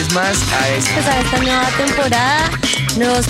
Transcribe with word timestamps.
vez 0.00 0.14
más 0.14 0.52
a 0.52 0.68
esta. 0.70 0.94
Pues 0.94 1.06
a 1.06 1.20
esta 1.20 1.38
nueva 1.38 1.68
temporada, 1.76 2.50
nuevos 2.96 3.26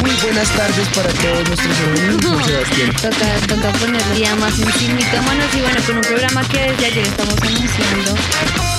Muy 0.00 0.10
buenas 0.22 0.48
tardes 0.50 0.88
para 0.88 1.12
todos 1.12 1.48
nuestros 1.48 1.78
amigos. 1.80 2.46
Sebastián. 2.46 2.92
Toca, 3.00 3.54
toca 3.54 3.78
poner 3.78 4.14
día 4.14 4.34
más 4.36 4.58
en 4.58 4.96
mitómanos 4.96 5.54
y 5.54 5.60
bueno, 5.60 5.80
con 5.86 5.96
un 5.96 6.02
programa 6.02 6.42
que 6.48 6.58
desde 6.58 6.86
ayer 6.86 7.06
estamos 7.06 7.36
anunciando. 7.40 8.71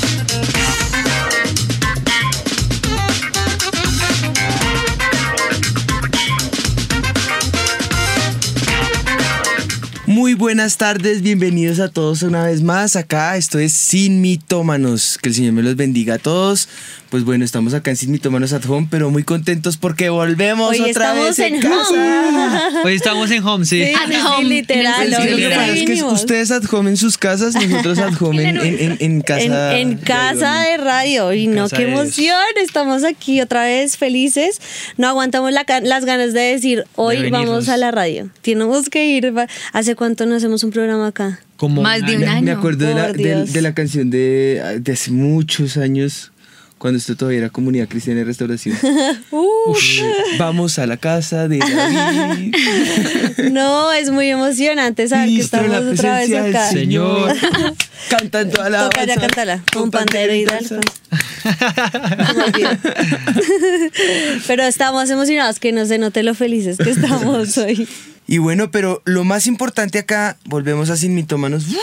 Muy 10.24 10.36
buenas 10.36 10.78
tardes, 10.78 11.22
bienvenidos 11.22 11.82
a 11.82 11.90
todos 11.90 12.24
una 12.24 12.46
vez 12.46 12.62
más 12.62 12.96
acá. 12.96 13.36
Esto 13.36 13.60
es 13.60 13.74
Sin 13.74 14.22
Mitómanos. 14.22 15.20
Que 15.22 15.28
el 15.28 15.36
Señor 15.36 15.52
me 15.52 15.62
los 15.64 15.76
bendiga 15.76 16.14
a 16.14 16.18
todos. 16.18 16.70
Pues 17.10 17.26
bueno, 17.26 17.44
estamos 17.46 17.74
acá 17.76 17.92
en 17.92 17.98
Sin 17.98 18.10
Mitómanos 18.10 18.54
at 18.54 18.66
Home, 18.68 18.88
pero 18.90 19.12
muy 19.12 19.24
contentos 19.24 19.76
porque 19.78 20.10
volvemos 20.10 20.72
Hoy 20.72 20.80
otra 20.80 20.90
estamos 21.12 21.28
vez 21.28 21.40
en, 21.40 21.56
en 21.56 21.62
casa. 21.62 21.90
home. 21.92 22.82
Hoy 22.86 22.96
estamos 22.96 23.30
en 23.32 23.46
home, 23.46 23.66
sí. 23.66 23.84
Sí, 23.86 23.94
At 23.94 24.10
sí, 24.12 24.18
home, 24.26 24.44
literal. 24.46 25.04
Que 25.10 25.30
lo 25.30 25.38
que 25.38 25.50
pasa 25.50 25.68
es 25.74 25.86
que 25.86 26.04
ustedes 26.06 26.52
at 26.52 26.64
home 26.74 26.90
en 26.90 26.98
sus 26.98 27.18
casas, 27.20 27.54
nosotros 27.54 28.00
at 28.00 28.20
home 28.20 28.42
en, 28.50 28.58
en- 28.58 28.80
en- 28.80 28.98
en 29.00 29.22
casa. 29.22 29.78
En, 29.78 29.92
en 29.92 29.98
casa 29.98 30.62
de 30.62 30.78
radio. 30.78 31.34
Y 31.34 31.48
no, 31.48 31.64
casa 31.64 31.76
qué 31.78 31.86
de 31.86 31.92
emoción. 31.92 32.42
Estamos 32.64 33.04
aquí 33.04 33.42
otra 33.42 33.66
vez 33.66 33.98
felices. 33.98 34.60
No 34.98 35.08
aguantamos 35.10 35.52
la 35.52 35.66
las 35.84 36.06
ganas 36.06 36.34
de 36.34 36.40
decir, 36.40 36.86
hoy 36.96 37.18
venirnos. 37.18 37.46
vamos 37.46 37.70
a 37.70 37.76
la 37.78 37.92
radio. 37.92 38.30
Tenemos 38.42 38.90
que 38.90 39.06
ir. 39.06 39.32
¿Hace 39.74 39.96
cuánto 39.96 40.13
no 40.26 40.36
hacemos 40.36 40.64
un 40.64 40.72
programa 40.72 41.08
acá? 41.08 41.40
Como 41.58 41.82
Más 41.82 42.06
de 42.06 42.16
un 42.16 42.22
Me, 42.22 42.28
año. 42.28 42.42
me 42.44 42.52
acuerdo 42.52 42.86
de 42.86 42.94
la, 42.94 43.12
de- 43.14 43.62
la 43.62 43.74
canción 43.74 44.10
de, 44.10 44.80
de 44.82 44.92
hace 44.92 45.12
muchos 45.12 45.78
años, 45.78 46.32
cuando 46.78 46.98
esto 46.98 47.16
todavía 47.16 47.40
era 47.40 47.50
Comunidad 47.50 47.88
Cristiana 47.88 48.20
de 48.20 48.26
Restauración. 48.26 48.78
Vamos 50.40 50.80
a 50.80 50.86
la 50.86 50.98
casa 50.98 51.48
de 51.48 51.60
David. 51.60 52.54
no, 53.52 53.92
es 53.94 54.10
muy 54.10 54.28
emocionante 54.30 55.08
saber 55.08 55.30
que 55.30 55.40
estamos 55.40 55.70
la 55.72 55.80
otra 55.80 56.18
vez 56.20 56.34
acá. 56.34 56.70
Señor. 56.70 57.34
Cantan 58.10 58.50
toda 58.50 58.70
la 58.70 58.84
Toca 58.90 59.06
ya 59.06 59.16
cántala. 59.16 59.64
Un 59.82 59.90
pandero 59.90 60.36
y. 60.36 60.46
Pero 64.48 64.64
estamos 64.64 65.10
emocionados 65.10 65.60
que 65.60 65.72
no 65.72 65.86
se 65.86 65.98
note 65.98 66.22
lo 66.24 66.34
felices 66.36 66.78
que 66.78 66.90
estamos 66.90 67.58
hoy. 67.58 67.88
Y 68.28 68.38
bueno, 68.38 68.72
pero 68.72 69.02
lo 69.06 69.24
más 69.24 69.48
importante 69.48 70.00
acá, 70.00 70.38
volvemos 70.46 70.90
a 70.90 70.98
Sin 70.98 71.16
Mitómanos. 71.16 71.66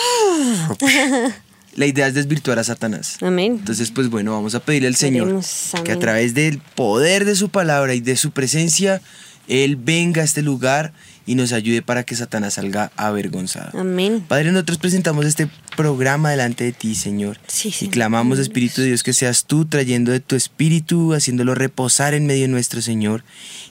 La 1.77 1.86
idea 1.86 2.08
es 2.08 2.14
desvirtuar 2.14 2.58
a 2.58 2.64
Satanás. 2.64 3.19
Amén. 3.20 3.56
Entonces, 3.60 3.91
pues 3.91 4.08
bueno, 4.08 4.32
vamos 4.32 4.55
a 4.55 4.60
pedirle 4.60 4.88
al 4.88 4.97
Señor 4.97 5.41
que 5.84 5.92
a 5.92 5.98
través 5.98 6.34
del 6.34 6.58
poder 6.58 7.24
de 7.24 7.36
su 7.36 7.48
palabra 7.48 7.94
y 7.94 8.00
de 8.00 8.16
su 8.16 8.32
presencia, 8.32 9.00
Él 9.47 9.77
venga 9.77 10.22
a 10.22 10.24
este 10.24 10.42
lugar 10.42 10.92
y 11.27 11.36
nos 11.36 11.52
ayude 11.52 11.80
para 11.80 12.02
que 12.02 12.16
Satanás 12.16 12.54
salga 12.54 12.91
avergonzado. 12.97 13.78
Amén. 13.78 14.25
Padre, 14.27 14.50
nosotros 14.50 14.78
presentamos 14.78 15.27
este 15.27 15.48
programa 15.81 16.31
delante 16.31 16.64
de 16.64 16.73
ti, 16.73 16.95
Señor. 16.95 17.39
Sí, 17.47 17.75
y 17.81 17.89
clamamos, 17.89 18.39
Espíritu 18.39 18.83
de 18.83 18.89
Dios, 18.89 19.03
que 19.03 19.14
seas 19.14 19.47
tú 19.47 19.64
trayendo 19.64 20.12
de 20.12 20.20
tu 20.20 20.37
espíritu, 20.37 21.14
haciéndolo 21.14 21.55
reposar 21.55 22.12
en 22.12 22.27
medio 22.27 22.48
nuestro, 22.48 22.83
Señor. 22.83 23.25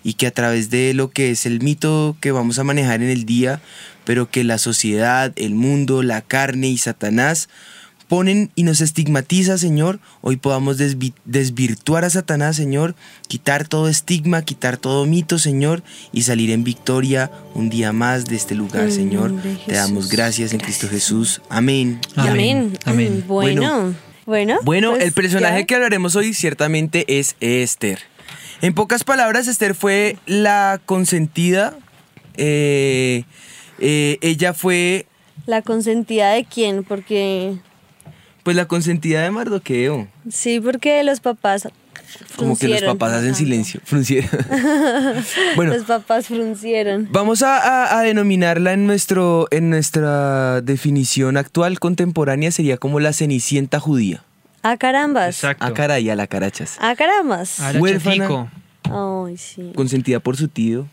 Y 0.04 0.14
que 0.14 0.26
a 0.26 0.32
través 0.32 0.72
de 0.72 0.96
lo 0.96 1.12
que 1.12 1.30
es 1.30 1.46
el 1.46 1.62
mito 1.62 2.18
que 2.20 2.32
vamos 2.32 2.58
a 2.58 2.64
manejar 2.64 3.04
en 3.04 3.10
el 3.10 3.26
día, 3.26 3.62
pero 4.06 4.30
que 4.32 4.44
la 4.44 4.58
sociedad, 4.58 5.34
el 5.36 5.54
mundo, 5.54 6.02
la 6.02 6.22
carne 6.22 6.67
y 6.70 6.80
Satanás 6.80 7.48
ponen 8.09 8.52
y 8.55 8.64
nos 8.64 8.81
estigmatiza, 8.81 9.58
Señor, 9.58 9.99
hoy 10.21 10.36
podamos 10.36 10.77
desvi- 10.77 11.14
desvirtuar 11.23 12.03
a 12.03 12.09
Satanás, 12.09 12.58
Señor, 12.58 12.95
quitar 13.30 13.65
todo 13.67 13.87
estigma, 13.87 14.42
quitar 14.42 14.75
todo 14.77 15.05
mito, 15.05 15.37
Señor, 15.39 15.83
y 16.11 16.23
salir 16.23 16.49
en 16.52 16.65
victoria 16.65 17.31
un 17.53 17.70
día 17.70 17.93
más 17.93 18.25
de 18.25 18.36
este 18.36 18.55
lugar, 18.55 18.86
En 18.86 18.92
Señor. 18.92 19.33
Te 19.65 19.73
damos 19.73 20.09
gracias 20.09 20.52
en 20.53 20.59
Cristo 20.59 20.89
Jesús. 20.89 21.42
Amén. 21.49 22.02
Amén. 22.17 22.77
Amén. 22.83 23.23
Mm, 23.23 23.27
Bueno. 23.27 23.93
Bueno. 24.26 24.58
Bueno, 24.64 24.91
pues 24.91 25.03
el 25.03 25.11
personaje 25.14 25.59
ya. 25.61 25.65
que 25.65 25.76
hablaremos 25.76 26.15
hoy 26.15 26.33
ciertamente 26.33 27.05
es 27.20 27.36
Esther. 27.39 27.99
En 28.61 28.73
pocas 28.73 29.03
palabras, 29.03 29.47
Esther 29.47 29.73
fue 29.73 30.17
la 30.26 30.81
consentida. 30.86 31.77
eh, 32.36 33.23
eh, 33.80 34.17
ella 34.21 34.53
fue, 34.53 35.05
La 35.45 35.61
consentida 35.61 36.31
de 36.33 36.43
quién, 36.45 36.83
porque. 36.83 37.58
Pues, 38.49 38.55
la 38.55 38.65
consentida 38.67 39.21
de 39.21 39.32
Mardoqueo. 39.32 40.08
Sí, 40.30 40.60
porque 40.60 41.04
los 41.04 41.20
papás. 41.20 41.67
Como 42.36 42.58
que 42.58 42.67
los 42.67 42.82
papás 42.82 43.14
hacen 43.14 43.36
silencio. 43.36 43.80
fruncieron. 43.83 44.30
bueno, 45.55 45.73
Los 45.76 45.83
papás 45.83 46.26
fruncieron. 46.26 47.08
vamos 47.11 47.43
a, 47.43 47.58
a- 47.58 47.99
a 47.99 48.02
denominarla 48.02 48.73
en, 48.73 48.88
nuestro, 48.88 49.48
en 49.52 49.70
nuestra 49.70 50.61
definición 50.61 51.38
actual 51.38 51.80
contemporánea, 51.80 52.49
sería 52.52 52.77
como 52.77 52.99
la 52.99 53.14
cenicienta 53.14 53.80
judía. 53.80 54.23
Ah, 54.64 54.77
carambas. 54.77 55.36
Exacto. 55.36 55.65
A 55.65 55.73
caray, 55.73 56.09
a 56.09 56.15
la 56.15 56.26
carachas. 56.26 56.77
Ah, 56.80 56.95
carambas. 56.95 57.59
Huérfana. 57.80 58.52
Ay, 58.86 59.38
sí. 59.38 59.71
Consentida 59.76 60.20
por 60.20 60.36
su 60.36 60.48
tío. 60.48 60.88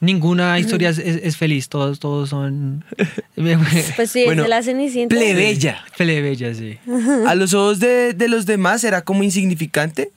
Ninguna 0.00 0.58
historia 0.58 0.88
es, 0.90 0.98
es- 0.98 1.20
es 1.22 1.36
feliz, 1.36 1.68
todos, 1.68 1.98
todos 2.00 2.30
son 2.30 2.84
Pues 3.96 4.10
sí, 4.10 4.24
Bueno, 4.24 4.42
es 4.42 4.46
de 4.46 4.48
la 4.48 4.62
cenicienta. 4.62 5.14
Plebeya. 5.14 5.84
plebeyas, 5.96 6.56
sí. 6.56 6.78
A 7.26 7.34
los 7.34 7.52
ojos 7.54 7.80
de, 7.80 8.14
de 8.14 8.28
los 8.28 8.46
demás 8.46 8.82
era 8.84 9.02
como 9.02 9.22
insignificante, 9.22 10.10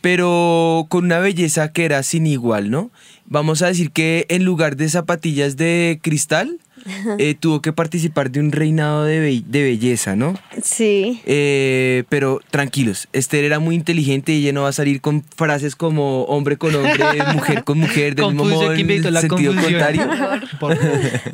pero 0.00 0.86
con 0.88 1.04
una 1.04 1.18
belleza 1.18 1.72
que 1.72 1.84
era 1.84 2.02
sin 2.02 2.26
igual, 2.26 2.70
¿no? 2.70 2.90
Vamos 3.26 3.62
a 3.62 3.66
decir 3.66 3.90
que 3.90 4.26
en 4.28 4.44
lugar 4.44 4.76
de 4.76 4.88
zapatillas 4.88 5.56
de 5.56 5.98
cristal, 6.02 6.58
eh, 7.18 7.34
tuvo 7.38 7.60
que 7.62 7.72
participar 7.72 8.30
de 8.30 8.40
un 8.40 8.52
reinado 8.52 9.04
de, 9.04 9.20
be- 9.20 9.42
de 9.46 9.62
belleza, 9.62 10.16
¿no? 10.16 10.34
Sí. 10.62 11.20
Eh, 11.26 12.04
pero 12.08 12.40
tranquilos, 12.50 13.08
Esther 13.12 13.44
era 13.44 13.58
muy 13.58 13.74
inteligente 13.74 14.32
y 14.32 14.42
ella 14.42 14.52
no 14.52 14.62
va 14.62 14.68
a 14.68 14.72
salir 14.72 15.00
con 15.00 15.22
frases 15.36 15.76
como 15.76 16.24
hombre 16.24 16.56
con 16.56 16.74
hombre, 16.74 16.94
mujer 17.34 17.64
con 17.64 17.78
mujer, 17.78 18.14
del 18.14 18.26
mismo 18.26 18.44
modo 18.44 18.72
¿quién 18.74 18.90
en 18.90 19.14
la 19.14 19.20
sentido 19.20 19.52
confusión? 19.54 19.80
contrario. 19.80 20.08
Por- 20.60 20.78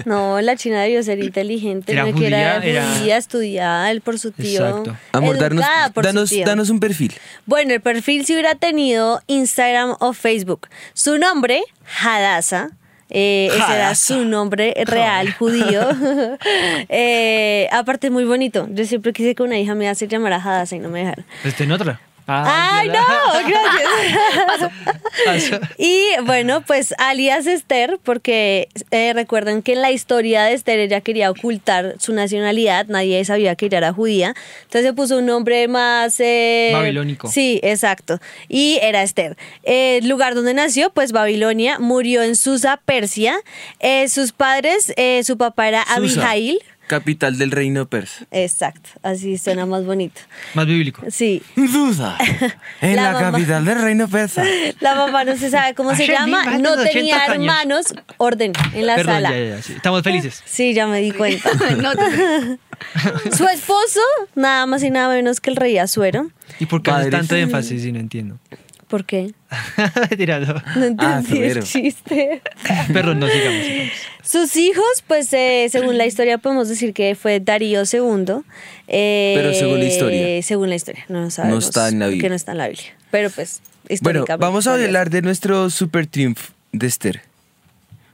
No, 0.06 0.40
la 0.40 0.56
china 0.56 0.82
debió 0.82 1.02
ser 1.02 1.22
inteligente. 1.22 1.92
Era 1.92 2.04
no 2.06 2.14
que 2.18 2.26
era 2.26 2.60
judía, 2.60 2.70
era- 2.70 2.94
judía, 2.98 3.16
estudiada 3.16 3.90
él 3.90 4.00
por 4.00 4.18
su 4.18 4.32
tío. 4.32 4.66
Exacto. 4.66 4.96
Amor, 5.12 5.36
educada 5.36 5.90
por 5.90 6.04
su 6.04 6.08
danos, 6.08 6.30
tío. 6.30 6.46
danos 6.46 6.70
un 6.70 6.80
perfil. 6.80 7.12
Bueno, 7.46 7.72
el 7.74 7.80
perfil 7.80 8.24
si 8.26 8.32
hubiera 8.32 8.54
tenido 8.54 9.20
Instagram 9.26 9.94
o 10.00 10.12
Facebook. 10.12 10.68
Su 10.94 11.18
nombre, 11.18 11.62
Hadassah. 12.02 12.70
Eh, 13.14 13.48
ese 13.48 13.74
era 13.74 13.94
su 13.94 14.24
nombre 14.24 14.74
real 14.86 15.32
judío. 15.34 15.82
Eh, 16.88 17.68
aparte, 17.72 18.10
muy 18.10 18.24
bonito. 18.24 18.66
Yo 18.70 18.84
siempre 18.84 19.12
quise 19.12 19.34
que 19.34 19.42
una 19.42 19.58
hija 19.58 19.74
me 19.74 19.92
se 19.94 20.08
llamara 20.08 20.36
Hadassah 20.36 20.76
y 20.76 20.78
no 20.78 20.88
me 20.88 21.00
dejaron. 21.00 21.24
Este 21.44 21.64
en 21.64 21.72
otra. 21.72 22.00
¡Ay, 22.26 22.88
no! 22.88 22.94
Gracias. 25.24 25.60
y 25.78 26.04
bueno, 26.24 26.62
pues 26.62 26.94
alias 26.98 27.46
Esther, 27.46 27.98
porque 28.02 28.68
eh, 28.90 29.12
recuerden 29.12 29.62
que 29.62 29.72
en 29.74 29.82
la 29.82 29.90
historia 29.90 30.44
de 30.44 30.54
Esther 30.54 30.78
ella 30.78 31.00
quería 31.00 31.30
ocultar 31.30 31.96
su 31.98 32.12
nacionalidad, 32.12 32.86
nadie 32.86 33.24
sabía 33.24 33.54
que 33.56 33.66
ella 33.66 33.78
era 33.78 33.92
judía, 33.92 34.34
entonces 34.62 34.84
se 34.90 34.92
puso 34.94 35.18
un 35.18 35.26
nombre 35.26 35.68
más... 35.68 36.18
eh, 36.20 36.70
Babilónico. 36.72 37.28
Sí, 37.28 37.60
exacto. 37.62 38.18
Y 38.48 38.78
era 38.82 39.02
Esther. 39.02 39.36
Eh, 39.64 39.98
El 40.02 40.08
lugar 40.08 40.34
donde 40.34 40.54
nació, 40.54 40.90
pues 40.90 41.12
Babilonia, 41.12 41.78
murió 41.78 42.22
en 42.22 42.36
Susa, 42.36 42.80
Persia. 42.84 43.36
Eh, 43.80 44.08
sus 44.08 44.32
padres, 44.32 44.92
eh, 44.96 45.22
su 45.24 45.36
papá 45.36 45.68
era 45.68 45.84
Susa, 45.84 45.94
Abijail. 45.96 46.58
Capital 46.88 47.38
del 47.38 47.50
reino 47.50 47.86
persa. 47.88 48.26
Exacto, 48.30 48.90
así 49.02 49.38
suena 49.38 49.64
más 49.66 49.84
bonito. 49.86 50.20
Más 50.54 50.66
bíblico. 50.66 51.02
Sí, 51.10 51.42
Duda. 51.56 52.18
En 52.80 52.96
La 52.96 53.02
la, 53.04 53.12
mamá. 53.12 53.30
capital 53.32 53.64
del 53.64 53.80
reino 53.80 54.08
persa. 54.08 54.42
La 54.80 54.94
mamá 54.94 55.24
no 55.24 55.36
se 55.36 55.48
sabe 55.50 55.74
cómo 55.74 55.94
se 55.94 56.06
llama, 56.06 56.58
no 56.58 56.74
tenía 56.82 57.16
80 57.16 57.22
años. 57.24 57.34
hermanos, 57.36 57.86
orden 58.18 58.52
en 58.74 58.86
la 58.86 58.96
Perdón, 58.96 59.14
sala. 59.14 59.30
ya, 59.30 59.38
ya, 59.38 59.56
ya, 59.56 59.62
sí. 59.62 59.72
Estamos 59.74 60.02
felices. 60.02 60.42
Sí, 60.52 60.74
ya 60.74 60.86
me 60.86 61.00
di 61.00 61.12
cuenta. 61.12 61.50
No 61.76 61.92
te- 61.94 62.58
Su 63.36 63.46
esposo, 63.48 64.00
nada 64.34 64.66
más 64.66 64.82
y 64.82 64.90
nada 64.90 65.14
menos 65.14 65.40
que 65.40 65.50
el 65.50 65.56
rey 65.56 65.78
Azuero. 65.78 66.30
¿Y 66.58 66.66
por 66.66 66.82
qué 66.82 66.90
tanto 67.10 67.36
énfasis 67.36 67.82
si 67.82 67.92
no 67.92 68.00
entiendo? 68.00 68.38
¿Por 68.88 69.06
qué? 69.06 69.32
Tirando. 70.18 70.54
No 70.76 70.84
entendí 70.84 71.04
Azuero. 71.06 71.60
el 71.60 71.66
chiste. 71.66 72.42
Perdón, 72.92 73.20
no 73.20 73.28
sigamos. 73.28 73.64
sigamos. 73.64 73.92
Sus 74.24 74.56
hijos, 74.56 74.84
pues 75.06 75.32
eh, 75.32 75.68
según 75.70 75.98
la 75.98 76.06
historia 76.06 76.38
podemos 76.38 76.68
decir 76.68 76.94
que 76.94 77.14
fue 77.14 77.40
Darío 77.40 77.82
II. 77.82 78.42
eh, 78.88 79.34
Pero 79.36 79.54
según 79.54 79.78
la 79.80 79.84
historia. 79.86 80.42
Según 80.42 80.68
la 80.68 80.76
historia, 80.76 81.04
no 81.08 81.30
sabemos. 81.30 81.66
está 81.66 81.88
en 81.88 81.98
la 81.98 82.06
Biblia. 82.08 82.28
no 82.28 82.34
está 82.34 82.52
en 82.52 82.58
la 82.58 82.68
Biblia. 82.68 82.86
Pero 83.10 83.30
pues, 83.30 83.60
Bueno, 84.00 84.24
vamos 84.38 84.66
a 84.66 84.74
hablar 84.74 85.10
de 85.10 85.22
nuestro 85.22 85.70
super 85.70 86.06
triunfo 86.06 86.52
de 86.72 86.86
Esther. 86.86 87.22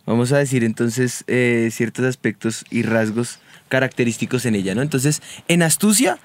Vamos 0.06 0.32
a 0.32 0.38
decir 0.38 0.64
entonces 0.64 1.22
eh, 1.26 1.68
ciertos 1.70 2.06
aspectos 2.06 2.64
y 2.70 2.82
rasgos 2.82 3.40
característicos 3.68 4.46
en 4.46 4.54
ella, 4.54 4.74
¿no? 4.74 4.80
Entonces, 4.80 5.20
en 5.48 5.62
astucia, 5.62 6.18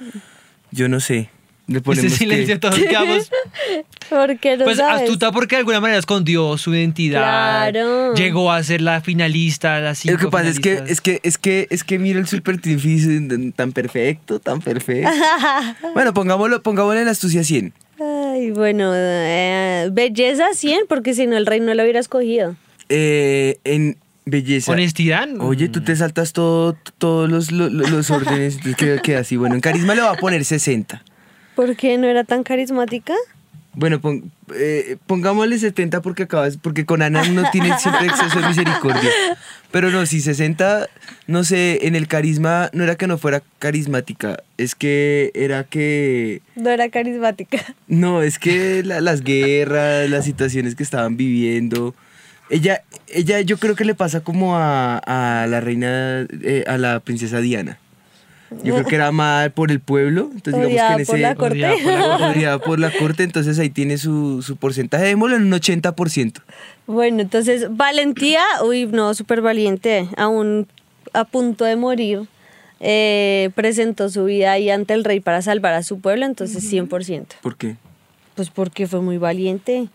yo 0.72 0.88
no 0.88 1.02
sé. 1.02 1.30
Le 1.66 1.76
Ese 1.78 1.82
ponemos 1.82 2.12
que- 2.12 2.18
silencio 2.18 2.60
todos 2.60 2.78
quedamos. 2.78 3.30
Porque 4.10 4.58
no 4.58 4.66
Pues 4.66 4.78
sabes. 4.78 5.04
astuta 5.04 5.32
porque 5.32 5.56
de 5.56 5.60
alguna 5.62 5.80
manera 5.80 5.98
escondió 5.98 6.58
su 6.58 6.76
identidad. 6.76 7.22
Claro. 7.72 8.14
Llegó 8.16 8.52
a 8.52 8.62
ser 8.64 8.82
la 8.82 9.00
finalista, 9.02 9.80
la 9.80 9.96
cinco 9.96 10.14
Lo 10.14 10.20
que 10.20 10.28
pasa 10.30 10.50
es 10.50 10.60
que, 10.60 10.84
es 10.88 11.00
que, 11.00 11.22
es 11.24 11.38
que, 11.38 11.68
es 11.70 11.84
que 11.86 12.00
mira 12.00 12.20
el 12.20 12.28
super 12.28 12.60
triunfo 12.60 12.90
tan 13.56 13.72
perfecto, 13.72 14.40
tan 14.40 14.60
perfecto. 14.62 15.10
bueno, 15.94 16.14
pongámoslo, 16.14 16.62
pongámosle 16.62 17.00
en 17.00 17.06
la 17.06 17.12
astucia 17.12 17.44
100. 17.44 17.74
Ay, 18.00 18.52
bueno, 18.52 18.92
eh, 18.94 19.88
belleza 19.92 20.48
100, 20.54 20.82
porque 20.90 21.14
si 21.14 21.28
no 21.28 21.38
el 21.38 21.46
rey 21.46 21.62
no 21.62 21.74
lo 21.74 21.84
hubiera 21.84 22.00
escogido. 22.02 22.56
Eh, 22.90 23.58
en 23.64 23.98
belleza. 24.26 24.72
Honestidad. 24.74 25.30
Oye, 25.40 25.70
tú 25.70 25.82
te 25.82 25.96
saltas 25.96 26.34
todo, 26.34 26.76
todos 26.98 27.30
los, 27.30 27.52
los, 27.54 27.72
los 27.72 28.12
órdenes, 28.12 28.56
entonces 28.56 28.76
queda, 28.76 29.02
queda 29.02 29.20
así. 29.20 29.38
Bueno, 29.38 29.56
en 29.56 29.62
carisma 29.62 29.96
le 29.96 30.02
va 30.02 30.12
a 30.12 30.16
poner 30.18 30.44
60. 30.44 31.02
¿Por 31.56 31.76
qué 31.76 31.98
no 31.98 32.08
era 32.08 32.24
tan 32.24 32.44
carismática? 32.44 33.14
Bueno, 33.76 34.00
pon- 34.00 34.32
eh, 34.56 34.98
pongámosle 35.08 35.58
70 35.58 36.02
porque 36.04 36.24
acabas, 36.24 36.58
porque 36.58 36.86
con 36.86 37.02
Ana 37.02 37.24
no 37.30 37.50
tiene 37.52 37.76
siempre 37.80 38.06
exceso 38.08 38.40
de 38.40 38.48
misericordia. 38.48 39.10
Pero 39.72 39.90
no, 39.90 40.06
si 40.06 40.22
60, 40.22 40.88
no 41.26 41.44
sé, 41.44 41.88
en 41.88 41.96
el 41.96 42.08
carisma 42.08 42.70
no 42.74 42.84
era 42.84 42.96
que 42.96 43.08
no 43.08 43.18
fuera 43.18 43.42
carismática, 43.58 44.38
es 44.60 44.76
que 44.76 45.32
era 45.34 45.64
que 45.64 46.42
No 46.56 46.70
era 46.70 46.90
carismática. 46.90 47.58
no, 47.88 48.22
es 48.22 48.38
que 48.38 48.84
la- 48.84 49.02
las 49.02 49.22
guerras, 49.24 50.08
las 50.10 50.26
situaciones 50.26 50.76
que 50.76 50.84
estaban 50.84 51.18
viviendo. 51.18 51.96
Ella, 52.52 52.84
ella 53.08 53.42
yo 53.42 53.58
creo 53.58 53.76
que 53.76 53.86
le 53.86 53.96
pasa 53.96 54.20
como 54.20 54.56
a, 54.56 54.98
a 55.00 55.48
la 55.48 55.62
reina, 55.62 56.28
eh, 56.44 56.64
a 56.68 56.78
la 56.78 57.00
princesa 57.00 57.40
Diana. 57.40 57.80
Yo 58.64 58.74
creo 58.74 58.86
que 58.86 58.96
era 58.96 59.08
amada 59.08 59.50
por 59.50 59.72
el 59.72 59.80
pueblo. 59.80 60.30
Entonces 60.34 60.68
digamos 60.68 60.74
Odiada 60.74 60.96
que 60.96 61.02
en 61.02 61.06
por 61.08 61.16
ese... 61.16 61.22
la 61.22 61.36
corte. 61.36 61.66
Odiada 61.66 61.78
por 61.78 61.92
la 61.94 62.18
corte. 62.18 62.38
odiada 62.40 62.60
por 62.60 62.80
la 62.80 62.92
corte, 62.92 63.24
entonces 63.24 63.60
ahí 63.60 63.70
tiene 63.70 63.98
su, 63.98 64.42
su 64.42 64.56
porcentaje. 64.58 65.06
Démoslo 65.06 65.36
en 65.38 65.44
un 65.44 65.52
80%. 65.54 66.42
Bueno, 66.88 67.22
entonces, 67.22 67.68
valentía, 67.72 68.42
uy, 68.66 68.86
no, 68.88 69.14
súper 69.14 69.42
valiente, 69.42 70.08
aún 70.18 70.68
a 71.14 71.24
punto 71.24 71.64
de 71.66 71.76
morir, 71.78 72.22
eh, 72.80 73.50
presentó 73.56 74.10
su 74.10 74.26
vida 74.26 74.52
ahí 74.52 74.70
ante 74.70 74.94
el 74.94 75.04
rey 75.06 75.20
para 75.22 75.42
salvar 75.42 75.74
a 75.74 75.84
su 75.84 76.00
pueblo, 76.00 76.26
entonces 76.26 76.70
100%. 76.72 77.26
¿Por 77.42 77.56
qué? 77.56 77.78
Pues 78.36 78.50
porque 78.50 78.88
fue 78.88 79.02
muy 79.02 79.18
valiente. 79.18 79.88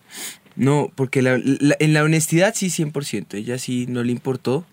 No, 0.56 0.90
porque 0.94 1.22
la- 1.22 1.38
la- 1.44 1.76
en 1.78 1.92
la 1.92 2.02
honestidad 2.02 2.54
sí 2.56 2.68
100%. 2.70 3.34
Ella 3.36 3.58
sí 3.58 3.86
no 3.88 4.02
le 4.02 4.12
importó. 4.12 4.64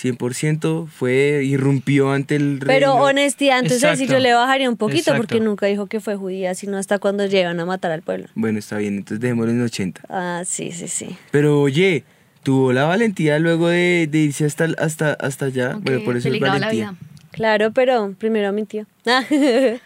100% 0.00 0.86
fue, 0.86 1.42
irrumpió 1.44 2.12
ante 2.12 2.36
el 2.36 2.60
rey. 2.60 2.78
Pero 2.78 2.94
honestidad, 2.94 3.58
entonces 3.60 3.98
sí 3.98 4.06
yo 4.06 4.18
le 4.18 4.32
bajaría 4.32 4.68
un 4.70 4.76
poquito 4.76 4.98
Exacto. 5.10 5.18
porque 5.22 5.40
nunca 5.40 5.66
dijo 5.66 5.86
que 5.86 6.00
fue 6.00 6.14
judía, 6.16 6.54
sino 6.54 6.76
hasta 6.78 6.98
cuando 6.98 7.26
llegan 7.26 7.58
a 7.60 7.64
matar 7.66 7.90
al 7.90 8.02
pueblo. 8.02 8.28
Bueno, 8.34 8.58
está 8.58 8.78
bien, 8.78 8.96
entonces 8.98 9.20
dejémoslo 9.20 9.50
en 9.52 9.62
80. 9.62 10.02
Ah, 10.08 10.42
sí, 10.46 10.70
sí, 10.72 10.86
sí. 10.88 11.16
Pero 11.32 11.60
oye, 11.60 12.04
tuvo 12.42 12.72
la 12.72 12.84
valentía 12.84 13.38
luego 13.38 13.68
de, 13.68 14.08
de 14.10 14.18
irse 14.18 14.44
hasta, 14.44 14.68
hasta, 14.78 15.12
hasta 15.14 15.46
allá. 15.46 15.76
Bueno, 15.80 16.04
por 16.04 16.16
eso 16.16 16.28
es 16.28 16.32
peligraba 16.32 16.58
la 16.58 16.66
valentía. 16.66 16.90
vida. 16.92 16.98
Claro, 17.32 17.72
pero 17.72 18.14
primero 18.18 18.52
mintió. 18.52 18.86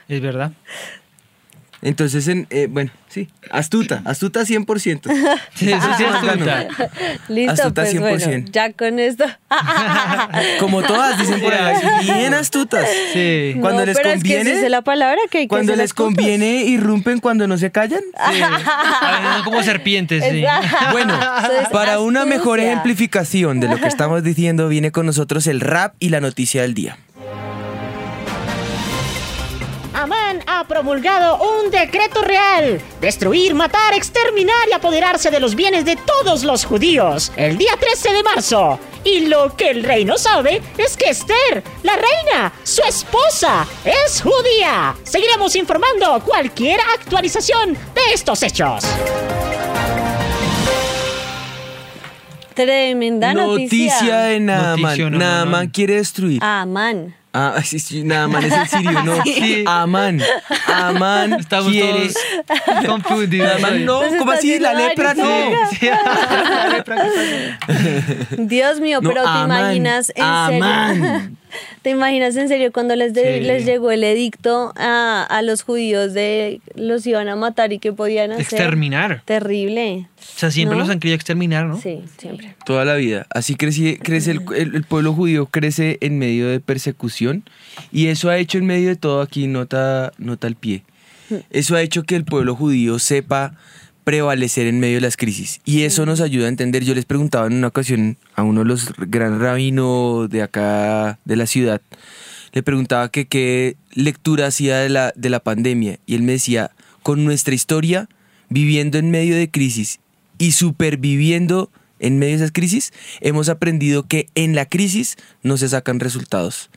Es 0.09 0.21
verdad. 0.21 0.53
Entonces, 1.85 2.29
en, 2.29 2.47
eh, 2.51 2.69
bueno, 2.71 2.93
sí, 3.09 3.29
astuta, 3.51 4.03
astuta 4.05 4.43
100%. 4.43 5.01
Sí, 5.55 5.73
eso 5.73 5.89
sí 5.99 6.05
ganó. 6.05 6.29
astuta. 6.29 6.69
Listo, 7.29 7.53
Astuta 7.53 7.83
pues 7.83 7.99
bueno, 8.01 8.19
100%. 8.19 8.51
ya 8.53 8.73
con 8.73 9.01
esto. 9.01 9.25
Como 10.61 10.83
todas, 10.83 11.19
dicen 11.19 11.41
por 11.41 11.53
ahí, 11.53 11.77
bien 12.05 12.35
astutas. 12.35 12.87
Sí. 13.13 13.57
Cuando 13.61 13.81
No, 13.81 13.87
les 13.87 13.97
pero 13.97 14.11
es 14.11 14.15
que 14.23 14.29
conviene, 14.29 14.51
esa 14.53 14.65
es 14.65 14.71
la 14.71 14.83
palabra 14.83 15.19
que 15.31 15.39
hay 15.39 15.45
que 15.45 15.49
Cuando 15.49 15.73
ser 15.73 15.79
les 15.79 15.91
astutos. 15.91 16.15
conviene, 16.15 16.63
irrumpen 16.65 17.19
cuando 17.19 17.49
no 17.49 17.59
se 17.59 17.73
callan. 17.73 18.01
Sí. 18.33 18.41
A 18.43 19.43
como 19.45 19.63
serpientes, 19.65 20.23
sí. 20.25 20.45
Bueno, 20.93 21.19
es 21.63 21.69
para 21.71 21.99
una 22.01 22.25
mejor 22.25 22.61
ejemplificación 22.61 23.59
de 23.61 23.69
lo 23.69 23.77
que 23.79 23.89
estamos 23.89 24.23
diciendo, 24.23 24.69
viene 24.69 24.93
con 24.93 25.05
nosotros 25.07 25.47
el 25.49 25.61
rap 25.61 25.95
y 25.99 26.11
la 26.11 26.21
noticia 26.21 26.63
del 26.63 26.75
día. 26.75 26.97
Ha 30.47 30.65
promulgado 30.67 31.39
un 31.39 31.71
decreto 31.71 32.23
real. 32.23 32.81
Destruir, 33.01 33.55
matar, 33.55 33.95
exterminar 33.95 34.69
y 34.71 34.73
apoderarse 34.73 35.31
de 35.31 35.41
los 35.41 35.55
bienes 35.55 35.85
de 35.85 35.97
todos 35.97 36.45
los 36.45 36.65
judíos. 36.65 37.33
El 37.37 37.59
día 37.59 37.73
13 37.79 38.13
de 38.13 38.23
marzo. 38.23 38.79
Y 39.05 39.27
lo 39.27 39.57
que 39.57 39.71
el 39.71 39.83
rey 39.83 40.05
no 40.05 40.17
sabe 40.19 40.63
es 40.79 40.97
que 40.97 41.11
Esther, 41.11 41.63
la 41.83 41.95
reina, 41.95 42.53
su 42.63 42.83
esposa, 42.83 43.67
es 43.85 44.23
judía. 44.23 44.95
Seguiremos 45.03 45.57
informando 45.57 46.21
cualquier 46.25 46.81
actualización 46.81 47.75
de 47.75 48.15
estos 48.15 48.43
hechos. 48.43 48.85
Tremenda 52.55 53.35
noticia. 53.35 54.23
De 54.25 54.41
Naaman. 54.41 55.19
Naaman 55.19 55.69
quiere 55.69 55.97
destruir. 55.97 56.43
Amán. 56.43 57.15
Ah, 57.35 57.55
sí, 57.65 57.79
sí, 57.79 58.05
Naaman 58.05 58.45
es 58.45 58.53
el 58.53 58.69
sirio, 58.69 59.03
no. 59.05 59.23
Sí. 59.25 59.65
Amán. 59.67 60.21
Amán 60.67 61.33
Estamos 61.35 61.71
quiere. 61.73 62.11
todos 62.47 62.87
confundidos. 62.87 63.55
Hoy. 63.55 63.85
no, 63.85 64.03
Entonces 64.03 64.19
¿cómo 64.19 64.33
así? 64.33 64.59
La 64.59 64.75
lepra 64.75 65.15
no. 65.15 65.25
La 65.81 66.69
lepra 66.69 66.97
pasó. 66.97 68.37
Dios 68.39 68.81
mío, 68.81 69.01
No, 69.01 69.09
pero 69.09 69.23
te 69.23 69.29
Amán. 69.29 69.61
imaginas 69.61 70.13
en 70.15 70.25
serio. 70.47 71.31
¿Te 71.83 71.91
imaginas 71.91 72.37
en 72.37 72.49
serio 72.49 72.73
cuando 72.73 72.97
les, 72.97 73.13
de- 73.15 73.39
Sí. 73.41 73.45
les 73.45 73.65
llegó 73.67 73.91
el 73.91 74.05
edicto 74.05 74.73
a, 74.77 75.23
a 75.29 75.43
los 75.43 75.63
judíos 75.63 76.13
de 76.15 76.61
los 76.75 77.07
iban 77.07 77.29
a 77.29 77.37
matar 77.37 77.73
y 77.73 77.79
qué 77.79 77.93
podían 77.93 78.33
hacer? 78.33 78.43
Exterminar. 78.43 79.23
Terrible. 79.25 80.09
O 80.19 80.39
sea, 80.39 80.51
siempre 80.51 80.77
¿No? 80.77 80.83
los 80.85 80.91
han 80.91 81.01
querido 81.01 81.17
exterminar, 81.17 81.67
¿no? 81.67 81.81
Sí, 81.81 82.03
siempre. 82.19 82.55
Toda 82.65 82.85
la 82.85 82.95
vida. 82.95 83.27
Así 83.31 83.55
crece, 83.57 83.99
crece 83.99 84.31
el, 84.33 84.41
el- 84.57 84.75
el 84.75 84.85
pueblo 84.85 85.13
judío, 85.13 85.47
crece 85.47 85.99
en 86.01 86.19
medio 86.19 86.49
de 86.49 86.61
persecución 86.61 87.43
y 87.91 88.07
eso 88.07 88.31
ha 88.31 88.39
hecho 88.39 88.59
en 88.59 88.67
medio 88.67 88.89
de 88.89 88.97
todo, 88.97 89.21
aquí 89.21 89.47
nota, 89.47 90.13
nota 90.19 90.47
al 90.47 90.57
pie, 90.57 90.83
eso 91.51 91.77
ha 91.77 91.83
hecho 91.83 92.03
que 92.05 92.17
el 92.17 92.25
pueblo 92.25 92.55
judío 92.55 92.99
sepa 92.99 93.55
prevalecer 94.05 94.67
en 94.67 94.81
medio 94.81 94.97
de 94.97 95.03
las 95.03 95.17
crisis 95.17 95.61
y 95.65 95.83
eso 95.83 96.07
nos 96.07 96.21
ayuda 96.21 96.47
a 96.47 96.49
entender. 96.49 96.85
Yo 96.85 96.95
les 96.95 97.05
preguntaba 97.05 97.47
en 97.47 97.55
una 97.55 97.69
ocasión 97.69 98.17
a 98.35 98.43
uno 98.43 98.61
de 98.61 98.67
los 98.67 98.93
gran 98.97 99.41
rabinos 99.41 100.29
de 100.29 100.43
acá 100.43 101.19
de 101.25 101.37
la 101.37 101.47
ciudad, 101.47 101.81
le 102.53 102.63
preguntaba 102.63 103.11
que 103.11 103.27
qué 103.27 103.77
lectura 103.93 104.47
hacía 104.47 104.79
de 104.79 104.89
la, 104.89 105.13
de 105.17 105.31
la 105.31 105.41
pandemia 105.41 105.99
y 106.07 106.15
él 106.15 106.23
me 106.23 106.33
decía, 106.33 106.71
con 107.03 107.25
nuestra 107.25 107.55
historia, 107.55 108.09
viviendo 108.49 108.99
en 108.99 109.11
medio 109.11 109.37
de 109.37 109.51
crisis 109.51 110.01
y 110.39 110.53
superviviendo 110.53 111.71
en 111.99 112.19
medio 112.19 112.33
de 112.33 112.45
esas 112.45 112.53
crisis, 112.53 112.93
hemos 113.21 113.49
aprendido 113.49 114.03
que 114.07 114.29
en 114.35 114.55
la 114.55 114.67
crisis 114.67 115.17
no 115.43 115.57
se 115.57 115.69
sacan 115.69 116.01
resultados. 116.01 116.69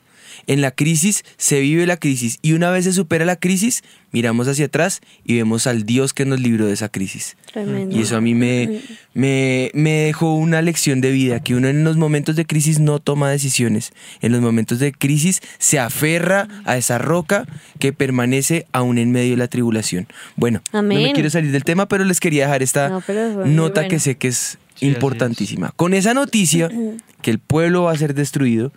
En 0.46 0.60
la 0.60 0.70
crisis 0.70 1.24
se 1.36 1.60
vive 1.60 1.86
la 1.86 1.96
crisis 1.96 2.38
y 2.42 2.52
una 2.52 2.70
vez 2.70 2.84
se 2.84 2.92
supera 2.92 3.24
la 3.24 3.36
crisis, 3.36 3.82
miramos 4.12 4.48
hacia 4.48 4.66
atrás 4.66 5.00
y 5.24 5.36
vemos 5.36 5.66
al 5.66 5.84
Dios 5.84 6.12
que 6.12 6.24
nos 6.24 6.40
libró 6.40 6.66
de 6.66 6.72
esa 6.72 6.88
crisis. 6.88 7.36
Tremendo. 7.52 7.96
Y 7.96 8.02
eso 8.02 8.16
a 8.16 8.20
mí 8.20 8.34
me, 8.34 8.80
me, 9.14 9.70
me 9.74 9.90
dejó 9.92 10.34
una 10.34 10.62
lección 10.62 11.00
de 11.00 11.10
vida, 11.10 11.40
que 11.40 11.54
uno 11.54 11.68
en 11.68 11.84
los 11.84 11.96
momentos 11.96 12.36
de 12.36 12.44
crisis 12.46 12.78
no 12.78 12.98
toma 12.98 13.30
decisiones. 13.30 13.92
En 14.20 14.32
los 14.32 14.40
momentos 14.40 14.78
de 14.78 14.92
crisis 14.92 15.40
se 15.58 15.78
aferra 15.78 16.48
a 16.64 16.76
esa 16.76 16.98
roca 16.98 17.46
que 17.78 17.92
permanece 17.92 18.66
aún 18.72 18.98
en 18.98 19.12
medio 19.12 19.32
de 19.32 19.36
la 19.38 19.48
tribulación. 19.48 20.06
Bueno, 20.36 20.62
no 20.72 20.82
me 20.82 21.12
quiero 21.12 21.30
salir 21.30 21.52
del 21.52 21.64
tema, 21.64 21.86
pero 21.86 22.04
les 22.04 22.20
quería 22.20 22.44
dejar 22.44 22.62
esta 22.62 22.88
No, 22.88 23.02
nota 23.46 23.80
bueno. 23.82 23.88
que 23.88 23.98
sé 24.00 24.16
que 24.16 24.28
es 24.28 24.58
importantísima. 24.80 25.72
Con 25.76 25.94
esa 25.94 26.14
noticia, 26.14 26.70
que 27.22 27.30
el 27.30 27.38
pueblo 27.38 27.84
va 27.84 27.92
a 27.92 27.96
ser 27.98 28.14
destruido, 28.14 28.72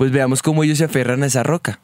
pues 0.00 0.12
veamos 0.12 0.40
cómo 0.40 0.64
ellos 0.64 0.78
se 0.78 0.84
aferran 0.84 1.22
a 1.22 1.26
esa 1.26 1.42
roca. 1.42 1.78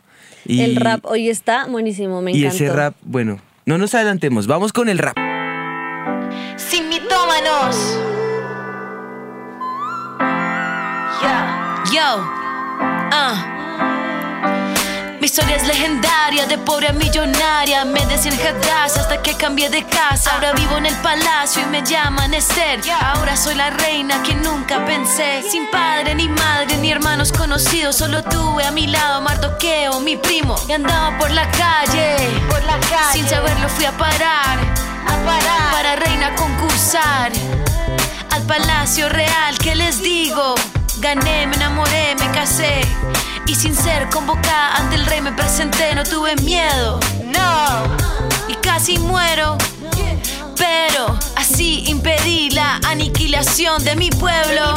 Y, 0.46 0.62
El 0.62 0.76
rap 0.76 1.04
hoy 1.04 1.28
está 1.28 1.66
buenísimo, 1.66 2.23
me 2.23 2.32
y 2.32 2.38
encantó. 2.38 2.64
ese 2.64 2.73
rap, 2.73 2.94
bueno, 3.02 3.40
no 3.66 3.76
nos 3.76 3.94
adelantemos, 3.94 4.46
vamos 4.46 4.73
con 4.73 4.88
el 4.88 4.96
rap. 4.96 5.14
Sin 6.56 6.88
mitómanos. 6.88 7.76
Yo, 11.92 12.00
ah. 12.00 13.55
Mi 15.26 15.28
historia 15.28 15.56
es 15.56 15.66
legendaria, 15.66 16.47
de 16.47 16.56
pobre 16.56 16.87
a 16.87 16.92
millonaria. 16.92 17.85
Me 17.85 18.06
decían 18.06 18.38
Hadras 18.38 18.97
hasta 18.97 19.23
que 19.23 19.35
cambié 19.35 19.68
de 19.68 19.83
casa. 19.83 20.30
Ahora 20.30 20.52
vivo 20.52 20.78
en 20.78 20.87
el 20.87 20.95
palacio 20.99 21.62
y 21.62 21.66
me 21.66 21.83
llaman 21.83 22.33
Esther. 22.33 22.78
Ahora 23.02 23.37
soy 23.37 23.56
la 23.56 23.71
reina 23.71 24.23
que 24.23 24.37
nunca 24.37 24.87
pensé. 24.87 25.42
Sin 25.50 25.68
padre, 25.68 26.14
ni 26.14 26.28
madre, 26.28 26.76
ni 26.76 26.92
hermanos 26.92 27.33
conocidos. 27.33 27.97
Solo 27.97 28.23
tuve 28.23 28.66
a 28.66 28.71
mi 28.71 28.87
lado 28.87 29.21
Mardoqueo, 29.21 29.99
mi 29.99 30.16
primo. 30.16 30.54
Y 30.68 30.73
andaba 30.75 31.18
por 31.18 31.33
la 31.33 31.50
calle. 31.50 32.18
Por 32.49 32.62
la 32.62 32.78
calle. 32.78 33.12
Sin 33.12 33.28
saberlo 33.28 33.68
fui 33.68 33.85
a 33.85 33.99
parar. 33.99 34.61
A 35.09 35.25
parar. 35.26 35.73
Para 35.73 35.97
reina 35.97 36.37
concursar. 36.37 37.33
Al 38.30 38.42
palacio 38.42 39.09
real, 39.09 39.59
¿qué 39.59 39.75
les 39.75 40.00
digo? 40.00 40.54
Gané, 40.99 41.49
me 41.49 41.56
enamoré, 41.56 42.14
me 42.14 42.30
casé. 42.30 42.80
Y 43.46 43.54
sin 43.54 43.74
ser 43.74 44.08
convocada 44.10 44.76
ante 44.76 44.96
el 44.96 45.06
rey 45.06 45.20
me 45.20 45.32
presenté, 45.32 45.94
no 45.94 46.04
tuve 46.04 46.34
miedo. 46.36 46.98
No. 47.24 47.96
Y 48.48 48.54
casi 48.56 48.98
muero. 48.98 49.56
Pero 50.56 51.18
así 51.36 51.84
impedí 51.86 52.50
la 52.50 52.80
aniquilación 52.88 53.84
de 53.84 53.96
mi 53.96 54.10
pueblo. 54.10 54.74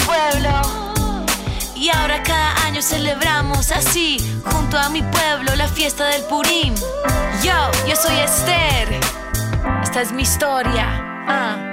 Y 1.76 1.90
ahora 1.90 2.22
cada 2.24 2.66
año 2.66 2.82
celebramos 2.82 3.72
así, 3.72 4.18
junto 4.52 4.78
a 4.78 4.90
mi 4.90 5.02
pueblo, 5.02 5.56
la 5.56 5.68
fiesta 5.68 6.08
del 6.08 6.24
Purim. 6.24 6.76
Yo, 7.42 7.72
yo 7.88 7.96
soy 7.96 8.18
Esther. 8.20 9.00
Esta 9.82 10.02
es 10.02 10.12
mi 10.12 10.24
historia. 10.24 10.86
Ah. 11.28 11.69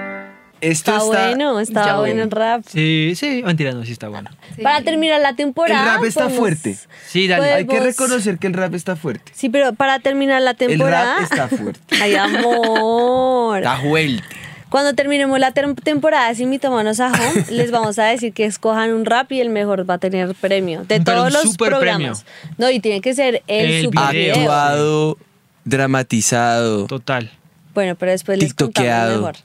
Esto 0.60 0.92
Está, 0.96 1.04
bueno, 1.04 1.60
está 1.60 1.98
bueno 1.98 2.22
el 2.22 2.30
rap. 2.30 2.62
Sí, 2.66 3.12
sí, 3.14 3.42
mentira, 3.44 3.72
no, 3.72 3.84
sí 3.84 3.92
está 3.92 4.08
bueno. 4.08 4.30
Para 4.62 4.80
terminar 4.82 5.20
la 5.20 5.30
El 5.30 5.36
temporada. 5.36 5.96
rap 5.96 6.04
está 6.04 6.24
podemos- 6.24 6.38
fuerte. 6.38 6.78
Sí, 7.06 7.28
dale. 7.28 7.42
Pues- 7.42 7.54
Hay 7.56 7.66
que 7.66 7.80
reconocer 7.80 8.38
que 8.38 8.46
el 8.46 8.54
rap 8.54 8.74
está 8.74 8.96
fuerte. 8.96 9.32
Sí, 9.34 9.48
pero 9.50 9.74
para 9.74 9.98
terminar 9.98 10.40
la 10.42 10.52
El 10.52 10.56
temporada. 10.56 11.16
rap 11.20 11.22
está 11.30 11.48
fuerte. 11.48 11.80
Ay, 12.02 12.14
amor. 12.16 13.58
Está 13.58 13.76
fuerte. 13.80 14.22
Cuando 14.70 14.94
terminemos 14.94 15.38
la 15.38 15.52
ter- 15.52 15.72
temporada 15.76 16.34
sin 16.34 16.50
Mitomanos 16.50 16.98
a 17.00 17.08
Home, 17.12 17.44
les 17.50 17.70
vamos 17.70 17.98
a 17.98 18.04
decir 18.04 18.32
que 18.32 18.44
escojan 18.46 18.92
un 18.92 19.04
rap 19.04 19.30
y 19.32 19.40
el 19.40 19.50
mejor 19.50 19.88
va 19.88 19.94
a 19.94 19.98
tener 19.98 20.34
premio. 20.34 20.80
De 20.80 21.00
Pero 21.00 21.04
todos 21.04 21.26
un 21.28 21.32
los 21.34 21.42
super 21.42 21.68
programas. 21.68 22.24
No, 22.58 22.68
y 22.70 22.80
tiene 22.80 23.00
que 23.00 23.14
ser 23.14 23.42
el, 23.46 23.70
El 23.70 23.84
super 23.84 24.12
video. 24.12 24.34
Actuado, 24.36 25.18
dramatizado, 25.64 26.86
Total. 26.86 27.30
Bueno, 27.74 27.94
pero 27.94 28.10
después 28.12 28.38
les 28.38 28.54
contamos 28.54 29.16
mejor. 29.16 29.36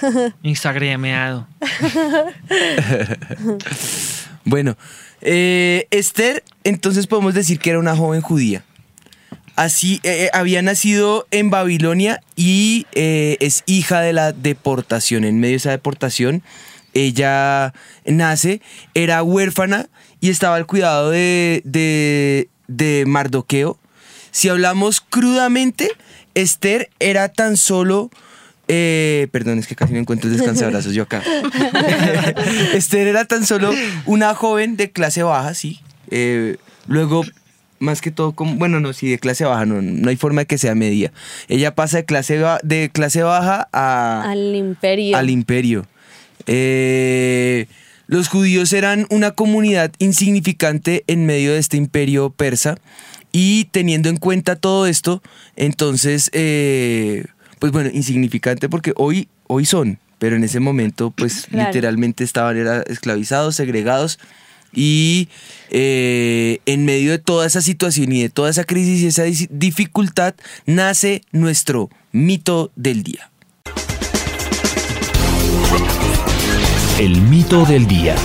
Instagrameado. 0.42 1.46
Bueno, 4.48 4.76
eh, 5.22 5.88
Esther, 5.90 6.44
entonces 6.62 7.08
podemos 7.08 7.34
decir 7.34 7.58
que 7.58 7.70
era 7.70 7.80
una 7.80 7.96
joven 7.96 8.20
judía. 8.20 8.62
Así, 9.56 9.98
eh, 10.04 10.26
eh, 10.26 10.30
había 10.32 10.62
nacido 10.62 11.26
en 11.32 11.50
Babilonia 11.50 12.20
y 12.36 12.86
es 12.92 13.64
hija 13.66 14.00
de 14.02 14.12
la 14.12 14.30
deportación. 14.30 15.24
En 15.24 15.40
medio 15.40 15.54
de 15.54 15.56
esa 15.56 15.70
deportación, 15.72 16.44
ella 16.94 17.74
nace, 18.04 18.60
era 18.94 19.24
huérfana 19.24 19.88
y 20.20 20.30
estaba 20.30 20.54
al 20.54 20.66
cuidado 20.66 21.10
de, 21.10 21.60
de, 21.64 22.48
de 22.68 23.02
Mardoqueo. 23.04 23.80
Si 24.30 24.48
hablamos 24.48 25.00
crudamente, 25.00 25.90
Esther 26.34 26.88
era 27.00 27.30
tan 27.30 27.56
solo... 27.56 28.10
eh, 28.68 29.28
perdón, 29.30 29.58
es 29.58 29.66
que 29.66 29.76
casi 29.76 29.92
me 29.92 30.00
encuentro 30.00 30.28
el 30.28 30.36
descansabrazos 30.36 30.92
yo 30.92 31.04
acá. 31.04 31.22
Esther 32.74 33.06
era 33.06 33.24
tan 33.24 33.46
solo 33.46 33.72
una 34.06 34.34
joven 34.34 34.76
de 34.76 34.90
clase 34.90 35.22
baja, 35.22 35.54
sí. 35.54 35.80
Eh, 36.10 36.56
luego, 36.86 37.24
más 37.78 38.00
que 38.00 38.10
todo, 38.10 38.32
como, 38.32 38.56
bueno, 38.56 38.80
no, 38.80 38.92
sí, 38.92 39.08
de 39.08 39.18
clase 39.18 39.44
baja, 39.44 39.66
no, 39.66 39.82
no 39.82 40.08
hay 40.08 40.16
forma 40.16 40.42
de 40.42 40.46
que 40.46 40.58
sea 40.58 40.74
media. 40.74 41.12
Ella 41.48 41.74
pasa 41.74 41.98
de 41.98 42.04
clase, 42.04 42.42
de 42.62 42.90
clase 42.90 43.22
baja 43.22 43.68
a, 43.72 44.30
Al 44.30 44.54
imperio. 44.54 45.16
al 45.16 45.30
imperio. 45.30 45.86
Eh, 46.46 47.66
los 48.08 48.28
judíos 48.28 48.72
eran 48.72 49.06
una 49.10 49.32
comunidad 49.32 49.92
insignificante 49.98 51.04
en 51.06 51.26
medio 51.26 51.52
de 51.52 51.58
este 51.58 51.76
imperio 51.76 52.30
persa 52.30 52.76
y 53.32 53.64
teniendo 53.66 54.08
en 54.08 54.16
cuenta 54.16 54.56
todo 54.56 54.86
esto, 54.86 55.22
entonces, 55.56 56.30
eh, 56.32 57.26
pues 57.58 57.72
bueno, 57.72 57.90
insignificante 57.92 58.68
porque 58.68 58.92
hoy, 58.96 59.28
hoy 59.46 59.64
son, 59.64 59.98
pero 60.18 60.36
en 60.36 60.44
ese 60.44 60.60
momento 60.60 61.10
pues 61.10 61.46
Claro. 61.50 61.68
literalmente 61.68 62.24
estaban 62.24 62.56
era, 62.56 62.82
esclavizados, 62.82 63.56
segregados 63.56 64.18
y 64.72 65.28
eh, 65.70 66.60
en 66.66 66.84
medio 66.84 67.12
de 67.12 67.18
toda 67.18 67.46
esa 67.46 67.62
situación 67.62 68.12
y 68.12 68.22
de 68.22 68.28
toda 68.28 68.50
esa 68.50 68.64
crisis 68.64 69.00
y 69.02 69.06
esa 69.06 69.24
dificultad 69.50 70.34
nace 70.66 71.22
nuestro 71.32 71.88
mito 72.12 72.70
del 72.76 73.02
día. 73.02 73.30
El 76.98 77.20
mito 77.22 77.64
del 77.66 77.86
día. 77.86 78.16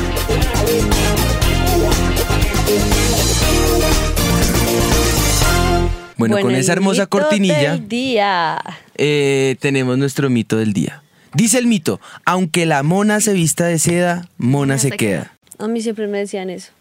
Bueno, 6.30 6.40
con 6.42 6.56
esa 6.56 6.74
hermosa 6.74 7.04
mito 7.04 7.10
cortinilla 7.10 7.72
del 7.74 7.88
día. 7.88 8.62
eh, 8.96 9.56
tenemos 9.60 9.98
nuestro 9.98 10.30
mito 10.30 10.58
del 10.58 10.74
día. 10.74 11.04
Dice 11.34 11.58
el 11.60 11.68
mito, 11.68 12.00
aunque 12.26 12.66
la 12.66 12.84
mona 12.84 13.22
se 13.22 13.34
vista 13.34 13.66
de 13.66 13.80
seda, 13.80 14.28
mona 14.38 14.78
se 14.78 14.92
queda. 14.92 15.34
A 15.60 15.68
mí 15.68 15.82
siempre 15.82 16.08
me 16.08 16.18
decían 16.20 16.50
eso. 16.50 16.72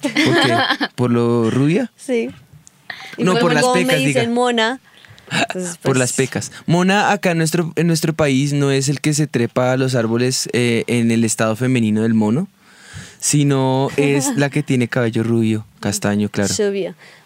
¿Por 0.00 0.12
qué? 0.12 0.54
¿Por 0.94 1.10
lo 1.10 1.50
rubia? 1.50 1.90
Sí. 1.96 2.30
Y 3.16 3.24
No, 3.24 3.36
por 3.38 3.52
las 3.52 3.66
pecas, 3.66 3.86
me 3.86 3.96
dicen 3.98 4.22
diga. 4.22 4.34
mona. 4.34 4.80
entonces, 5.30 5.76
Por 5.78 5.92
pues, 5.92 5.98
las 5.98 6.12
pecas. 6.12 6.52
Mona 6.66 7.10
acá 7.12 7.32
en 7.32 7.38
nuestro, 7.38 7.72
en 7.76 7.86
nuestro 7.86 8.12
país 8.14 8.52
no 8.52 8.70
es 8.70 8.88
el 8.88 9.00
que 9.00 9.12
se 9.14 9.26
trepa 9.26 9.72
a 9.72 9.76
los 9.76 9.94
árboles 9.94 10.48
eh, 10.52 10.84
en 10.86 11.10
el 11.10 11.24
estado 11.24 11.56
femenino 11.56 12.02
del 12.02 12.14
mono, 12.14 12.48
sino 13.20 13.88
es 13.96 14.36
la 14.36 14.50
que 14.50 14.62
tiene 14.62 14.88
cabello 14.88 15.22
rubio, 15.22 15.66
castaño, 15.78 16.28
claro. 16.28 16.52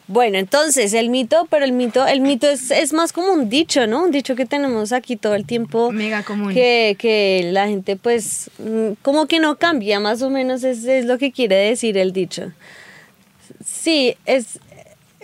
Bueno, 0.06 0.36
entonces 0.36 0.92
el 0.92 1.08
mito, 1.08 1.46
pero 1.48 1.64
el 1.64 1.72
mito, 1.72 2.06
el 2.06 2.20
mito 2.20 2.46
es, 2.46 2.70
es 2.70 2.92
más 2.92 3.14
como 3.14 3.32
un 3.32 3.48
dicho, 3.48 3.86
¿no? 3.86 4.04
Un 4.04 4.10
dicho 4.10 4.36
que 4.36 4.44
tenemos 4.44 4.92
aquí 4.92 5.16
todo 5.16 5.34
el 5.34 5.46
tiempo. 5.46 5.90
Mega 5.92 6.22
común. 6.22 6.52
Que, 6.52 6.94
que 6.98 7.48
la 7.52 7.68
gente, 7.68 7.96
pues, 7.96 8.50
mm, 8.58 9.00
como 9.00 9.26
que 9.26 9.38
no 9.38 9.56
cambia, 9.56 10.00
más 10.00 10.20
o 10.20 10.28
menos 10.28 10.62
es, 10.62 10.84
es 10.84 11.06
lo 11.06 11.16
que 11.16 11.32
quiere 11.32 11.56
decir 11.56 11.96
el 11.96 12.12
dicho. 12.12 12.52
Sí, 13.64 14.14
es 14.26 14.58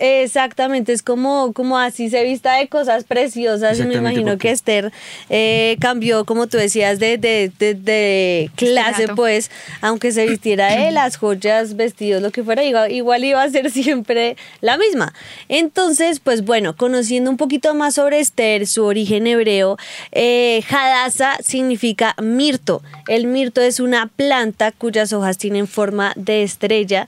exactamente, 0.01 0.93
es 0.93 1.03
como, 1.03 1.53
como 1.53 1.77
así 1.77 2.09
se 2.09 2.23
vista 2.23 2.55
de 2.55 2.67
cosas 2.67 3.03
preciosas. 3.03 3.79
Y 3.79 3.83
me 3.83 3.95
imagino 3.95 4.37
que 4.39 4.49
Esther 4.49 4.91
eh, 5.29 5.77
cambió, 5.79 6.25
como 6.25 6.47
tú 6.47 6.57
decías, 6.57 6.97
de, 6.97 7.19
de, 7.19 7.51
de, 7.59 7.75
de 7.75 8.49
clase, 8.55 9.09
pues, 9.15 9.51
aunque 9.79 10.11
se 10.11 10.25
vistiera 10.25 10.75
de 10.75 10.91
las 10.91 11.17
joyas, 11.17 11.75
vestidos, 11.75 12.21
lo 12.23 12.31
que 12.31 12.43
fuera, 12.43 12.63
igual, 12.63 12.91
igual 12.91 13.23
iba 13.23 13.43
a 13.43 13.49
ser 13.49 13.69
siempre 13.71 14.37
la 14.59 14.77
misma. 14.77 15.13
Entonces, 15.49 16.19
pues 16.19 16.43
bueno, 16.43 16.75
conociendo 16.75 17.29
un 17.29 17.37
poquito 17.37 17.75
más 17.75 17.93
sobre 17.95 18.19
Esther, 18.19 18.65
su 18.65 18.83
origen 18.83 19.27
hebreo, 19.27 19.77
eh, 20.11 20.63
Hadassah 20.67 21.37
significa 21.43 22.15
mirto. 22.19 22.81
El 23.07 23.27
mirto 23.27 23.61
es 23.61 23.79
una 23.79 24.07
planta 24.07 24.71
cuyas 24.71 25.13
hojas 25.13 25.37
tienen 25.37 25.67
forma 25.67 26.13
de 26.15 26.41
estrella 26.41 27.07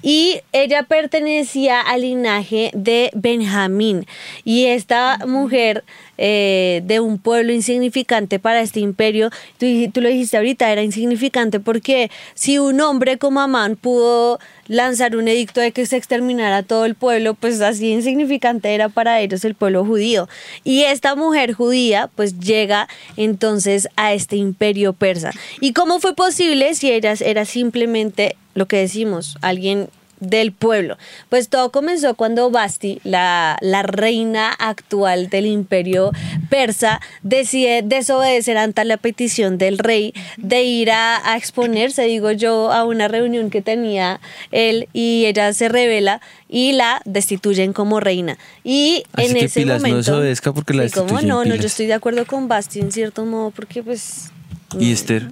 y 0.00 0.40
ella 0.52 0.84
pertenecía 0.84 1.80
al 1.82 2.00
linaje 2.00 2.29
de 2.72 3.10
Benjamín. 3.14 4.06
Y 4.44 4.66
esta 4.66 5.18
mujer 5.26 5.84
eh, 6.16 6.82
de 6.84 7.00
un 7.00 7.18
pueblo 7.18 7.52
insignificante 7.52 8.38
para 8.38 8.60
este 8.60 8.80
imperio, 8.80 9.30
tú, 9.58 9.66
tú 9.92 10.00
lo 10.00 10.08
dijiste 10.08 10.36
ahorita, 10.36 10.70
era 10.70 10.82
insignificante 10.82 11.60
porque 11.60 12.10
si 12.34 12.58
un 12.58 12.80
hombre 12.80 13.18
como 13.18 13.40
Amán 13.40 13.76
pudo 13.76 14.38
lanzar 14.68 15.16
un 15.16 15.26
edicto 15.26 15.60
de 15.60 15.72
que 15.72 15.86
se 15.86 15.96
exterminara 15.96 16.62
todo 16.62 16.84
el 16.84 16.94
pueblo, 16.94 17.34
pues 17.34 17.60
así 17.60 17.90
insignificante 17.90 18.74
era 18.74 18.88
para 18.88 19.20
ellos 19.20 19.44
el 19.44 19.54
pueblo 19.56 19.84
judío. 19.84 20.28
Y 20.62 20.82
esta 20.82 21.16
mujer 21.16 21.52
judía 21.52 22.08
pues 22.14 22.38
llega 22.38 22.86
entonces 23.16 23.88
a 23.96 24.12
este 24.12 24.36
imperio 24.36 24.92
persa. 24.92 25.32
¿Y 25.60 25.72
cómo 25.72 25.98
fue 25.98 26.14
posible 26.14 26.74
si 26.74 26.92
ella 26.92 27.14
era 27.20 27.44
simplemente 27.44 28.36
lo 28.54 28.66
que 28.66 28.76
decimos, 28.76 29.36
alguien 29.40 29.88
del 30.20 30.52
pueblo. 30.52 30.98
Pues 31.28 31.48
todo 31.48 31.72
comenzó 31.72 32.14
cuando 32.14 32.50
Basti, 32.50 33.00
la, 33.04 33.56
la 33.60 33.82
reina 33.82 34.52
actual 34.52 35.28
del 35.28 35.46
imperio 35.46 36.12
persa, 36.48 37.00
decide 37.22 37.82
desobedecer 37.82 38.56
ante 38.58 38.84
la 38.84 38.96
petición 38.96 39.58
del 39.58 39.78
rey 39.78 40.14
de 40.36 40.62
ir 40.62 40.90
a, 40.90 41.32
a 41.32 41.36
exponerse, 41.36 42.04
digo 42.04 42.30
yo, 42.30 42.70
a 42.72 42.84
una 42.84 43.08
reunión 43.08 43.50
que 43.50 43.62
tenía 43.62 44.20
él 44.50 44.88
y 44.92 45.24
ella 45.26 45.52
se 45.52 45.68
revela 45.68 46.20
y 46.48 46.72
la 46.72 47.00
destituyen 47.04 47.72
como 47.72 48.00
reina. 48.00 48.38
Y 48.64 49.04
Así 49.12 49.26
en 49.28 49.34
que 49.34 49.44
ese 49.46 49.60
pilas, 49.60 49.82
no 49.82 49.88
momento... 49.88 50.10
desobedezca 50.10 50.52
porque 50.52 50.74
la 50.74 50.84
Sí, 50.84 50.90
¿cómo 50.90 51.06
destituyen, 51.06 51.28
no, 51.28 51.44
no, 51.44 51.54
yo 51.54 51.66
estoy 51.66 51.86
de 51.86 51.94
acuerdo 51.94 52.26
con 52.26 52.48
Basti 52.48 52.80
en 52.80 52.92
cierto 52.92 53.24
modo 53.24 53.50
porque 53.50 53.82
pues... 53.82 54.30
Y 54.78 54.92
Esther. 54.92 55.30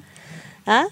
¿Ah? 0.67 0.87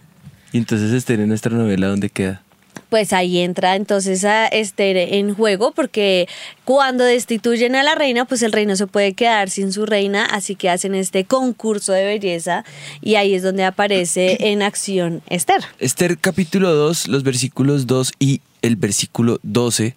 Y 0.52 0.58
entonces 0.58 0.92
Esther 0.92 1.20
en 1.20 1.28
nuestra 1.28 1.54
novela, 1.56 1.88
¿dónde 1.88 2.10
queda? 2.10 2.42
Pues 2.88 3.12
ahí 3.12 3.38
entra 3.38 3.76
entonces 3.76 4.24
a 4.24 4.46
Esther 4.46 4.96
en 4.96 5.34
juego 5.34 5.72
porque 5.72 6.28
cuando 6.64 7.04
destituyen 7.04 7.76
a 7.76 7.82
la 7.82 7.94
reina 7.94 8.24
pues 8.24 8.42
el 8.42 8.52
rey 8.52 8.66
no 8.66 8.76
se 8.76 8.86
puede 8.86 9.14
quedar 9.14 9.50
sin 9.50 9.72
su 9.72 9.86
reina 9.86 10.24
así 10.24 10.54
que 10.56 10.70
hacen 10.70 10.94
este 10.94 11.24
concurso 11.24 11.92
de 11.92 12.04
belleza 12.04 12.64
y 13.00 13.16
ahí 13.16 13.34
es 13.34 13.42
donde 13.42 13.64
aparece 13.64 14.36
en 14.52 14.62
acción 14.62 15.22
Esther. 15.28 15.62
Esther 15.78 16.18
capítulo 16.18 16.74
2, 16.74 17.08
los 17.08 17.22
versículos 17.22 17.86
2 17.86 18.12
y 18.18 18.40
el 18.62 18.76
versículo 18.76 19.38
12 19.42 19.96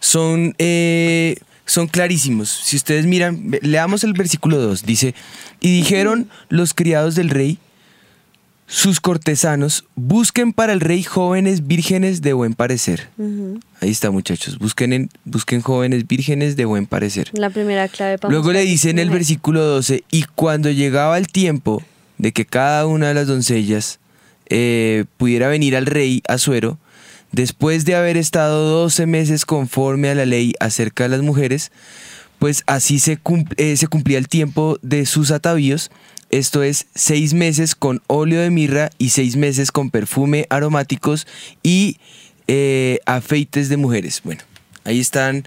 son, 0.00 0.54
eh, 0.58 1.36
son 1.64 1.88
clarísimos. 1.88 2.50
Si 2.50 2.76
ustedes 2.76 3.06
miran, 3.06 3.52
leamos 3.62 4.04
el 4.04 4.12
versículo 4.12 4.58
2. 4.58 4.84
Dice, 4.84 5.14
y 5.60 5.74
dijeron 5.74 6.28
los 6.48 6.74
criados 6.74 7.14
del 7.14 7.30
rey, 7.30 7.58
sus 8.66 9.00
cortesanos, 9.00 9.84
busquen 9.94 10.52
para 10.52 10.72
el 10.72 10.80
rey 10.80 11.02
jóvenes 11.02 11.66
vírgenes 11.66 12.22
de 12.22 12.32
buen 12.32 12.54
parecer. 12.54 13.08
Ahí 13.80 13.90
está, 13.90 14.10
muchachos. 14.10 14.58
Busquen, 14.58 14.92
en- 14.92 15.10
busquen 15.24 15.60
jóvenes 15.60 16.06
vírgenes 16.08 16.56
de 16.56 16.64
buen 16.64 16.86
parecer. 16.86 17.28
La 17.34 17.50
primera 17.50 17.88
clave 17.88 18.18
para 18.18 18.32
Luego 18.32 18.52
le 18.52 18.62
dice 18.62 18.90
en 18.90 18.98
el 18.98 19.10
versículo 19.10 19.62
12, 19.64 20.04
y 20.10 20.24
cuando 20.34 20.70
llegaba 20.70 21.18
el 21.18 21.26
tiempo 21.28 21.82
de 22.18 22.32
que 22.32 22.46
cada 22.46 22.86
una 22.86 23.08
de 23.08 23.14
las 23.14 23.26
doncellas 23.26 23.98
eh, 24.48 25.04
pudiera 25.18 25.48
venir 25.48 25.76
al 25.76 25.86
rey 25.86 26.22
Asuero, 26.28 26.78
después 27.32 27.84
de 27.84 27.96
haber 27.96 28.16
estado 28.16 28.68
12 28.82 29.06
meses 29.06 29.44
conforme 29.44 30.08
a 30.08 30.14
la 30.14 30.24
ley 30.26 30.54
acerca 30.60 31.04
de 31.04 31.10
las 31.10 31.22
mujeres, 31.22 31.70
pues 32.38 32.62
así 32.66 32.98
se, 32.98 33.16
cum- 33.18 33.44
eh, 33.56 33.76
se 33.76 33.86
cumplía 33.88 34.18
el 34.18 34.28
tiempo 34.28 34.78
de 34.82 35.04
sus 35.06 35.30
atavíos, 35.30 35.90
esto 36.30 36.62
es 36.62 36.86
seis 36.94 37.34
meses 37.34 37.74
con 37.74 38.02
óleo 38.06 38.40
de 38.40 38.50
mirra 38.50 38.90
y 38.98 39.10
seis 39.10 39.36
meses 39.36 39.72
con 39.72 39.90
perfume 39.90 40.46
aromáticos 40.50 41.26
y 41.62 41.98
eh, 42.46 43.00
afeites 43.06 43.68
de 43.68 43.76
mujeres. 43.76 44.20
Bueno, 44.24 44.42
ahí 44.84 45.00
están 45.00 45.44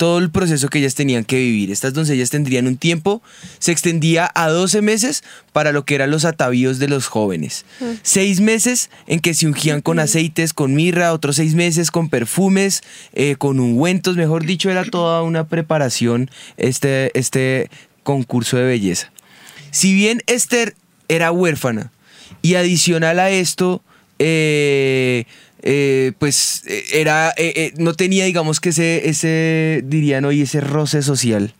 todo 0.00 0.18
el 0.18 0.30
proceso 0.30 0.70
que 0.70 0.78
ellas 0.78 0.94
tenían 0.94 1.26
que 1.26 1.36
vivir. 1.36 1.70
Estas 1.70 1.92
doncellas 1.92 2.30
tendrían 2.30 2.66
un 2.66 2.78
tiempo, 2.78 3.20
se 3.58 3.70
extendía 3.70 4.30
a 4.34 4.48
12 4.48 4.80
meses 4.80 5.22
para 5.52 5.72
lo 5.72 5.84
que 5.84 5.94
eran 5.94 6.10
los 6.10 6.24
atavíos 6.24 6.78
de 6.78 6.88
los 6.88 7.06
jóvenes. 7.06 7.66
Seis 8.02 8.40
meses 8.40 8.88
en 9.06 9.20
que 9.20 9.34
se 9.34 9.46
ungían 9.46 9.82
con 9.82 9.98
aceites, 9.98 10.54
con 10.54 10.74
mirra, 10.74 11.12
otros 11.12 11.36
seis 11.36 11.54
meses 11.54 11.90
con 11.90 12.08
perfumes, 12.08 12.80
eh, 13.12 13.36
con 13.36 13.60
ungüentos, 13.60 14.16
mejor 14.16 14.46
dicho, 14.46 14.70
era 14.70 14.86
toda 14.86 15.20
una 15.20 15.46
preparación 15.46 16.30
este, 16.56 17.10
este 17.12 17.68
concurso 18.02 18.56
de 18.56 18.64
belleza. 18.64 19.12
Si 19.70 19.94
bien 19.94 20.22
Esther 20.26 20.74
era 21.08 21.32
huérfana 21.32 21.92
y 22.42 22.54
adicional 22.54 23.18
a 23.18 23.30
esto, 23.30 23.82
eh, 24.18 25.24
eh, 25.62 26.12
pues 26.18 26.62
eh, 26.66 26.84
era, 26.94 27.34
eh, 27.36 27.72
no 27.76 27.92
tenía, 27.94 28.24
digamos 28.24 28.60
que 28.60 28.70
ese, 28.70 29.08
ese, 29.08 29.82
dirían 29.84 30.24
hoy, 30.24 30.42
ese 30.42 30.60
roce 30.60 31.02
social, 31.02 31.54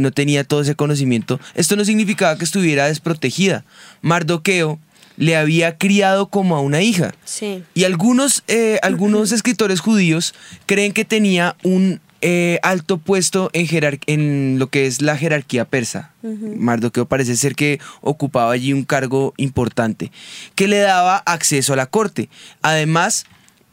no 0.00 0.10
tenía 0.10 0.44
todo 0.44 0.62
ese 0.62 0.74
conocimiento. 0.74 1.40
Esto 1.54 1.76
no 1.76 1.84
significaba 1.84 2.36
que 2.36 2.44
estuviera 2.44 2.86
desprotegida. 2.86 3.64
Mardoqueo 4.02 4.78
le 5.16 5.36
había 5.36 5.76
criado 5.76 6.28
como 6.28 6.56
a 6.56 6.60
una 6.60 6.82
hija. 6.82 7.14
Sí. 7.24 7.62
Y 7.74 7.84
algunos, 7.84 8.42
algunos 8.82 9.32
escritores 9.32 9.80
judíos 9.80 10.34
creen 10.66 10.92
que 10.92 11.04
tenía 11.04 11.56
un 11.62 12.00
eh, 12.22 12.58
alto 12.62 12.98
puesto 12.98 13.50
en, 13.52 13.66
jerar- 13.66 13.98
en 14.06 14.58
lo 14.58 14.68
que 14.68 14.86
es 14.86 15.00
la 15.02 15.16
jerarquía 15.16 15.64
persa. 15.64 16.12
Mardoqueo 16.58 17.06
parece 17.06 17.36
ser 17.36 17.54
que 17.54 17.80
ocupaba 18.02 18.52
allí 18.52 18.72
un 18.72 18.84
cargo 18.84 19.32
importante, 19.36 20.10
que 20.54 20.68
le 20.68 20.78
daba 20.78 21.16
acceso 21.18 21.72
a 21.72 21.76
la 21.76 21.86
corte. 21.86 22.28
Además, 22.62 23.24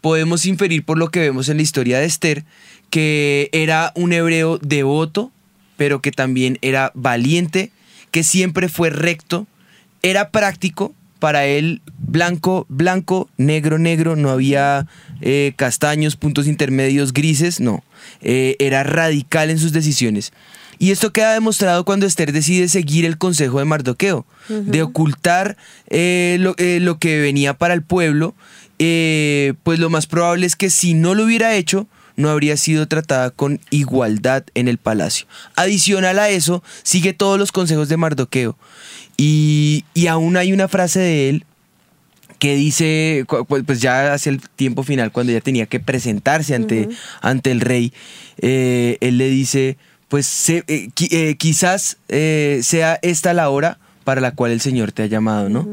podemos 0.02 0.46
inferir 0.46 0.84
por 0.86 0.98
lo 0.98 1.10
que 1.10 1.20
vemos 1.20 1.50
en 1.50 1.58
la 1.58 1.64
historia 1.64 2.00
de 2.00 2.06
Esther, 2.06 2.46
que 2.90 3.50
era 3.52 3.92
un 3.96 4.14
hebreo 4.14 4.58
devoto, 4.60 5.32
pero 5.76 6.02
que 6.02 6.12
también 6.12 6.58
era 6.62 6.92
valiente, 6.96 7.72
que 8.12 8.24
siempre 8.24 8.70
fue 8.70 8.90
recto, 8.90 9.46
era 10.02 10.30
práctico, 10.30 10.94
para 11.18 11.46
él 11.46 11.82
blanco, 11.98 12.66
blanco, 12.70 13.30
negro, 13.38 13.78
negro, 13.78 14.16
no 14.16 14.30
había 14.30 14.88
eh, 15.22 15.54
castaños, 15.56 16.16
puntos 16.16 16.48
intermedios, 16.48 17.14
grises, 17.14 17.60
no, 17.60 17.84
Eh, 18.22 18.56
era 18.60 18.84
radical 18.84 19.50
en 19.50 19.60
sus 19.60 19.72
decisiones. 19.74 20.32
Y 20.80 20.92
esto 20.92 21.12
queda 21.12 21.34
demostrado 21.34 21.84
cuando 21.84 22.06
Esther 22.06 22.32
decide 22.32 22.70
seguir 22.70 23.04
el 23.06 23.18
consejo 23.18 23.60
de 23.60 23.66
Mardoqueo, 23.66 24.26
de 24.48 24.84
ocultar 24.84 25.58
eh, 25.90 26.38
lo, 26.40 26.56
lo 26.58 27.00
que 27.00 27.20
venía 27.20 27.56
para 27.56 27.74
el 27.74 27.82
pueblo, 27.82 28.36
pues 28.78 29.80
lo 29.80 29.90
más 29.90 30.06
probable 30.06 30.46
es 30.46 30.56
que 30.56 30.70
si 30.70 30.94
no 30.94 31.16
lo 31.16 31.24
hubiera 31.24 31.56
hecho, 31.56 31.88
no 32.16 32.30
habría 32.30 32.58
sido 32.58 32.88
tratada 32.88 33.32
con 33.32 33.60
igualdad 33.70 34.44
en 34.56 34.68
el 34.68 34.78
palacio. 34.78 35.26
Adicional 35.56 36.20
a 36.20 36.30
eso, 36.30 36.64
sigue 36.84 37.14
todos 37.14 37.40
los 37.40 37.52
consejos 37.52 37.90
de 37.90 37.98
Mardoqueo. 37.98 38.58
Y, 39.18 39.84
y 39.94 40.08
aún 40.08 40.38
hay 40.38 40.54
una 40.54 40.68
frase 40.68 41.00
de 41.00 41.30
él 41.30 41.46
que 42.40 42.56
dice, 42.56 43.26
pues 43.66 43.82
ya 43.82 44.14
hacia 44.14 44.30
el 44.30 44.42
tiempo 44.42 44.84
final, 44.84 45.12
cuando 45.12 45.34
ya 45.34 45.42
tenía 45.42 45.66
que 45.66 45.80
presentarse 45.80 46.54
ante, 46.54 46.88
ante 47.22 47.50
el 47.50 47.62
rey, 47.62 47.94
eh, 48.40 48.98
él 49.02 49.18
le 49.18 49.30
dice, 49.30 49.78
pues 50.08 50.28
se- 50.28 50.64
eh, 50.68 50.90
qui- 50.96 51.08
eh, 51.12 51.36
quizás 51.36 51.98
eh, 52.10 52.60
sea 52.62 53.00
esta 53.02 53.34
la 53.34 53.50
hora 53.50 53.80
para 54.04 54.22
la 54.22 54.32
cual 54.36 54.52
el 54.52 54.62
Señor 54.62 54.92
te 54.92 55.02
ha 55.02 55.08
llamado, 55.08 55.50
¿no? 55.50 55.68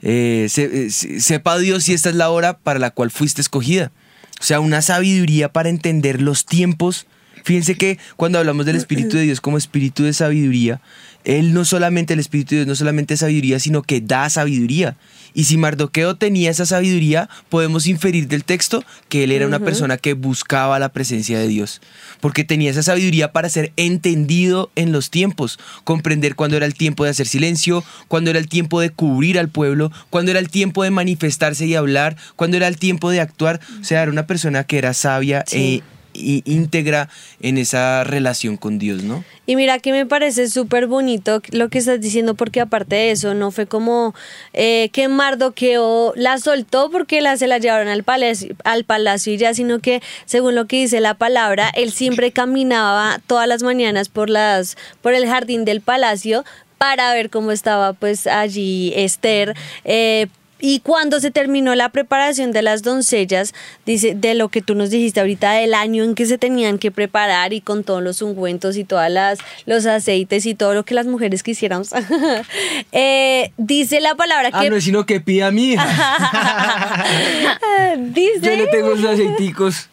Se- 0.00 0.88
se- 0.90 1.20
sepa 1.20 1.58
Dios 1.58 1.84
si 1.84 1.92
esta 1.92 2.08
es 2.08 2.14
la 2.16 2.30
hora 2.30 2.56
para 2.56 2.78
la 2.78 2.90
cual 2.90 3.10
fuiste 3.10 3.42
escogida. 3.42 3.92
O 4.40 4.42
sea, 4.44 4.60
una 4.60 4.80
sabiduría 4.80 5.52
para 5.52 5.68
entender 5.68 6.22
los 6.22 6.46
tiempos. 6.46 7.06
Fíjense 7.44 7.74
que 7.76 7.98
cuando 8.16 8.38
hablamos 8.38 8.64
del 8.64 8.76
Espíritu 8.76 9.18
de 9.18 9.24
Dios 9.24 9.42
como 9.42 9.58
Espíritu 9.58 10.02
de 10.04 10.14
sabiduría, 10.14 10.80
Él 11.24 11.52
no 11.52 11.64
solamente, 11.64 12.14
el 12.14 12.20
Espíritu 12.20 12.50
de 12.50 12.56
Dios 12.60 12.66
no 12.66 12.74
solamente 12.74 13.14
es 13.14 13.20
sabiduría, 13.20 13.58
sino 13.58 13.82
que 13.82 14.00
da 14.00 14.28
sabiduría. 14.30 14.96
Y 15.34 15.44
si 15.44 15.56
Mardoqueo 15.56 16.16
tenía 16.16 16.50
esa 16.50 16.66
sabiduría, 16.66 17.28
podemos 17.48 17.86
inferir 17.86 18.26
del 18.26 18.44
texto 18.44 18.84
que 19.08 19.24
él 19.24 19.32
era 19.32 19.46
una 19.46 19.60
persona 19.60 19.96
que 19.96 20.14
buscaba 20.14 20.78
la 20.78 20.88
presencia 20.88 21.38
de 21.38 21.46
Dios. 21.46 21.80
Porque 22.20 22.42
tenía 22.44 22.70
esa 22.70 22.82
sabiduría 22.82 23.32
para 23.32 23.48
ser 23.48 23.72
entendido 23.76 24.70
en 24.74 24.92
los 24.92 25.10
tiempos, 25.10 25.58
comprender 25.84 26.34
cuándo 26.34 26.56
era 26.56 26.66
el 26.66 26.74
tiempo 26.74 27.04
de 27.04 27.10
hacer 27.10 27.28
silencio, 27.28 27.84
cuándo 28.08 28.30
era 28.30 28.38
el 28.38 28.48
tiempo 28.48 28.80
de 28.80 28.90
cubrir 28.90 29.38
al 29.38 29.48
pueblo, 29.48 29.92
cuándo 30.10 30.30
era 30.32 30.40
el 30.40 30.48
tiempo 30.50 30.82
de 30.82 30.90
manifestarse 30.90 31.66
y 31.66 31.74
hablar, 31.74 32.16
cuándo 32.36 32.56
era 32.56 32.66
el 32.66 32.78
tiempo 32.78 33.10
de 33.10 33.20
actuar. 33.20 33.60
O 33.80 33.84
sea, 33.84 34.02
era 34.02 34.10
una 34.10 34.26
persona 34.26 34.64
que 34.64 34.78
era 34.78 34.94
sabia 34.94 35.44
Sí. 35.46 35.82
e 35.84 35.99
íntegra 36.44 37.08
en 37.40 37.58
esa 37.58 38.04
relación 38.04 38.56
con 38.56 38.78
Dios, 38.78 39.02
¿no? 39.02 39.24
Y 39.46 39.56
mira 39.56 39.78
que 39.78 39.92
me 39.92 40.06
parece 40.06 40.48
súper 40.48 40.86
bonito 40.86 41.42
lo 41.50 41.68
que 41.68 41.78
estás 41.78 42.00
diciendo, 42.00 42.34
porque 42.34 42.60
aparte 42.60 42.96
de 42.96 43.10
eso, 43.10 43.34
no 43.34 43.50
fue 43.50 43.66
como 43.66 44.14
eh, 44.52 44.90
que 44.92 45.08
Mardoqueo 45.08 46.12
la 46.16 46.38
soltó 46.38 46.90
porque 46.90 47.20
se 47.36 47.46
la 47.46 47.58
llevaron 47.58 47.88
al 47.88 48.04
palacio, 48.04 48.54
al 48.64 48.84
palacio 48.84 49.32
y 49.32 49.36
ya, 49.36 49.54
sino 49.54 49.80
que 49.80 50.02
según 50.24 50.54
lo 50.54 50.66
que 50.66 50.76
dice 50.76 51.00
la 51.00 51.14
palabra, 51.14 51.70
él 51.74 51.92
siempre 51.92 52.32
caminaba 52.32 53.20
todas 53.26 53.48
las 53.48 53.62
mañanas 53.62 54.08
por, 54.08 54.30
las, 54.30 54.76
por 55.02 55.14
el 55.14 55.26
jardín 55.26 55.64
del 55.64 55.80
palacio 55.80 56.44
para 56.78 57.12
ver 57.12 57.28
cómo 57.28 57.52
estaba 57.52 57.92
pues 57.92 58.26
allí 58.26 58.92
Esther. 58.96 59.54
eh, 59.84 60.28
y 60.60 60.80
cuando 60.80 61.20
se 61.20 61.30
terminó 61.30 61.74
la 61.74 61.88
preparación 61.88 62.52
de 62.52 62.62
las 62.62 62.82
doncellas, 62.82 63.54
dice, 63.86 64.14
de 64.14 64.34
lo 64.34 64.48
que 64.48 64.62
tú 64.62 64.74
nos 64.74 64.90
dijiste 64.90 65.20
ahorita, 65.20 65.52
del 65.52 65.74
año 65.74 66.04
en 66.04 66.14
que 66.14 66.26
se 66.26 66.38
tenían 66.38 66.78
que 66.78 66.90
preparar 66.90 67.52
y 67.52 67.60
con 67.60 67.84
todos 67.84 68.02
los 68.02 68.22
ungüentos 68.22 68.76
y 68.76 68.84
todas 68.84 69.10
las 69.10 69.38
los 69.66 69.86
aceites 69.86 70.46
y 70.46 70.54
todo 70.54 70.74
lo 70.74 70.84
que 70.84 70.94
las 70.94 71.06
mujeres 71.06 71.42
quisiéramos, 71.42 71.90
eh, 72.92 73.52
dice 73.56 74.00
la 74.00 74.14
palabra 74.14 74.50
Ah, 74.52 74.62
que 74.62 74.70
no 74.70 74.76
es 74.76 74.84
sino 74.84 75.06
que 75.06 75.20
pida 75.20 75.48
a 75.48 75.50
mi 75.50 75.72
hija. 75.72 77.06
dice 77.98 78.40
Yo 78.40 78.56
le 78.56 78.66
tengo 78.66 78.96
sus 78.96 79.06
aceiticos. 79.06 79.88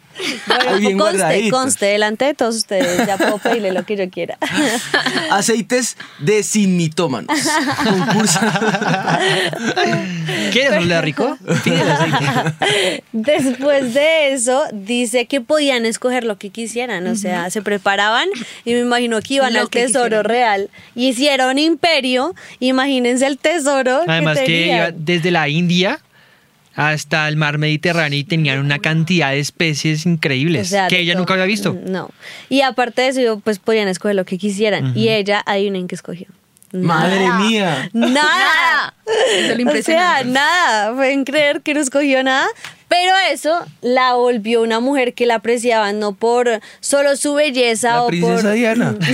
Bueno, 0.48 0.98
conste, 1.06 1.50
conste 1.50 1.86
delante 1.88 2.26
de 2.26 2.34
todos 2.34 2.56
ustedes, 2.56 3.06
ya 3.06 3.18
puedo 3.18 3.38
pedirle 3.38 3.72
lo 3.72 3.86
que 3.86 3.96
yo 3.98 4.10
quiera. 4.10 4.38
Aceites 5.32 5.98
de 6.20 6.44
sin 6.44 6.78
mitómanos. 6.78 7.38
Concurso. 7.84 8.40
¿Quieres 10.52 10.84
oler 10.84 11.04
rico? 11.04 11.38
Después 13.12 13.94
de 13.94 14.34
eso, 14.34 14.64
dice 14.74 15.26
que 15.26 15.42
podían 15.42 15.86
escoger 15.86 16.24
lo 16.24 16.38
que 16.38 16.50
quisieran, 16.50 17.08
o 17.08 17.16
sea, 17.16 17.50
se 17.50 17.62
preparaban 17.62 18.28
y 18.66 18.74
me 18.74 18.80
imagino 18.80 19.22
que 19.22 19.36
iban 19.36 19.54
Lo 19.54 19.62
al 19.62 19.70
que 19.70 19.84
tesoro 19.86 20.04
quisieran. 20.06 20.26
real. 20.26 20.70
Hicieron 20.96 21.58
imperio, 21.60 22.36
imagínense 22.60 23.26
el 23.28 23.38
tesoro. 23.38 24.02
Además 24.08 24.40
que, 24.40 24.46
que 24.46 24.66
iba 24.68 24.86
tenían. 24.88 25.06
desde 25.06 25.32
la 25.32 25.48
India 25.50 26.00
hasta 26.78 27.28
el 27.28 27.36
mar 27.36 27.58
Mediterráneo 27.58 28.18
y 28.20 28.24
tenían 28.24 28.60
una 28.60 28.78
cantidad 28.80 29.32
de 29.32 29.40
especies 29.40 30.06
increíbles 30.06 30.68
O 30.68 30.70
sea, 30.70 30.88
que 30.88 31.00
ella 31.00 31.14
todo. 31.14 31.22
nunca 31.22 31.34
había 31.34 31.46
visto. 31.46 31.76
No. 31.88 32.12
Y 32.50 32.62
aparte 32.62 33.02
de 33.02 33.08
eso, 33.10 33.42
pues 33.44 33.58
podían 33.60 33.88
escoger 33.88 34.16
lo 34.16 34.24
que 34.26 34.38
quisieran. 34.38 34.96
Y 34.96 35.10
ella, 35.10 35.42
adivinen 35.46 35.88
qué 35.88 35.96
escogió. 35.96 36.28
Madre 36.72 37.26
Nada. 37.26 37.40
mía. 37.40 37.90
Nada. 37.94 38.94
Eso 39.38 39.54
es 39.54 39.58
lo 39.60 39.72
O 39.72 39.82
sea, 39.82 40.24
nada. 40.24 40.94
Pueden 40.94 41.24
creer 41.24 41.62
que 41.62 41.74
no 41.74 41.80
escogió 41.80 42.24
nada. 42.24 42.46
Pero 42.90 43.12
eso 43.32 43.60
la 43.82 44.14
volvió 44.14 44.62
una 44.62 44.80
mujer 44.80 45.14
que 45.14 45.26
la 45.26 45.36
apreciaban 45.36 46.00
no 46.00 46.14
por 46.14 46.62
solo 46.80 47.18
su 47.18 47.34
belleza 47.34 47.90
La 47.92 48.04
o 48.04 48.08
princesa 48.08 48.42
por. 48.44 48.52
Diana. 48.54 48.96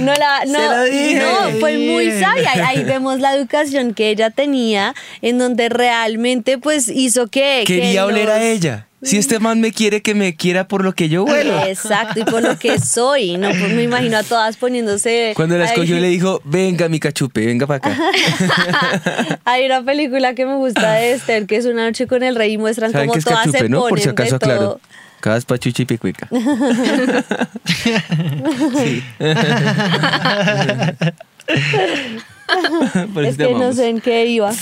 No, 0.00 0.12
la, 0.14 0.44
no, 0.46 0.84
Se 0.84 0.90
dije. 0.90 1.20
no, 1.20 1.60
fue 1.60 1.78
muy 1.78 2.10
sabia. 2.20 2.50
Ahí- 2.52 2.60
Ahí 2.78 2.84
vemos 2.84 3.20
la 3.20 3.34
educación 3.34 3.94
que 3.94 4.10
ella 4.10 4.30
tenía, 4.30 4.94
en 5.22 5.38
donde 5.38 5.68
realmente 5.68 6.58
pues 6.58 6.88
hizo 6.88 7.28
que... 7.28 7.64
que 7.66 7.76
Quería 7.80 8.06
oler 8.06 8.26
los- 8.26 8.34
a 8.34 8.42
ella. 8.42 8.86
Si 9.02 9.18
este 9.18 9.38
man 9.38 9.60
me 9.60 9.70
quiere, 9.70 10.00
que 10.00 10.14
me 10.14 10.34
quiera 10.34 10.66
por 10.66 10.82
lo 10.82 10.94
que 10.94 11.10
yo 11.10 11.26
vuelo. 11.26 11.62
Exacto, 11.66 12.20
y 12.20 12.24
por 12.24 12.40
lo 12.42 12.58
que 12.58 12.78
soy. 12.80 13.36
No, 13.36 13.48
pues 13.50 13.70
me 13.74 13.82
imagino 13.82 14.16
a 14.16 14.22
todas 14.22 14.56
poniéndose. 14.56 15.34
Cuando 15.36 15.58
la 15.58 15.64
ahí. 15.64 15.70
escogió 15.72 16.00
le 16.00 16.08
dijo, 16.08 16.40
venga 16.44 16.88
mi 16.88 16.98
cachupe, 16.98 17.44
venga 17.44 17.66
para 17.66 17.76
acá. 17.76 17.94
Hay 19.44 19.66
una 19.66 19.82
película 19.82 20.34
que 20.34 20.46
me 20.46 20.54
gusta 20.56 20.92
de 20.94 21.12
Esther, 21.12 21.46
que 21.46 21.56
es 21.56 21.66
Una 21.66 21.84
noche 21.86 22.06
con 22.06 22.22
el 22.22 22.36
rey, 22.36 22.52
y 22.52 22.58
muestran 22.58 22.92
¿Saben 22.92 23.08
cómo 23.08 23.20
todas 23.22 23.44
se 23.44 23.52
cachupe, 23.52 23.68
no? 23.68 23.78
ponen 23.80 23.88
Por 23.90 24.00
si 24.00 24.08
acaso 24.08 24.34
de 24.34 24.38
todo. 24.38 24.52
aclaro. 24.52 24.80
Cada 25.20 25.40
pachucha 25.40 25.82
y 25.82 25.86
picuica. 25.86 26.28
Sí. 28.76 29.02
Es 33.24 33.36
que 33.36 33.54
no 33.54 33.72
sé 33.72 33.88
en 33.88 34.00
qué 34.00 34.26
iba. 34.26 34.52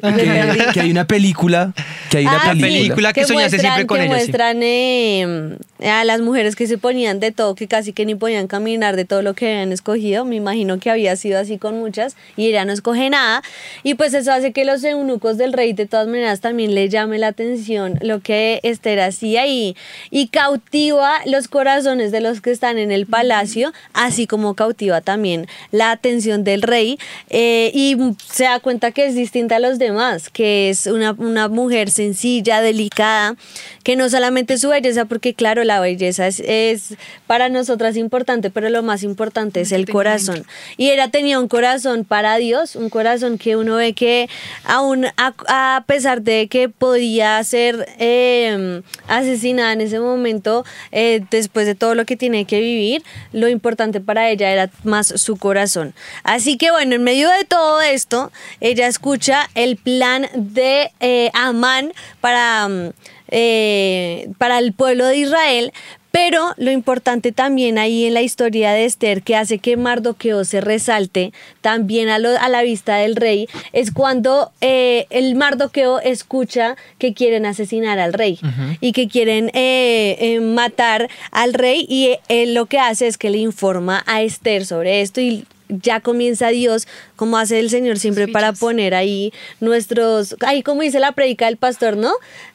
Que, 0.00 0.72
que 0.72 0.80
hay 0.80 0.90
una 0.90 1.06
película, 1.06 1.72
que 2.10 2.18
hay 2.18 2.26
una 2.26 2.36
Ah, 2.36 2.48
película. 2.50 2.68
película 2.70 3.12
que 3.12 3.24
soñaste 3.24 3.58
siempre 3.58 3.86
con 3.86 3.98
que 3.98 4.04
ella, 4.04 4.14
sí. 4.14 4.20
muestran 4.20 4.62
eh, 4.62 5.56
a 5.84 6.04
las 6.04 6.20
mujeres 6.20 6.56
que 6.56 6.66
se 6.66 6.78
ponían 6.78 7.20
de 7.20 7.32
todo, 7.32 7.54
que 7.54 7.68
casi 7.68 7.92
que 7.92 8.06
ni 8.06 8.14
podían 8.14 8.46
caminar 8.46 8.96
de 8.96 9.04
todo 9.04 9.22
lo 9.22 9.34
que 9.34 9.46
habían 9.50 9.72
escogido. 9.72 10.24
Me 10.24 10.36
imagino 10.36 10.78
que 10.78 10.90
había 10.90 11.14
sido 11.16 11.38
así 11.38 11.58
con 11.58 11.78
muchas 11.78 12.16
y 12.36 12.46
ella 12.46 12.64
no 12.64 12.72
escoge 12.72 13.10
nada. 13.10 13.42
Y 13.82 13.94
pues 13.94 14.14
eso 14.14 14.32
hace 14.32 14.52
que 14.52 14.64
los 14.64 14.82
eunucos 14.84 15.36
del 15.38 15.52
rey 15.52 15.72
de 15.72 15.86
todas 15.86 16.06
maneras 16.06 16.40
también 16.40 16.74
le 16.74 16.88
llame 16.88 17.18
la 17.18 17.28
atención 17.28 17.98
lo 18.00 18.20
que 18.20 18.60
Esther 18.62 19.00
hacía 19.00 19.46
y, 19.46 19.76
y 20.10 20.28
cautiva 20.28 21.12
los 21.26 21.48
corazones 21.48 22.12
de 22.12 22.20
los 22.20 22.40
que 22.40 22.50
están 22.50 22.78
en 22.78 22.90
el 22.90 23.06
palacio, 23.06 23.72
así 23.92 24.26
como 24.26 24.54
cautiva 24.54 25.00
también 25.00 25.46
la 25.72 25.90
atención 25.90 26.44
del 26.44 26.62
rey 26.62 26.98
eh, 27.28 27.70
y 27.74 27.96
se 28.32 28.44
da 28.44 28.60
cuenta 28.60 28.90
que 28.92 29.06
es 29.06 29.14
distinta 29.14 29.56
a 29.56 29.58
los 29.58 29.78
demás, 29.78 29.89
que 30.32 30.70
es 30.70 30.86
una, 30.86 31.12
una 31.12 31.48
mujer 31.48 31.90
sencilla, 31.90 32.60
delicada, 32.60 33.36
que 33.82 33.96
no 33.96 34.08
solamente 34.08 34.58
su 34.58 34.68
belleza, 34.68 35.04
porque 35.06 35.34
claro, 35.34 35.64
la 35.64 35.80
belleza 35.80 36.26
es, 36.26 36.40
es 36.40 36.94
para 37.26 37.48
nosotras 37.48 37.96
importante, 37.96 38.50
pero 38.50 38.68
lo 38.68 38.82
más 38.82 39.02
importante 39.02 39.60
es 39.60 39.72
el 39.72 39.88
corazón. 39.88 40.44
Y 40.76 40.90
ella 40.90 41.08
tenía 41.08 41.38
un 41.38 41.48
corazón 41.48 42.04
para 42.04 42.36
Dios, 42.36 42.76
un 42.76 42.90
corazón 42.90 43.38
que 43.38 43.56
uno 43.56 43.76
ve 43.76 43.92
que 43.92 44.28
aún 44.64 45.06
a, 45.16 45.34
a 45.48 45.84
pesar 45.86 46.22
de 46.22 46.48
que 46.48 46.68
podía 46.68 47.42
ser 47.44 47.88
eh, 47.98 48.82
asesinada 49.08 49.72
en 49.72 49.80
ese 49.80 50.00
momento, 50.00 50.64
eh, 50.92 51.22
después 51.30 51.66
de 51.66 51.74
todo 51.74 51.94
lo 51.94 52.04
que 52.04 52.16
tiene 52.16 52.44
que 52.44 52.60
vivir, 52.60 53.02
lo 53.32 53.48
importante 53.48 54.00
para 54.00 54.30
ella 54.30 54.50
era 54.50 54.70
más 54.84 55.08
su 55.16 55.36
corazón. 55.36 55.94
Así 56.22 56.56
que 56.56 56.70
bueno, 56.70 56.94
en 56.94 57.02
medio 57.02 57.28
de 57.28 57.44
todo 57.44 57.80
esto, 57.80 58.30
ella 58.60 58.86
escucha 58.86 59.48
el 59.54 59.76
plan 59.84 60.26
de 60.34 60.90
eh, 61.00 61.30
Amán 61.34 61.92
para, 62.20 62.68
mm, 62.68 62.90
eh, 63.28 64.28
para 64.38 64.58
el 64.58 64.72
pueblo 64.72 65.06
de 65.06 65.16
Israel, 65.18 65.72
pero 66.12 66.54
lo 66.56 66.72
importante 66.72 67.30
también 67.30 67.78
ahí 67.78 68.04
en 68.06 68.14
la 68.14 68.22
historia 68.22 68.72
de 68.72 68.84
Esther, 68.84 69.22
que 69.22 69.36
hace 69.36 69.60
que 69.60 69.76
Mardoqueo 69.76 70.44
se 70.44 70.60
resalte 70.60 71.32
también 71.60 72.08
a, 72.08 72.18
lo- 72.18 72.36
a 72.36 72.48
la 72.48 72.62
vista 72.62 72.96
del 72.96 73.14
rey, 73.14 73.48
es 73.72 73.92
cuando 73.92 74.50
eh, 74.60 75.06
el 75.10 75.36
Mardoqueo 75.36 76.00
escucha 76.00 76.74
que 76.98 77.14
quieren 77.14 77.46
asesinar 77.46 78.00
al 78.00 78.12
rey 78.12 78.40
y 78.80 78.90
que 78.90 79.06
quieren 79.06 79.50
eh, 79.54 80.16
eh, 80.18 80.40
matar 80.40 81.08
al 81.30 81.54
rey 81.54 81.86
y 81.88 82.16
él 82.28 82.54
lo 82.54 82.66
que 82.66 82.80
hace 82.80 83.06
es 83.06 83.16
que 83.16 83.30
le 83.30 83.38
informa 83.38 84.02
a 84.06 84.22
Esther 84.22 84.66
sobre 84.66 85.02
esto 85.02 85.20
y 85.20 85.44
ya 85.82 86.00
comienza 86.00 86.48
Dios, 86.48 86.86
como 87.16 87.38
hace 87.38 87.60
el 87.60 87.70
Señor 87.70 87.98
siempre 87.98 88.28
para 88.28 88.52
poner 88.52 88.94
ahí 88.94 89.32
nuestros, 89.60 90.36
ahí 90.46 90.62
como 90.62 90.82
dice 90.82 91.00
la 91.00 91.12
predica 91.12 91.46
del 91.46 91.56
pastor, 91.56 91.96
¿no? 91.96 92.12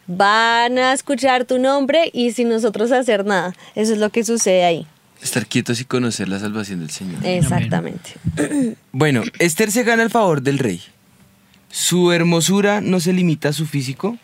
Van 0.08 0.78
a 0.78 0.93
escuchar 0.93 1.45
tu 1.45 1.60
nombre 1.60 2.10
y 2.13 2.32
sin 2.32 2.49
nosotros 2.49 2.91
hacer 2.91 3.25
nada. 3.25 3.56
Eso 3.75 3.93
es 3.93 3.99
lo 3.99 4.10
que 4.10 4.23
sucede 4.23 4.63
ahí. 4.63 4.88
Estar 5.21 5.47
quietos 5.47 5.82
y 5.82 5.86
conocer 5.86 6.28
la 6.30 6.39
salvación 6.39 6.80
del 6.80 6.91
Señor. 6.91 7.25
Exactamente. 7.25 8.12
Bueno, 8.91 9.23
Esther 9.39 9.71
se 9.71 9.84
gana 9.84 10.04
el 10.04 10.10
favor 10.10 10.41
del 10.41 10.58
rey. 10.60 10.82
Su 11.69 12.13
hermosura 12.13 12.80
no 12.80 13.01
se 13.01 13.12
limita 13.12 13.49
a 13.49 13.54
su 13.54 13.65
físico, 13.65 14.17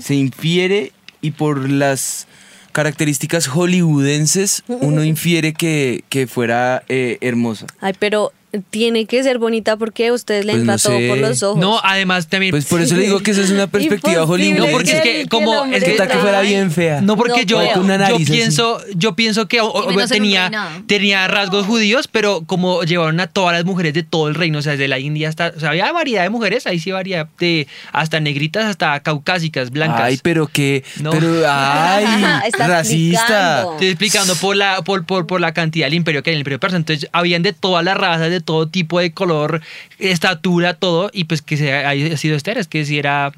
se 0.00 0.14
infiere 0.14 0.92
y 1.22 1.30
por 1.30 1.70
las 1.70 2.26
características 2.72 3.46
hollywoodenses 3.48 4.62
uno 4.68 5.04
infiere 5.12 5.52
que, 5.52 6.04
que 6.08 6.26
fuera 6.26 6.82
eh, 6.88 7.18
hermosa. 7.20 7.66
Ay, 7.80 7.94
pero 7.98 8.32
tiene 8.70 9.06
que 9.06 9.22
ser 9.22 9.38
bonita 9.38 9.76
porque 9.76 10.10
ustedes 10.12 10.44
le 10.44 10.52
Pues 10.52 10.60
entra 10.62 10.74
no 10.74 10.78
todo 10.80 10.98
sé. 10.98 11.08
por 11.08 11.18
los 11.18 11.42
ojos. 11.42 11.58
No, 11.60 11.80
además 11.84 12.26
también. 12.28 12.50
Pues 12.50 12.64
por 12.66 12.80
eso 12.80 12.96
le 12.96 13.02
digo 13.02 13.20
que 13.20 13.30
esa 13.30 13.42
es 13.42 13.50
una 13.50 13.66
perspectiva 13.70 14.26
hollywoodense. 14.26 14.58
No, 14.60 14.66
porque 14.72 14.92
es 14.92 15.00
que 15.02 15.26
como- 15.28 15.64
es 15.66 15.84
que 15.84 15.92
tal 15.92 16.08
que 16.08 16.18
fuera 16.18 16.40
bien 16.40 16.70
fea. 16.70 17.00
No, 17.00 17.16
porque 17.16 17.42
No 17.42 17.46
yo, 17.46 17.58
creo. 17.58 17.72
Con 17.74 17.84
una 17.84 18.08
yo 18.08 18.16
así. 18.16 18.24
pienso, 18.24 18.80
yo 18.94 19.14
pienso 19.14 19.46
que 19.48 19.60
tenía, 20.08 20.50
tenía 20.86 21.28
rasgos 21.28 21.66
judíos, 21.66 22.08
pero 22.08 22.42
como 22.46 22.82
llevaron 22.82 23.20
a 23.20 23.26
todas 23.28 23.54
las 23.54 23.64
mujeres 23.64 23.94
de 23.94 24.02
todo 24.02 24.28
el 24.28 24.34
reino, 24.34 24.58
o 24.58 24.62
sea, 24.62 24.72
desde 24.72 24.88
la 24.88 24.98
India 24.98 25.28
hasta, 25.28 25.52
o 25.56 25.60
sea, 25.60 25.70
había 25.70 25.90
variedad 25.92 26.22
de 26.22 26.30
mujeres, 26.30 26.66
ahí 26.66 26.78
sí 26.78 26.90
variedad 26.90 27.28
de 27.38 27.66
hasta 27.92 28.20
negritas 28.20 28.64
hasta 28.64 29.00
caucásicas, 29.00 29.70
blancas. 29.70 30.00
Ay, 30.02 30.18
pero 30.22 30.46
que, 30.46 30.82
No. 31.00 31.10
pero, 31.10 31.42
ay, 31.48 32.04
Está 32.46 32.66
racista. 32.66 33.20
explicando. 33.20 33.72
Estoy 33.72 33.88
explicando 33.88 34.34
por 34.36 34.56
la, 34.56 34.82
por, 34.82 35.04
por, 35.06 35.26
por 35.26 35.40
la 35.40 35.52
cantidad 35.52 35.86
del 35.86 35.94
imperio 35.94 36.22
que 36.22 36.30
hay 36.30 36.34
en 36.34 36.38
el 36.38 36.40
imperio 36.40 36.58
persa. 36.60 36.76
Entonces, 36.76 37.08
habían 37.12 37.42
de 37.42 37.52
todas 37.52 37.84
las 37.84 37.96
razas, 37.96 38.30
de 38.30 38.39
todo 38.40 38.68
tipo 38.68 38.98
de 39.00 39.12
color, 39.12 39.60
estatura, 39.98 40.74
todo. 40.74 41.10
Y 41.12 41.24
pues 41.24 41.42
que 41.42 41.56
se 41.56 41.72
haya 41.72 42.16
sido 42.16 42.36
Esther, 42.36 42.58
es 42.58 42.68
que 42.68 42.84
sí 42.84 42.98
era 42.98 43.32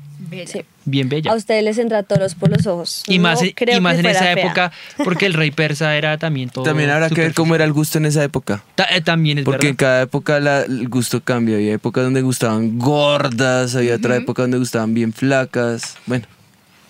bien 0.85 1.09
bella. 1.09 1.31
A 1.33 1.35
ustedes 1.35 1.63
les 1.65 1.79
entra 1.79 2.03
todos 2.03 2.35
por 2.35 2.51
los 2.51 2.67
ojos. 2.67 3.03
Y 3.07 3.19
más, 3.19 3.41
No 3.43 3.49
y 3.49 3.81
más 3.81 3.95
que 3.95 4.01
en 4.01 4.07
esa 4.07 4.21
fea. 4.21 4.33
época, 4.33 4.73
porque 5.05 5.27
el 5.27 5.35
rey 5.35 5.51
persa 5.51 5.97
era 5.97 6.17
también 6.19 6.49
todo. 6.51 6.65
También 6.65 6.91
habrá 6.91 7.09
que 7.11 7.21
ver 7.21 7.35
cómo 7.35 7.55
era 7.55 7.65
el 7.65 7.73
gusto 7.73 7.99
en 7.99 8.07
esa 8.07 8.23
época. 8.25 8.63
Ta- 8.75 8.87
eh, 8.91 9.01
también 9.01 9.39
es 9.39 9.45
Porque 9.45 9.69
en 9.69 9.77
cada 9.77 10.03
época 10.03 10.41
la- 10.41 10.63
el 10.63 10.89
gusto 10.89 11.21
cambia. 11.23 11.57
Había 11.57 11.75
épocas 11.75 12.05
donde 12.05 12.23
gustaban 12.23 12.79
gordas, 12.79 13.75
había 13.77 13.97
otra 13.97 14.17
época 14.17 14.43
donde 14.43 14.59
gustaban 14.59 14.95
bien 14.95 15.13
flacas. 15.13 15.97
Bueno, 16.07 16.27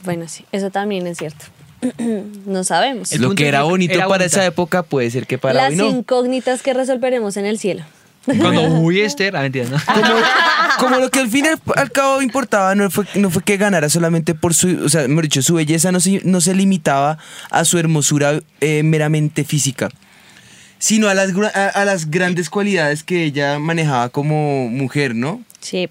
Bueno, 0.05 0.27
sí, 0.29 0.45
eso 0.53 0.71
también 0.71 1.07
es 1.07 1.19
cierto. 1.19 1.45
no 2.47 2.63
sabemos. 2.65 3.13
Lo 3.19 3.35
que 3.35 3.49
era 3.49 3.63
bonito 3.63 3.95
era 3.95 4.05
para 4.07 4.19
bonita. 4.25 4.27
esa 4.27 4.47
época 4.47 4.83
puede 4.85 5.11
ser 5.11 5.27
que 5.27 5.39
para 5.39 5.55
Las 5.55 5.71
hoy 5.71 5.77
no. 5.77 5.89
incógnitas 5.91 6.63
que 6.63 6.75
resolveremos 6.75 7.37
en 7.37 7.47
el 7.47 7.59
cielo. 7.59 7.83
Cuando 8.25 8.63
uy 8.63 9.01
Esther, 9.01 9.37
ah, 9.37 9.43
mentira, 9.43 9.67
¿no? 9.69 9.79
Como, 9.85 10.15
como 10.79 10.97
lo 11.01 11.11
que 11.11 11.19
al 11.19 11.29
fin 11.29 11.45
y 11.45 11.79
al, 11.79 11.91
cabo 11.91 12.23
importaba 12.23 12.75
no 12.75 12.91
fue, 12.91 13.05
no 13.15 13.31
fue 13.31 13.43
que 13.43 13.57
ganara 13.57 13.89
solamente 13.89 14.35
por 14.35 14.55
su, 14.55 14.85
o 14.85 14.89
sea, 14.89 15.09
mejor 15.09 15.25
dicho, 15.25 15.43
su 15.43 15.55
belleza 15.55 15.91
no 15.91 16.01
se, 16.01 16.21
no 16.25 16.41
se 16.41 16.55
limitaba 16.55 17.19
a 17.51 17.65
su 17.65 17.79
hermosura 17.79 18.41
eh, 18.61 18.83
meramente 18.85 19.45
física, 19.45 19.89
sino 20.79 21.09
a 21.09 21.15
las, 21.15 21.31
a, 21.55 21.69
a 21.69 21.85
las 21.85 22.11
grandes 22.11 22.49
cualidades 22.49 23.03
que 23.03 23.25
ella 23.25 23.59
manejaba 23.59 24.09
como 24.11 24.69
mujer, 24.69 25.15
¿no? 25.15 25.43
Sí. 25.61 25.89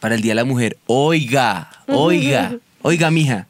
para 0.00 0.14
el 0.14 0.22
Día 0.22 0.32
de 0.32 0.36
la 0.36 0.44
Mujer. 0.44 0.76
Oiga, 0.86 1.70
oiga, 1.86 2.56
oiga, 2.82 3.10
mija. 3.10 3.46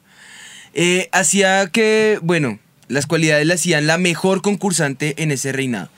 Eh, 0.73 1.09
hacía 1.11 1.67
que, 1.67 2.19
bueno, 2.21 2.59
las 2.87 3.05
cualidades 3.05 3.45
le 3.47 3.53
hacían 3.53 3.87
la 3.87 3.97
mejor 3.97 4.41
concursante 4.41 5.15
en 5.21 5.31
ese 5.31 5.51
reinado. 5.51 5.89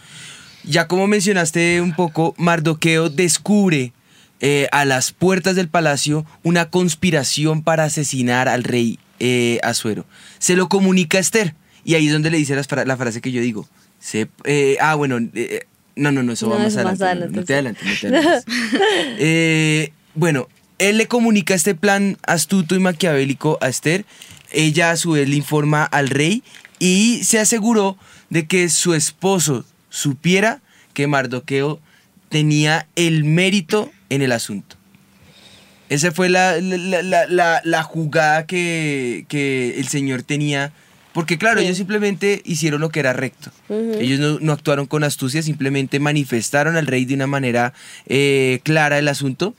Ya 0.63 0.88
como 0.88 1.08
mencionaste 1.08 1.82
un 1.82 1.93
poco, 1.95 2.34
Mardoqueo 2.38 3.10
descubre 3.10 3.91
eh, 4.39 4.67
a 4.71 4.86
las 4.86 5.12
puertas 5.12 5.56
del 5.56 5.67
palacio 5.67 6.26
una 6.43 6.69
conspiración 6.69 7.63
para 7.63 7.84
asesinar 7.86 8.47
al 8.47 8.63
rey 8.63 8.99
eh, 9.19 9.60
Asuero. 9.63 10.06
Se 10.39 10.56
lo 10.56 10.69
comunica 10.69 11.17
a 11.17 11.21
Esther 11.21 11.56
y 11.86 11.95
ahí 11.95 12.08
es 12.08 12.13
donde 12.13 12.32
le 12.32 12.38
dice 12.38 12.62
fra- 12.63 12.86
la 12.86 12.97
frase 12.97 13.21
que 13.21 13.32
yo 13.32 13.41
digo. 13.41 13.67
Se, 13.99 14.28
eh, 14.45 14.78
ah, 14.82 14.95
bueno, 14.95 15.19
no, 15.95 16.12
no, 16.12 16.23
no, 16.23 16.34
eso 16.34 16.47
No, 16.47 16.54
va 16.54 16.60
más 16.60 16.73
eso 16.73 16.84
más 16.84 17.02
adelante. 17.02 17.34
no, 17.36 17.41
no 17.41 17.45
te 17.45 17.54
adelante, 17.54 17.82
adelantes, 17.86 18.04
no 18.04 18.10
te 18.10 18.17
adelantes. 18.17 19.93
Bueno, 20.15 20.47
él 20.78 20.97
le 20.97 21.08
comunica 21.08 21.56
este 21.56 21.73
plan 21.73 22.17
astuto 22.28 22.76
y 22.76 22.80
maquiavélico 22.80 23.58
a 23.62 23.67
Esther. 23.69 24.06
Ella 24.52 24.91
a 24.91 24.97
su 24.97 25.12
vez 25.12 25.28
le 25.28 25.36
informa 25.36 25.84
al 25.84 26.10
rey 26.10 26.43
y 26.78 27.21
se 27.23 27.39
aseguró 27.39 27.97
de 28.30 28.45
que 28.45 28.69
su 28.69 28.93
esposo 28.93 29.65
supiera 29.93 30.60
que 30.95 31.06
Mardoqueo 31.06 31.79
tenía 32.29 32.88
el 32.95 33.23
mérito 33.25 33.91
en 34.10 34.23
el 34.23 34.32
asunto. 34.32 34.75
Esa 35.89 36.12
fue 36.12 36.29
la, 36.29 36.60
la, 36.60 37.27
la- 37.27 37.62
la- 37.63 37.84
jugada 37.84 38.47
que, 38.47 39.25
que 39.27 39.79
el 39.79 39.88
Señor 39.88 40.23
tenía. 40.23 40.73
Porque 41.13 41.38
claro, 41.38 41.60
Sí. 41.60 41.65
ellos 41.67 41.77
simplemente 41.77 42.41
hicieron 42.43 42.82
lo 42.82 42.89
que 42.89 42.99
era 43.01 43.13
recto. 43.13 43.51
Ellos 43.69 44.19
no, 44.19 44.39
no 44.39 44.51
actuaron 44.51 44.88
con 44.88 45.03
astucia, 45.03 45.43
simplemente 45.43 45.99
manifestaron 45.99 46.75
al 46.75 46.88
rey 46.88 47.06
de 47.06 47.13
una 47.13 47.27
manera 47.27 47.73
eh, 48.08 48.62
clara 48.63 48.97
el 48.97 49.08
asunto. 49.08 49.53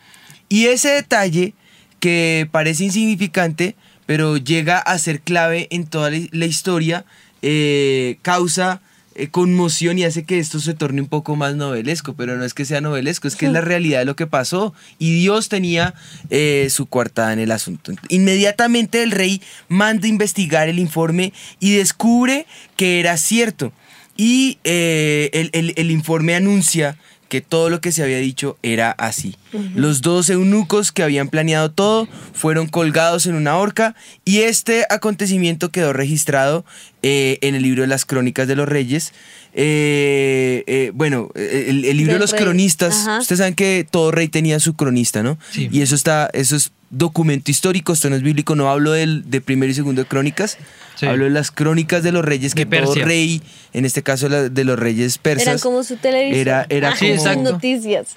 Y 0.49 0.65
ese 0.67 0.89
detalle 0.89 1.55
que 2.01 2.49
parece 2.51 2.83
insignificante, 2.85 3.77
pero 4.05 4.37
llega 4.37 4.79
a 4.79 4.99
ser 4.99 5.21
clave 5.21 5.69
en 5.71 5.87
toda 5.87 6.11
la, 6.11 6.19
la 6.33 6.47
historia, 6.47 7.05
eh, 7.43 8.19
causa 8.23 8.81
eh, 9.15 9.29
conmoción 9.29 9.99
y 9.99 10.05
hace 10.05 10.25
que 10.25 10.39
esto 10.39 10.59
se 10.61 10.75
torne 10.75 11.01
un 11.01 11.09
poco 11.09 11.37
más 11.37 11.55
novelesco, 11.57 12.15
pero 12.15 12.37
no 12.37 12.45
es 12.45 12.55
que 12.55 12.65
sea 12.65 12.81
novelesco, 12.81 13.29
es 13.29 13.37
que 13.37 13.47
es 13.47 13.53
la 13.53 13.61
realidad 13.61 14.01
de 14.01 14.05
lo 14.05 14.17
que 14.17 14.27
pasó 14.27 14.75
y 14.99 15.15
Dios 15.15 15.49
tenía 15.49 15.95
eh, 16.31 16.69
su 16.71 16.87
coartada 16.87 17.33
en 17.33 17.39
el 17.39 17.51
asunto. 17.53 17.93
Inmediatamente 18.09 19.03
el 19.03 19.11
rey 19.13 19.41
manda 19.69 20.09
investigar 20.09 20.69
el 20.69 20.79
informe 20.79 21.33
y 21.61 21.73
descubre 21.77 22.47
que 22.77 23.01
era 23.01 23.17
cierto 23.17 23.73
y 24.17 24.59
eh, 24.65 25.31
el, 25.33 25.51
el- 25.53 25.75
el 25.77 25.91
informe 25.91 26.35
anuncia 26.35 26.97
que 27.35 27.41
todo 27.41 27.69
lo 27.69 27.81
que 27.81 27.91
se 27.91 28.01
había 28.01 28.19
dicho 28.19 28.59
era 28.63 28.93
así. 28.93 29.35
Los 29.75 30.03
dos 30.03 30.31
eunucos 30.31 30.93
que 30.93 31.03
habían 31.03 31.27
planeado 31.27 31.69
todo 31.69 32.07
fueron 32.33 32.69
colgados 32.69 33.27
en 33.27 33.35
una 33.35 33.57
horca 33.57 33.97
y 34.25 34.43
este 34.43 34.87
acontecimiento 34.89 35.73
quedó 35.73 35.93
registrado 35.93 36.65
eh, 37.03 37.39
en 37.41 37.57
el 37.57 37.65
libro 37.65 37.83
de 37.83 37.89
las 37.89 38.05
crónicas 38.05 38.47
de 38.47 38.55
los 38.55 38.69
reyes. 38.69 39.13
Eh, 39.57 40.65
eh, 40.67 40.91
bueno, 40.95 41.31
el, 41.37 41.85
el 41.85 41.97
libro 41.97 42.15
de 42.15 42.19
los 42.19 42.33
rey. 42.33 42.41
cronistas, 42.43 42.95
Ajá. 43.07 43.19
ustedes 43.21 43.39
saben 43.39 43.55
que 43.55 43.87
todo 43.89 44.11
rey 44.11 44.27
tenía 44.29 44.59
su 44.59 44.75
cronista, 44.75 45.23
¿no? 45.23 45.39
Sí. 45.53 45.69
Y 45.71 45.81
eso 45.83 45.95
está, 45.95 46.29
eso 46.33 46.57
es 46.57 46.73
documento 46.91 47.51
histórico, 47.51 47.93
esto 47.93 48.11
no 48.11 48.17
es 48.17 48.23
bíblico, 48.23 48.57
no 48.57 48.69
hablo 48.69 48.91
del, 48.93 49.31
de 49.31 49.41
primero 49.41 49.71
y 49.71 49.75
segundo 49.75 50.03
de 50.03 50.09
crónicas, 50.09 50.59
Sí. 50.97 51.07
hablo 51.07 51.25
de 51.25 51.31
las 51.31 51.51
crónicas 51.51 52.03
de 52.03 52.13
los 52.13 52.25
reyes, 52.25 52.55
que 52.55 52.65
De 52.67 52.81
todo 52.81 52.95
rey, 52.97 53.43
en 53.73 53.85
este 53.85 54.03
caso 54.03 54.29
la- 54.29 54.49
de 54.49 54.65
los 54.65 54.79
reyes 54.79 55.19
persas, 55.19 55.47
Eran 55.47 55.59
como 55.61 55.83
su 55.83 55.97
televisión. 55.97 56.41
Era- 56.41 56.67
era 56.69 56.91
Sí, 56.97 57.07
sus 57.09 57.17
exacto. 57.19 57.43
noticias. 57.53 58.09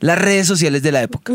las 0.00 0.18
redes 0.18 0.46
sociales 0.46 0.82
de 0.82 0.92
la 0.92 1.02
época. 1.02 1.32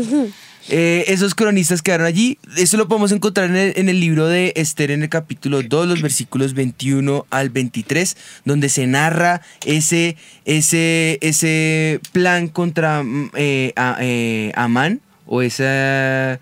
Eh, 0.70 1.04
esos 1.08 1.34
cronistas 1.34 1.82
quedaron 1.82 2.06
allí. 2.06 2.38
Eso 2.56 2.76
lo 2.76 2.88
podemos 2.88 3.12
encontrar 3.12 3.50
en 3.50 3.56
el, 3.56 3.72
en 3.76 3.88
el 3.88 4.00
libro 4.00 4.26
de 4.26 4.52
Esther, 4.56 4.90
en 4.90 5.02
el 5.02 5.08
capítulo 5.10 5.62
2, 5.62 5.86
los 5.88 6.00
versículos 6.02 6.54
21 6.54 7.26
al 7.30 7.50
23, 7.50 8.16
donde 8.44 8.68
se 8.70 8.86
narra 8.86 9.42
ese, 9.66 10.16
ese, 10.46 11.18
ese 11.20 12.00
plan 12.12 12.48
contra 12.48 13.02
mm, 13.02 13.30
eh, 13.34 13.72
a- 13.76 13.98
eh, 14.00 14.52
Amán, 14.54 15.00
o 15.26 15.42
esa, 15.42 16.40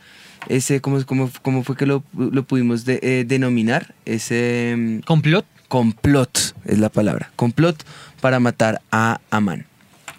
ese, 0.48 0.80
¿cómo, 0.80 1.04
cómo, 1.04 1.30
cómo 1.42 1.64
fue 1.64 1.76
que 1.76 1.86
lo, 1.86 2.04
lo 2.16 2.44
pudimos 2.44 2.84
de- 2.84 3.00
eh, 3.02 3.24
denominar? 3.26 3.94
Ese 4.04 4.74
mm, 4.76 4.98
¿Complot? 5.00 5.46
complot, 5.68 6.54
es 6.66 6.78
la 6.78 6.90
palabra. 6.90 7.32
Complot 7.34 7.82
para 8.20 8.38
matar 8.40 8.82
a 8.92 9.20
Amán. 9.30 9.66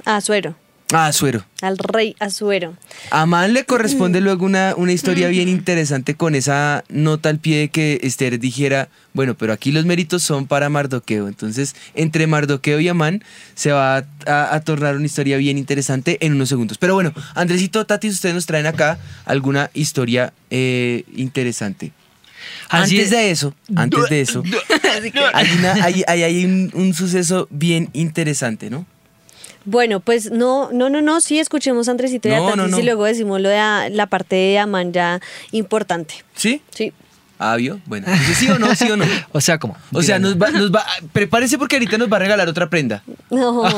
Azuero. 0.04 0.56
Ah, 0.96 1.12
Suero. 1.12 1.44
Al 1.62 1.78
rey 1.78 2.16
Azuero. 2.20 2.76
A 3.10 3.22
Amán 3.22 3.54
le 3.54 3.66
corresponde 3.66 4.22
luego 4.22 4.46
una, 4.46 4.74
una 4.78 4.92
historia 4.92 5.28
bien 5.28 5.50
interesante 5.50 6.16
con 6.16 6.36
esa 6.36 6.84
nota 6.90 7.30
al 7.30 7.40
pie 7.40 7.58
de 7.60 7.70
que 7.70 8.00
Esther 8.04 8.40
dijera, 8.40 8.90
bueno, 9.14 9.34
pero 9.36 9.54
aquí 9.54 9.72
los 9.72 9.86
méritos 9.86 10.24
son 10.24 10.46
para 10.48 10.70
Mardoqueo. 10.70 11.28
Entonces, 11.28 11.76
entre 11.96 12.28
Mardoqueo 12.28 12.80
y 12.80 12.88
Amán 12.90 13.24
se 13.56 13.72
va 13.72 13.98
a, 13.98 14.06
a- 14.28 14.56
a 14.56 14.60
tornar 14.62 14.96
una 14.96 15.06
historia 15.06 15.38
bien 15.38 15.58
interesante 15.58 16.18
en 16.22 16.34
unos 16.34 16.50
segundos. 16.50 16.78
Pero 16.78 16.94
bueno, 16.94 17.14
Andresito, 17.34 17.86
Tati, 17.86 18.10
ustedes 18.10 18.36
nos 18.36 18.46
traen 18.46 18.66
acá 18.68 19.00
alguna 19.26 19.72
historia 19.74 20.32
eh, 20.52 21.04
interesante. 21.16 21.92
Así 22.70 22.96
antes 22.98 23.06
es. 23.06 23.10
de 23.12 23.32
eso, 23.32 23.56
antes 23.76 24.10
de 24.10 24.22
eso, 24.22 24.44
hay, 25.34 25.48
una- 25.58 25.74
hay- 25.86 26.04
hay- 26.08 26.24
hay 26.24 26.46
un, 26.46 26.72
un 26.74 26.94
suceso 26.94 27.48
bien 27.50 27.90
interesante, 27.94 28.70
¿no? 28.70 28.86
Bueno, 29.66 30.00
pues 30.02 30.32
no, 30.32 30.70
no, 30.72 30.90
no, 30.90 31.02
no, 31.02 31.22
sí, 31.22 31.40
escuchemos 31.40 31.88
a 31.88 31.92
Andresito 31.92 32.28
y 32.28 32.34
a 32.34 32.40
Tatis 32.40 32.56
no, 32.58 32.68
no. 32.68 32.80
y 32.80 32.84
luego 32.84 33.06
decimos 33.06 33.40
lo 33.40 33.50
de 33.50 33.58
a- 33.58 33.90
la 33.90 34.08
parte 34.08 34.36
de 34.36 34.60
Amán 34.60 34.92
ya 34.92 35.22
importante. 35.52 36.16
¿Sí? 36.36 36.62
Sí. 36.72 36.92
Ah, 37.46 37.56
¿vio? 37.58 37.80
Bueno, 37.86 38.08
entonces, 38.08 38.38
¿sí 38.38 38.48
o 38.50 38.58
no? 38.58 38.74
¿Sí 38.74 38.90
o 38.90 38.96
no? 38.98 39.06
O 39.34 39.42
sea, 39.42 39.58
como. 39.58 39.76
O 39.92 40.02
sea, 40.02 40.18
nos 40.20 40.38
va, 40.38 40.50
nos 40.52 40.72
va, 40.72 40.86
prepárese 41.12 41.58
porque 41.58 41.76
ahorita 41.76 41.98
nos 41.98 42.12
va 42.12 42.16
a 42.18 42.20
regalar 42.22 42.48
otra 42.48 42.70
prenda. 42.70 43.04
No. 43.30 43.64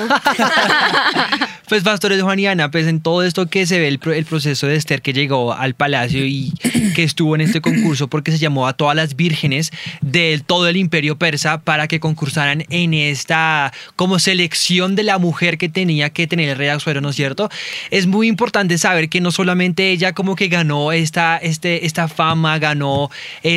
Pues 1.68 1.82
pastores 1.82 2.22
Juan 2.22 2.38
y 2.38 2.46
Ana, 2.46 2.70
pues 2.70 2.86
en 2.86 3.02
todo 3.02 3.24
esto 3.24 3.48
que 3.48 3.66
se 3.66 3.80
ve 3.80 3.88
el, 3.88 3.98
pro- 3.98 4.14
el 4.14 4.24
proceso 4.26 4.68
de 4.68 4.76
Esther 4.76 5.02
que 5.02 5.14
llegó 5.14 5.52
al 5.52 5.74
palacio 5.74 6.24
y 6.24 6.54
que 6.94 7.02
estuvo 7.02 7.34
en 7.34 7.42
este 7.42 7.60
concurso 7.60 8.08
porque 8.08 8.32
se 8.32 8.38
llamó 8.38 8.68
a 8.68 8.74
todas 8.74 8.96
las 8.96 9.16
vírgenes 9.16 9.72
de 10.02 10.40
todo 10.46 10.68
el 10.68 10.78
imperio 10.78 11.18
persa 11.18 11.62
para 11.62 11.88
que 11.88 12.00
concursaran 12.00 12.66
en 12.70 12.94
esta 12.94 13.74
como 13.96 14.20
selección 14.20 14.96
de 14.96 15.02
la 15.02 15.18
mujer 15.18 15.58
que 15.58 15.68
tenía 15.68 16.12
que 16.12 16.28
tener 16.28 16.50
el 16.50 16.56
rey 16.56 16.68
Asuero, 16.68 17.02
¿no 17.02 17.10
es 17.10 17.16
cierto? 17.16 17.50
Es 17.90 18.06
muy 18.06 18.28
importante 18.28 18.78
saber 18.78 19.10
que 19.10 19.20
no 19.20 19.32
solamente 19.32 19.90
ella 19.90 20.14
como 20.14 20.36
que 20.36 20.50
ganó 20.50 20.92
esta, 20.92 21.38
este, 21.38 21.88
esta 21.88 22.08
fama, 22.08 22.60
ganó 22.60 23.10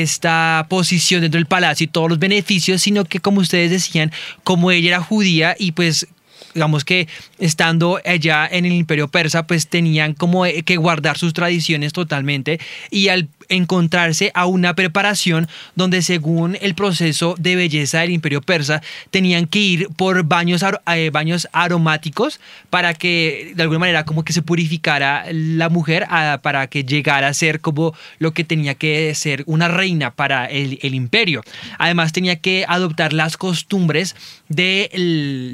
esta 0.03 0.67
posición 0.69 1.23
dentro 1.23 1.39
del 1.39 1.47
palacio 1.47 1.85
y 1.85 1.89
todos 1.89 2.09
los 2.09 2.19
beneficios, 2.19 2.83
sino 2.83 3.05
que 3.05 3.21
como 3.21 3.41
ustedes 3.41 3.71
decían, 3.71 4.13
como 4.45 4.71
ella 4.71 4.89
era 4.89 5.01
judía 5.01 5.57
y 5.59 5.73
pues 5.73 6.07
digamos 6.55 6.85
que 6.85 7.09
estando 7.39 8.01
allá 8.05 8.49
en 8.51 8.65
el 8.65 8.73
imperio 8.73 9.09
persa, 9.09 9.47
pues 9.47 9.69
tenían 9.69 10.15
como 10.15 10.47
eh, 10.47 10.63
que 10.63 10.77
guardar 10.77 11.19
sus 11.19 11.33
tradiciones 11.33 11.93
totalmente 11.93 12.59
y 12.91 13.09
al 13.09 13.29
encontrarse 13.49 14.31
a 14.35 14.47
una 14.47 14.75
preparación 14.75 15.49
donde 15.75 16.03
según 16.03 16.57
el 16.61 16.75
proceso 16.75 17.35
de 17.39 17.57
belleza 17.57 18.01
del 18.01 18.11
imperio 18.11 18.41
persa 18.41 18.83
tenían 19.11 19.47
que 19.47 19.59
ir 19.59 19.89
por 19.97 20.25
baños, 20.25 20.65
eh, 20.95 21.11
baños 21.11 21.49
aromáticos 21.53 22.41
para 22.71 22.95
que 22.95 23.53
de 23.55 23.63
alguna 23.63 23.81
manera 23.81 24.05
como 24.05 24.25
que 24.25 24.33
se 24.33 24.43
purificara 24.43 25.25
la 25.31 25.69
mujer 25.69 26.07
para 26.43 26.67
que 26.69 26.85
llegara 26.85 27.29
a 27.29 27.35
ser 27.35 27.61
como 27.61 27.95
lo 28.19 28.33
que 28.33 28.45
tenía 28.45 28.75
que 28.75 29.15
ser 29.15 29.43
una 29.47 29.69
reina 29.69 30.13
para 30.13 30.47
el, 30.47 30.79
el 30.83 30.95
imperio. 30.95 31.43
Además 31.79 32.13
tenía 32.13 32.37
que 32.37 32.65
adoptar 32.69 33.13
las 33.13 33.37
costumbres 33.37 34.15
de, 34.49 34.91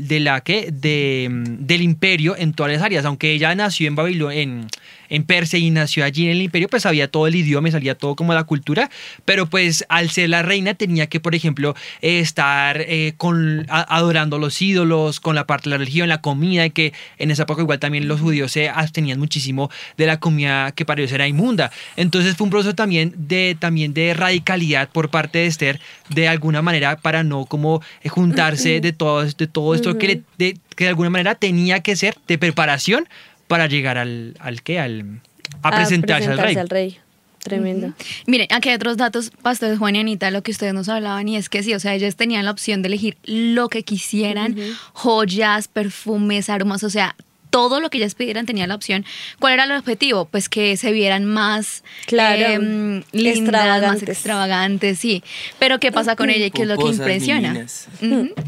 de 0.06 0.20
la 0.20 0.42
de, 0.44 1.28
mm, 1.30 1.66
del 1.66 1.82
imperio 1.82 2.36
en 2.36 2.52
todas 2.52 2.72
las 2.72 2.82
áreas. 2.82 3.04
Aunque 3.04 3.32
ella 3.32 3.54
nació 3.54 3.88
en 3.88 3.94
Babilonia, 3.94 4.40
en, 4.40 4.68
en 5.14 5.24
Persia 5.24 5.58
y 5.58 5.70
nació 5.70 6.04
allí 6.04 6.24
en 6.24 6.32
el 6.32 6.42
imperio, 6.42 6.68
pues 6.68 6.82
sabía 6.82 7.08
todo 7.08 7.26
el 7.26 7.34
idioma 7.36 7.68
y 7.68 7.72
salía 7.72 7.94
todo 7.94 8.16
como 8.16 8.34
la 8.34 8.44
cultura. 8.44 8.90
Pero 9.24 9.46
pues 9.46 9.84
al 9.88 10.10
ser 10.10 10.28
la 10.30 10.42
reina 10.42 10.74
tenía 10.74 11.06
que, 11.06 11.20
por 11.20 11.34
ejemplo, 11.34 11.74
estar 12.02 12.80
eh, 12.80 13.14
con, 13.16 13.66
a- 13.68 13.96
adorando 13.96 14.38
los 14.38 14.60
ídolos, 14.60 15.20
con 15.20 15.34
la 15.34 15.46
parte 15.46 15.64
de 15.68 15.70
la 15.70 15.78
religión, 15.78 16.08
la 16.08 16.20
comida, 16.20 16.66
y 16.66 16.70
que 16.70 16.92
en 17.18 17.30
esa 17.30 17.42
época 17.44 17.62
igual 17.62 17.78
también 17.78 18.08
los 18.08 18.20
judíos 18.20 18.52
se 18.52 18.68
abstenían 18.68 19.18
muchísimo 19.18 19.70
de 19.96 20.06
la 20.06 20.18
comida 20.20 20.72
que 20.72 20.84
para 20.84 21.00
ellos 21.00 21.12
era 21.12 21.26
inmunda. 21.28 21.70
Entonces 21.96 22.36
fue 22.36 22.44
un 22.46 22.50
proceso 22.50 22.74
también 22.74 23.14
de, 23.16 23.56
también 23.58 23.94
de 23.94 24.14
radicalidad 24.14 24.88
por 24.90 25.08
parte 25.10 25.38
de 25.38 25.46
Esther, 25.46 25.80
de 26.08 26.28
alguna 26.28 26.62
manera, 26.62 26.96
para 26.96 27.22
no 27.22 27.44
como 27.46 27.82
juntarse 28.08 28.80
de 28.80 28.92
todo, 28.92 29.24
de 29.24 29.46
todo 29.46 29.74
esto 29.74 29.98
que, 29.98 30.06
le- 30.08 30.22
de, 30.38 30.58
que 30.76 30.84
de 30.84 30.88
alguna 30.90 31.10
manera 31.10 31.34
tenía 31.34 31.80
que 31.80 31.96
ser 31.96 32.16
de 32.26 32.38
preparación 32.38 33.08
para 33.46 33.66
llegar 33.66 33.98
al, 33.98 34.36
al 34.40 34.62
¿qué? 34.62 34.78
Al, 34.78 35.20
a 35.62 35.70
presentarse, 35.70 36.30
al 36.30 36.68
rey. 36.68 36.98
Tremendo. 37.44 37.92
Miren, 38.26 38.46
aquí 38.50 38.70
hay 38.70 38.76
otros 38.76 38.96
datos, 38.96 39.30
pastores 39.42 39.78
Juan 39.78 39.96
y 39.96 40.00
Anita, 40.00 40.30
lo 40.30 40.42
que 40.42 40.50
ustedes 40.50 40.72
nos 40.72 40.88
hablaban, 40.88 41.28
y 41.28 41.36
es 41.36 41.50
que 41.50 41.62
sí, 41.62 41.74
o 41.74 41.80
sea, 41.80 41.94
ellos 41.94 42.16
tenían 42.16 42.46
la 42.46 42.50
opción 42.50 42.80
de 42.80 42.88
elegir 42.88 43.18
lo 43.24 43.68
que 43.68 43.82
quisieran, 43.82 44.56
joyas, 44.94 45.68
perfumes, 45.68 46.48
aromas, 46.48 46.82
o 46.84 46.90
sea, 46.90 47.16
todo 47.54 47.78
lo 47.78 47.88
que 47.88 47.98
ellas 47.98 48.16
pidieran 48.16 48.46
tenía 48.46 48.66
la 48.66 48.74
opción. 48.74 49.06
¿Cuál 49.38 49.52
era 49.52 49.62
el 49.62 49.70
objetivo? 49.70 50.24
Pues 50.24 50.48
que 50.48 50.76
se 50.76 50.90
vieran 50.90 51.24
más 51.24 51.84
Claro, 52.06 52.46
em, 52.46 53.04
lindas, 53.12 53.80
más 53.80 54.02
extravagantes. 54.02 54.98
sí. 54.98 55.22
Pero 55.60 55.78
¿qué 55.78 55.92
pasa 55.92 56.16
con 56.16 56.30
ella 56.30 56.46
y 56.46 56.50
qué 56.50 56.62
es 56.62 56.68
lo 56.68 56.76
que 56.76 56.88
impresiona? 56.88 57.64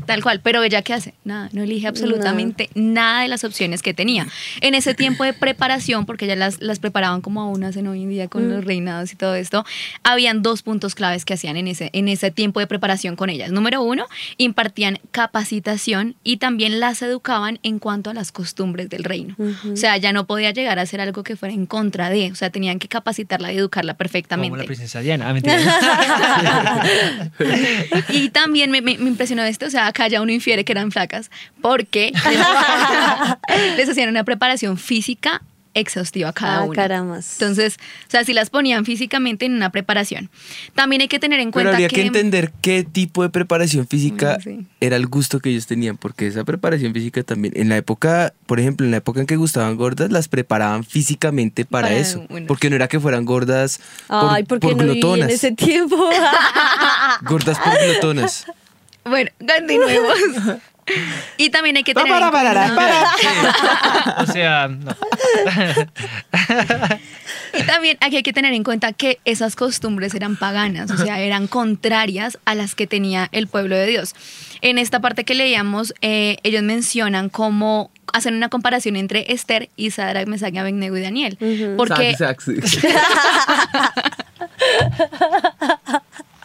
tal 0.06 0.24
cual. 0.24 0.40
Pero 0.40 0.64
ella 0.64 0.82
qué 0.82 0.92
hace? 0.92 1.14
Nada, 1.22 1.50
no 1.52 1.62
elige 1.62 1.86
absolutamente 1.86 2.68
nada 2.74 3.22
de 3.22 3.28
las 3.28 3.44
opciones 3.44 3.80
que 3.80 3.94
tenía. 3.94 4.26
En 4.60 4.74
ese 4.74 4.92
tiempo 4.94 5.22
de 5.22 5.32
preparación, 5.34 6.04
porque 6.04 6.24
ellas 6.24 6.38
las, 6.38 6.60
las 6.60 6.80
preparaban 6.80 7.20
como 7.20 7.42
aún 7.42 7.62
hacen 7.62 7.86
hoy 7.86 8.02
en 8.02 8.08
día 8.08 8.26
con 8.26 8.50
los 8.50 8.64
reinados 8.64 9.12
y 9.12 9.14
todo 9.14 9.36
esto, 9.36 9.64
habían 10.02 10.42
dos 10.42 10.62
puntos 10.64 10.96
claves 10.96 11.24
que 11.24 11.34
hacían 11.34 11.56
en 11.56 11.68
ese, 11.68 11.90
en 11.92 12.08
ese 12.08 12.32
tiempo 12.32 12.58
de 12.58 12.66
preparación 12.66 13.14
con 13.14 13.30
ellas. 13.30 13.52
Número 13.52 13.82
uno, 13.82 14.06
impartían 14.36 14.98
capacitación 15.12 16.16
y 16.24 16.38
también 16.38 16.80
las 16.80 17.02
educaban 17.02 17.60
en 17.62 17.78
cuanto 17.78 18.10
a 18.10 18.14
las 18.14 18.32
costumbres 18.32 18.88
del 18.96 19.04
reino. 19.04 19.36
O 19.72 19.76
sea, 19.76 19.96
ya 19.98 20.12
no 20.12 20.26
podía 20.26 20.50
llegar 20.50 20.78
a 20.78 20.82
hacer 20.82 21.00
algo 21.00 21.22
que 21.22 21.36
fuera 21.36 21.54
en 21.54 21.66
contra 21.66 22.10
de, 22.10 22.30
o 22.32 22.34
sea, 22.34 22.50
tenían 22.50 22.78
que 22.78 22.88
capacitarla 22.88 23.52
y 23.52 23.58
educarla 23.58 23.92
Como 23.92 23.98
perfectamente. 23.98 24.58
la 24.58 24.64
princesa 24.64 25.00
Diana. 25.00 25.28
Ah, 25.28 25.32
mentira. 25.32 25.58
y 28.10 28.28
también 28.30 28.70
me, 28.70 28.80
me- 28.80 28.98
me 28.98 29.08
impresionó 29.08 29.42
esto, 29.44 29.66
o 29.66 29.70
sea, 29.70 29.86
acá 29.86 30.08
ya 30.08 30.20
uno 30.22 30.32
infiere 30.32 30.64
que 30.64 30.72
eran 30.72 30.90
flacas, 30.92 31.30
porque 31.60 32.12
les, 32.14 32.38
les 33.76 33.88
hacían 33.88 34.08
una 34.08 34.24
preparación 34.24 34.78
física 34.78 35.42
exhaustiva 35.78 36.32
cada 36.32 36.58
Ah, 36.58 36.64
una. 36.64 36.74
caramas. 36.74 37.32
Entonces, 37.34 37.76
o 38.08 38.10
sea, 38.10 38.24
si 38.24 38.32
las 38.32 38.50
ponían 38.50 38.84
físicamente 38.84 39.46
en 39.46 39.54
una 39.54 39.70
preparación. 39.70 40.30
También 40.74 41.02
hay 41.02 41.08
que 41.08 41.18
tener 41.18 41.38
en 41.40 41.50
Pero 41.50 41.52
cuenta 41.52 41.70
habría 41.72 41.88
que... 41.88 41.96
que 41.96 42.02
entender 42.06 42.52
qué 42.62 42.82
tipo 42.84 43.22
de 43.22 43.28
preparación 43.30 43.86
física 43.86 44.38
Mm, 44.38 44.42
sí. 44.42 44.66
era 44.80 44.96
el 44.96 45.06
gusto 45.06 45.40
que 45.40 45.50
ellos 45.50 45.66
tenían, 45.66 45.96
porque 45.96 46.26
esa 46.26 46.44
preparación 46.44 46.92
física 46.92 47.22
también, 47.22 47.52
en 47.56 47.68
la 47.68 47.76
época, 47.76 48.32
por 48.46 48.58
ejemplo, 48.60 48.84
en 48.86 48.90
la 48.90 48.96
época 48.98 49.20
en 49.20 49.26
que 49.26 49.36
gustaban 49.36 49.76
gordas, 49.76 50.10
las 50.10 50.28
preparaban 50.28 50.84
físicamente 50.84 51.64
para, 51.64 51.88
Para 51.88 51.98
eso, 52.00 52.26
porque 52.48 52.70
no 52.70 52.76
era 52.76 52.88
que 52.88 52.98
fueran 52.98 53.24
gordas 53.24 53.80
por, 54.08 54.30
Ay, 54.32 54.44
¿por 54.44 54.58
qué 54.60 54.68
por 54.68 54.76
no 54.76 54.82
viví 54.84 54.94
en 54.94 55.00
glotonas, 55.00 55.30
ese 55.30 55.52
tiempo? 55.52 55.96
gordas 57.28 57.58
por 57.58 57.72
glotonas. 57.78 58.46
Bueno, 59.04 59.30
continuemos. 59.38 60.14
Y 61.36 61.50
también 61.50 61.76
hay 61.76 61.82
que 61.84 61.94
tener 61.94 62.12
Para, 62.12 62.26
en 62.26 62.32
para, 62.32 62.74
cuenta- 62.74 63.12
para, 64.04 64.22
O 64.22 64.26
sea, 64.26 64.68
no. 64.68 64.96
Y 67.58 67.62
también 67.64 67.96
aquí 68.00 68.16
hay 68.16 68.22
que 68.22 68.32
tener 68.32 68.52
en 68.52 68.62
cuenta 68.62 68.92
que 68.92 69.18
esas 69.24 69.56
costumbres 69.56 70.14
eran 70.14 70.36
paganas, 70.36 70.90
o 70.90 70.96
sea, 70.96 71.20
eran 71.20 71.46
contrarias 71.48 72.38
a 72.44 72.54
las 72.54 72.74
que 72.74 72.86
tenía 72.86 73.28
el 73.32 73.46
pueblo 73.48 73.74
de 73.76 73.86
Dios. 73.86 74.14
En 74.60 74.78
esta 74.78 75.00
parte 75.00 75.24
que 75.24 75.34
leíamos, 75.34 75.94
eh, 76.02 76.36
ellos 76.42 76.62
mencionan 76.62 77.28
cómo 77.30 77.90
hacen 78.12 78.34
una 78.34 78.48
comparación 78.48 78.96
entre 78.96 79.32
Esther 79.32 79.68
y 79.76 79.90
Sadrach, 79.90 80.26
Mesach, 80.28 80.54
Abednego 80.56 80.96
y 80.96 81.02
Daniel. 81.02 81.36
Porque 81.76 82.14
Sac, 82.16 82.40
sac, 82.40 82.64
sí. 82.64 82.78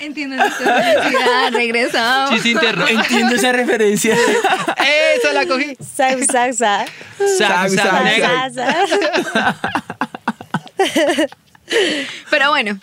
entiendo 0.00 0.36
nuestra 0.36 0.82
felicidad, 0.82 1.52
regresamos. 1.52 2.30
Chiste 2.30 2.50
interno. 2.50 2.88
Entiendo 2.88 3.34
esa 3.36 3.52
referencia. 3.52 4.14
Eso 4.14 5.32
la 5.32 5.46
cogí. 5.46 5.76
Sa, 5.80 6.10
sa, 6.24 6.52
sa. 6.52 6.84
Sac, 7.38 7.68
sac, 7.68 7.70
Sa, 7.70 8.00
negro. 8.02 8.28
sa, 8.54 8.86
sa. 9.32 9.56
Pero 12.30 12.50
bueno, 12.50 12.78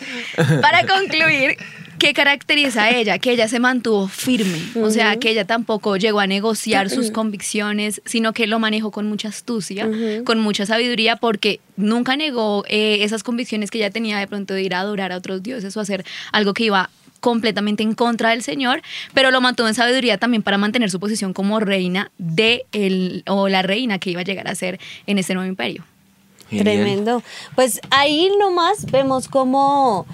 para 0.62 0.86
concluir, 0.88 1.58
¿qué 2.00 2.14
caracteriza 2.14 2.84
a 2.84 2.90
ella? 2.92 3.20
Que 3.20 3.32
ella 3.32 3.48
se 3.48 3.60
mantuvo 3.60 4.08
firme, 4.08 4.60
o 4.82 4.90
sea, 4.90 5.18
que 5.18 5.30
ella 5.30 5.46
tampoco 5.46 5.98
llegó 5.98 6.20
a 6.20 6.28
negociar 6.28 6.90
sus 6.90 7.12
convicciones, 7.12 8.02
sino 8.06 8.34
que 8.34 8.48
lo 8.48 8.60
manejó 8.60 8.92
con 8.92 9.08
mucha 9.08 9.28
astucia, 9.28 9.90
con 10.24 10.40
mucha 10.40 10.66
sabiduría, 10.66 11.18
porque 11.18 11.60
nunca 11.78 12.16
negó 12.16 12.64
eh, 12.68 13.04
esas 13.04 13.24
convicciones 13.24 13.70
que 13.70 13.78
ella 13.78 13.92
tenía 13.92 14.18
de 14.18 14.28
pronto 14.28 14.54
de 14.54 14.64
ir 14.64 14.74
a 14.74 14.80
adorar 14.80 15.12
a 15.12 15.18
otros 15.18 15.44
dioses 15.44 15.76
o 15.78 15.80
hacer 15.80 16.06
algo 16.32 16.54
que 16.54 16.64
iba 16.66 16.90
completamente 17.20 17.84
en 17.84 17.94
contra 17.94 18.30
del 18.30 18.44
Señor, 18.44 18.82
pero 19.14 19.32
lo 19.32 19.42
mantuvo 19.42 19.68
en 19.68 19.74
sabiduría 19.74 20.18
también 20.18 20.42
para 20.42 20.58
mantener 20.58 20.90
su 20.90 21.00
posición 21.00 21.34
como 21.34 21.60
reina 21.60 22.12
de 22.18 22.66
el, 22.72 23.24
o 23.28 23.50
la 23.50 23.62
reina 23.62 24.00
que 24.00 24.12
iba 24.12 24.22
a 24.22 24.24
llegar 24.24 24.48
a 24.48 24.56
ser 24.56 24.80
en 25.06 25.18
este 25.18 25.34
nuevo 25.34 25.50
imperio. 25.50 25.84
Tremendo. 26.50 27.22
Pues 27.56 27.80
ahí 27.92 28.32
nomás 28.40 28.86
vemos 28.90 29.28
cómo, 29.28 30.08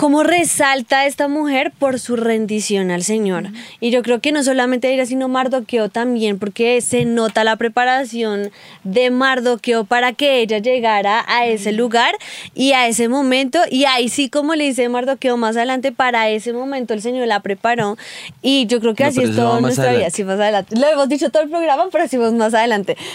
cómo 0.00 0.22
resalta 0.22 1.04
esta 1.04 1.28
mujer 1.28 1.72
por 1.78 2.00
su 2.00 2.16
rendición 2.16 2.90
al 2.90 3.02
Señor. 3.02 3.48
Y 3.80 3.90
yo 3.90 4.02
creo 4.02 4.22
que 4.22 4.32
no 4.32 4.42
solamente 4.42 4.90
ella, 4.90 5.04
sino 5.04 5.28
Mardoqueo 5.28 5.90
también, 5.90 6.38
porque 6.38 6.80
se 6.80 7.04
nota 7.04 7.44
la 7.44 7.56
preparación 7.56 8.50
de 8.82 9.10
Mardoqueo 9.10 9.84
para 9.84 10.14
que 10.14 10.40
ella 10.40 10.56
llegara 10.56 11.22
a 11.28 11.44
ese 11.44 11.72
lugar 11.72 12.14
y 12.54 12.72
a 12.72 12.88
ese 12.88 13.10
momento. 13.10 13.58
Y 13.70 13.84
ahí 13.84 14.08
sí, 14.08 14.30
como 14.30 14.54
le 14.54 14.64
dice 14.64 14.88
Mardoqueo 14.88 15.36
más 15.36 15.58
adelante, 15.58 15.92
para 15.92 16.30
ese 16.30 16.54
momento 16.54 16.94
el 16.94 17.02
Señor 17.02 17.26
la 17.26 17.40
preparó. 17.40 17.98
Y 18.40 18.64
yo 18.68 18.80
creo 18.80 18.94
que 18.94 19.02
No, 19.02 19.10
así 19.10 19.22
es 19.22 19.28
más 19.36 19.60
nuestra 19.60 19.84
vida. 19.84 19.90
adelante. 19.90 20.16
Sí, 20.16 20.24
más 20.24 20.40
adelante. 20.40 20.76
Lo 20.76 20.86
hemos 20.86 21.10
dicho 21.10 21.28
todo 21.28 21.42
el 21.42 21.50
programa, 21.50 21.88
pero 21.92 22.04
así 22.04 22.16
vamos 22.16 22.32
más 22.32 22.54
adelante. 22.54 22.96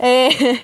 Eh, 0.00 0.60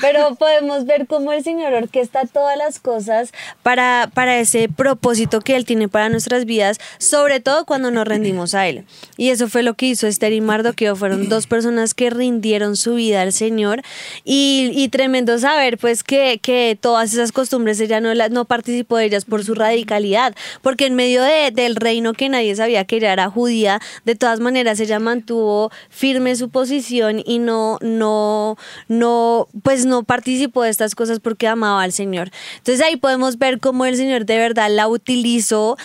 pero 0.00 0.36
podemos 0.36 0.86
ver 0.86 1.06
cómo 1.06 1.32
el 1.32 1.42
Señor 1.42 1.72
orquesta 1.72 2.22
todas 2.26 2.56
las 2.56 2.78
cosas 2.78 3.32
para, 3.62 4.08
para 4.14 4.38
ese 4.38 4.67
propósito 4.76 5.40
que 5.40 5.56
Él 5.56 5.64
tiene 5.64 5.88
para 5.88 6.08
nuestras 6.08 6.44
vidas, 6.44 6.78
sobre 6.98 7.40
todo 7.40 7.64
cuando 7.64 7.90
nos 7.90 8.06
rendimos 8.06 8.54
a 8.54 8.66
Él. 8.68 8.84
Y 9.16 9.30
eso 9.30 9.48
fue 9.48 9.62
lo 9.62 9.74
que 9.74 9.86
hizo 9.86 10.06
Esther 10.06 10.32
y 10.32 10.40
Mardoqueo. 10.40 10.96
Fueron 10.96 11.28
dos 11.28 11.46
personas 11.46 11.94
que 11.94 12.10
rindieron 12.10 12.76
su 12.76 12.94
vida 12.94 13.22
al 13.22 13.32
Señor. 13.32 13.82
Y, 14.24 14.70
y 14.74 14.88
tremendo 14.88 15.38
saber, 15.38 15.78
pues, 15.78 16.02
que, 16.02 16.38
que 16.42 16.76
todas 16.80 17.12
esas 17.12 17.32
costumbres 17.32 17.80
ella 17.80 18.00
no, 18.00 18.12
la- 18.14 18.28
no 18.28 18.44
participó 18.44 18.96
de 18.96 19.06
ellas 19.06 19.24
por 19.24 19.44
su 19.44 19.54
radicalidad, 19.54 20.34
porque 20.62 20.86
en 20.86 20.94
medio 20.94 21.22
de- 21.22 21.50
del 21.52 21.76
reino 21.76 22.12
que 22.12 22.28
nadie 22.28 22.54
sabía 22.56 22.84
que 22.84 22.96
ella 22.96 23.12
era 23.12 23.30
judía, 23.30 23.80
de 24.04 24.14
todas 24.14 24.40
maneras 24.40 24.80
ella 24.80 24.98
mantuvo 24.98 25.70
firme 25.90 26.34
su 26.36 26.50
posición 26.50 27.22
y 27.24 27.38
no, 27.38 27.78
no, 27.80 28.56
no, 28.88 29.48
pues 29.62 29.86
no 29.86 30.02
participó 30.02 30.62
de 30.62 30.70
estas 30.70 30.94
cosas 30.94 31.20
porque 31.20 31.46
amaba 31.46 31.82
al 31.82 31.92
Señor. 31.92 32.30
Entonces 32.58 32.84
ahí 32.84 32.96
podemos 32.96 33.38
ver 33.38 33.60
cómo 33.60 33.84
el 33.86 33.96
Señor 33.96 34.24
de 34.26 34.36
verdad 34.38 34.47
la 34.54 34.88
utilizó 34.88 35.76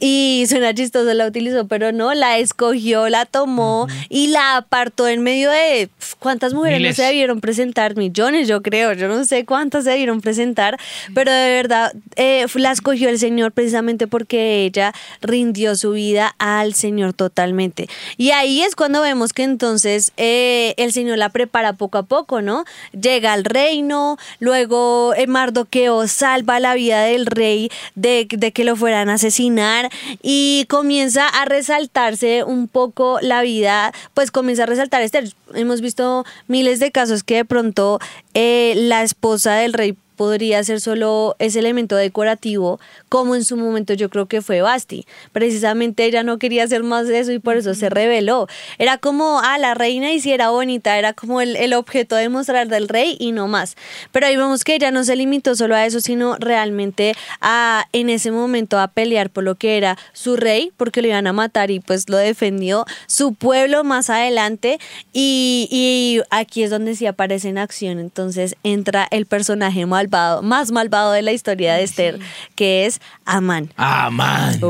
y 0.00 0.44
suena 0.48 0.74
chistoso 0.74 1.12
la 1.14 1.26
utilizó, 1.26 1.66
pero 1.66 1.92
no, 1.92 2.14
la 2.14 2.38
escogió, 2.38 3.08
la 3.08 3.26
tomó 3.26 3.86
y 4.08 4.28
la 4.28 4.56
apartó 4.56 5.08
en 5.08 5.22
medio 5.22 5.50
de 5.50 5.88
cuántas 6.18 6.54
mujeres 6.54 6.78
Miles. 6.78 6.98
no 6.98 7.04
se 7.04 7.08
debieron 7.08 7.40
presentar, 7.40 7.96
millones 7.96 8.48
yo 8.48 8.62
creo, 8.62 8.92
yo 8.92 9.08
no 9.08 9.24
sé 9.24 9.44
cuántas 9.44 9.84
se 9.84 9.90
debieron 9.90 10.20
presentar, 10.20 10.78
pero 11.14 11.30
de 11.30 11.50
verdad 11.50 11.92
eh, 12.16 12.46
la 12.54 12.72
escogió 12.72 13.08
el 13.08 13.18
Señor 13.18 13.52
precisamente 13.52 14.06
porque 14.06 14.64
ella 14.64 14.92
rindió 15.20 15.76
su 15.76 15.92
vida 15.92 16.34
al 16.38 16.74
Señor 16.74 17.12
totalmente. 17.12 17.88
Y 18.16 18.30
ahí 18.30 18.62
es 18.62 18.74
cuando 18.76 19.02
vemos 19.02 19.32
que 19.32 19.42
entonces 19.42 20.12
eh, 20.16 20.74
el 20.76 20.92
Señor 20.92 21.18
la 21.18 21.28
prepara 21.28 21.74
poco 21.74 21.98
a 21.98 22.02
poco, 22.02 22.42
¿no? 22.42 22.64
Llega 22.92 23.32
al 23.32 23.44
reino, 23.44 24.18
luego 24.38 25.14
eh, 25.14 25.26
Mardoqueo 25.26 26.06
salva 26.08 26.60
la 26.60 26.74
vida 26.74 27.02
del 27.02 27.26
rey 27.26 27.70
de, 27.94 28.05
de 28.06 28.52
que 28.52 28.64
lo 28.64 28.76
fueran 28.76 29.08
a 29.08 29.14
asesinar 29.14 29.90
y 30.22 30.66
comienza 30.68 31.28
a 31.28 31.44
resaltarse 31.44 32.44
un 32.44 32.68
poco 32.68 33.18
la 33.20 33.42
vida, 33.42 33.92
pues 34.14 34.30
comienza 34.30 34.62
a 34.64 34.66
resaltar 34.66 35.02
Esther. 35.02 35.32
Hemos 35.54 35.80
visto 35.80 36.24
miles 36.46 36.80
de 36.80 36.92
casos 36.92 37.22
que 37.22 37.36
de 37.36 37.44
pronto 37.44 37.98
eh, 38.34 38.74
la 38.76 39.02
esposa 39.02 39.54
del 39.54 39.72
rey 39.72 39.96
podría 40.16 40.62
ser 40.64 40.80
solo 40.80 41.36
ese 41.38 41.58
elemento 41.58 41.96
decorativo, 41.96 42.80
como 43.08 43.34
en 43.34 43.44
su 43.44 43.56
momento 43.56 43.94
yo 43.94 44.10
creo 44.10 44.26
que 44.26 44.42
fue 44.42 44.60
Basti. 44.62 45.06
Precisamente 45.32 46.04
ella 46.04 46.22
no 46.22 46.38
quería 46.38 46.64
hacer 46.64 46.82
más 46.82 47.06
de 47.06 47.20
eso 47.20 47.32
y 47.32 47.38
por 47.38 47.56
eso 47.56 47.74
se 47.74 47.88
rebeló. 47.88 48.48
Era 48.78 48.98
como, 48.98 49.40
ah, 49.42 49.58
la 49.58 49.74
reina 49.74 50.12
y 50.12 50.20
si 50.20 50.32
era 50.32 50.50
bonita, 50.50 50.98
era 50.98 51.12
como 51.12 51.40
el, 51.40 51.56
el 51.56 51.74
objeto 51.74 52.16
de 52.16 52.28
mostrar 52.28 52.68
del 52.68 52.88
rey 52.88 53.16
y 53.20 53.32
no 53.32 53.46
más. 53.46 53.76
Pero 54.12 54.26
ahí 54.26 54.36
vemos 54.36 54.64
que 54.64 54.74
ella 54.74 54.90
no 54.90 55.04
se 55.04 55.16
limitó 55.16 55.54
solo 55.54 55.74
a 55.74 55.84
eso, 55.86 56.00
sino 56.00 56.36
realmente 56.36 57.14
a, 57.40 57.86
en 57.92 58.10
ese 58.10 58.30
momento 58.30 58.78
a 58.78 58.88
pelear 58.88 59.30
por 59.30 59.44
lo 59.44 59.54
que 59.54 59.76
era 59.76 59.98
su 60.12 60.36
rey, 60.36 60.72
porque 60.76 61.02
lo 61.02 61.08
iban 61.08 61.26
a 61.26 61.32
matar 61.32 61.70
y 61.70 61.80
pues 61.80 62.08
lo 62.08 62.16
defendió, 62.16 62.86
su 63.06 63.34
pueblo 63.34 63.84
más 63.84 64.10
adelante 64.10 64.78
y, 65.12 65.68
y 65.70 66.22
aquí 66.30 66.62
es 66.62 66.70
donde 66.70 66.94
sí 66.96 67.06
aparece 67.06 67.48
en 67.48 67.58
acción. 67.58 67.98
Entonces 67.98 68.56
entra 68.62 69.06
el 69.10 69.26
personaje 69.26 69.86
malvado, 70.06 70.42
más 70.42 70.72
malvado 70.72 71.12
de 71.12 71.22
la 71.22 71.32
historia 71.32 71.74
de 71.74 71.82
Esther, 71.82 72.18
que 72.54 72.86
es 72.86 73.00
Amán. 73.24 73.70
Ah, 73.76 74.10
man. 74.10 74.60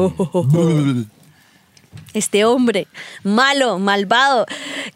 Este 2.14 2.44
hombre 2.44 2.86
malo, 3.22 3.78
malvado, 3.78 4.46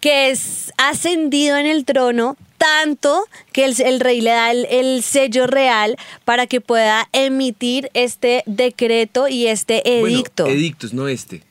que 0.01 0.31
es 0.31 0.73
ascendido 0.79 1.57
en 1.59 1.67
el 1.67 1.85
trono 1.85 2.37
tanto 2.57 3.25
que 3.53 3.65
el, 3.65 3.81
el 3.81 4.01
rey 4.01 4.21
le 4.21 4.31
da 4.31 4.51
el, 4.51 4.67
el 4.67 5.03
sello 5.03 5.47
real 5.47 5.97
para 6.27 6.47
que 6.47 6.61
pueda 6.61 7.09
emitir 7.13 7.91
este 7.95 8.43
decreto 8.45 9.29
y 9.29 9.47
este 9.47 10.01
edicto. 10.01 10.45
Bueno, 10.45 10.59
edictos, 10.59 10.93
no 10.93 11.09
este. 11.09 11.43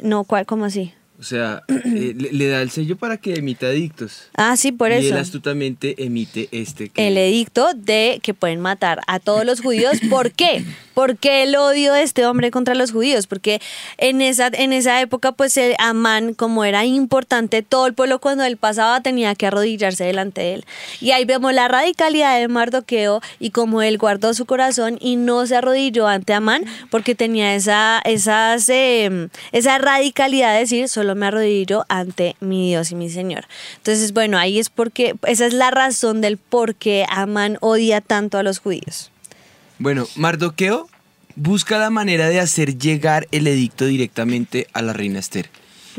no, 0.00 0.22
¿cuál? 0.24 0.46
¿Cómo 0.46 0.64
así? 0.64 0.92
O 1.22 1.24
sea, 1.24 1.62
eh, 1.68 2.14
le, 2.18 2.32
le 2.32 2.48
da 2.48 2.60
el 2.62 2.70
sello 2.72 2.96
para 2.96 3.16
que 3.16 3.34
emita 3.34 3.68
edictos. 3.70 4.24
Ah, 4.34 4.56
sí, 4.56 4.72
por 4.72 4.90
y 4.90 4.94
eso. 4.94 5.14
él 5.14 5.20
astutamente 5.20 5.94
emite 6.04 6.48
este. 6.50 6.88
que- 6.88 7.06
el 7.06 7.16
edicto 7.16 7.68
de 7.76 8.18
que 8.24 8.34
pueden 8.34 8.58
matar 8.58 8.98
a 9.06 9.20
todos 9.20 9.44
los 9.44 9.60
judíos. 9.60 9.98
¿Por 10.10 10.32
qué? 10.32 10.64
¿Por 10.94 11.16
qué 11.16 11.44
el 11.44 11.54
odio 11.54 11.92
de 11.94 12.02
este 12.02 12.26
hombre 12.26 12.50
contra 12.50 12.74
los 12.74 12.90
judíos? 12.90 13.28
Porque 13.28 13.60
en 13.98 14.20
esa, 14.20 14.48
en 14.52 14.72
esa 14.72 15.00
época, 15.00 15.30
pues 15.30 15.56
el 15.56 15.74
Amán, 15.78 16.34
como 16.34 16.64
era 16.64 16.84
importante, 16.84 17.62
todo 17.62 17.86
el 17.86 17.94
pueblo 17.94 18.18
cuando 18.18 18.42
él 18.44 18.56
pasaba 18.56 19.00
tenía 19.00 19.36
que 19.36 19.46
arrodillarse 19.46 20.02
delante 20.04 20.40
de 20.40 20.54
él. 20.54 20.64
Y 21.00 21.12
ahí 21.12 21.24
vemos 21.24 21.54
la 21.54 21.68
radicalidad 21.68 22.36
de 22.38 22.48
Mardoqueo 22.48 23.22
y 23.38 23.50
como 23.50 23.80
él 23.80 23.96
guardó 23.96 24.34
su 24.34 24.44
corazón 24.44 24.98
y 25.00 25.14
no 25.14 25.46
se 25.46 25.54
arrodilló 25.54 26.08
ante 26.08 26.34
Amán 26.34 26.64
porque 26.90 27.14
tenía 27.14 27.54
esa, 27.54 28.02
esas, 28.04 28.68
eh, 28.68 29.28
esa 29.52 29.78
radicalidad 29.78 30.52
de 30.54 30.58
decir, 30.60 30.88
solo 30.88 31.11
me 31.14 31.26
arrodillo 31.26 31.84
ante 31.88 32.36
mi 32.40 32.68
Dios 32.68 32.90
y 32.90 32.94
mi 32.94 33.10
Señor. 33.10 33.46
Entonces, 33.76 34.12
bueno, 34.12 34.38
ahí 34.38 34.58
es 34.58 34.70
porque, 34.70 35.14
esa 35.26 35.46
es 35.46 35.52
la 35.52 35.70
razón 35.70 36.20
del 36.20 36.36
por 36.36 36.74
qué 36.74 37.06
Amán 37.08 37.58
odia 37.60 38.00
tanto 38.00 38.38
a 38.38 38.42
los 38.42 38.58
judíos. 38.58 39.10
Bueno, 39.78 40.06
Mardoqueo 40.16 40.88
busca 41.34 41.78
la 41.78 41.90
manera 41.90 42.28
de 42.28 42.40
hacer 42.40 42.78
llegar 42.78 43.26
el 43.32 43.46
edicto 43.46 43.86
directamente 43.86 44.66
a 44.72 44.82
la 44.82 44.92
reina 44.92 45.18
Esther 45.18 45.50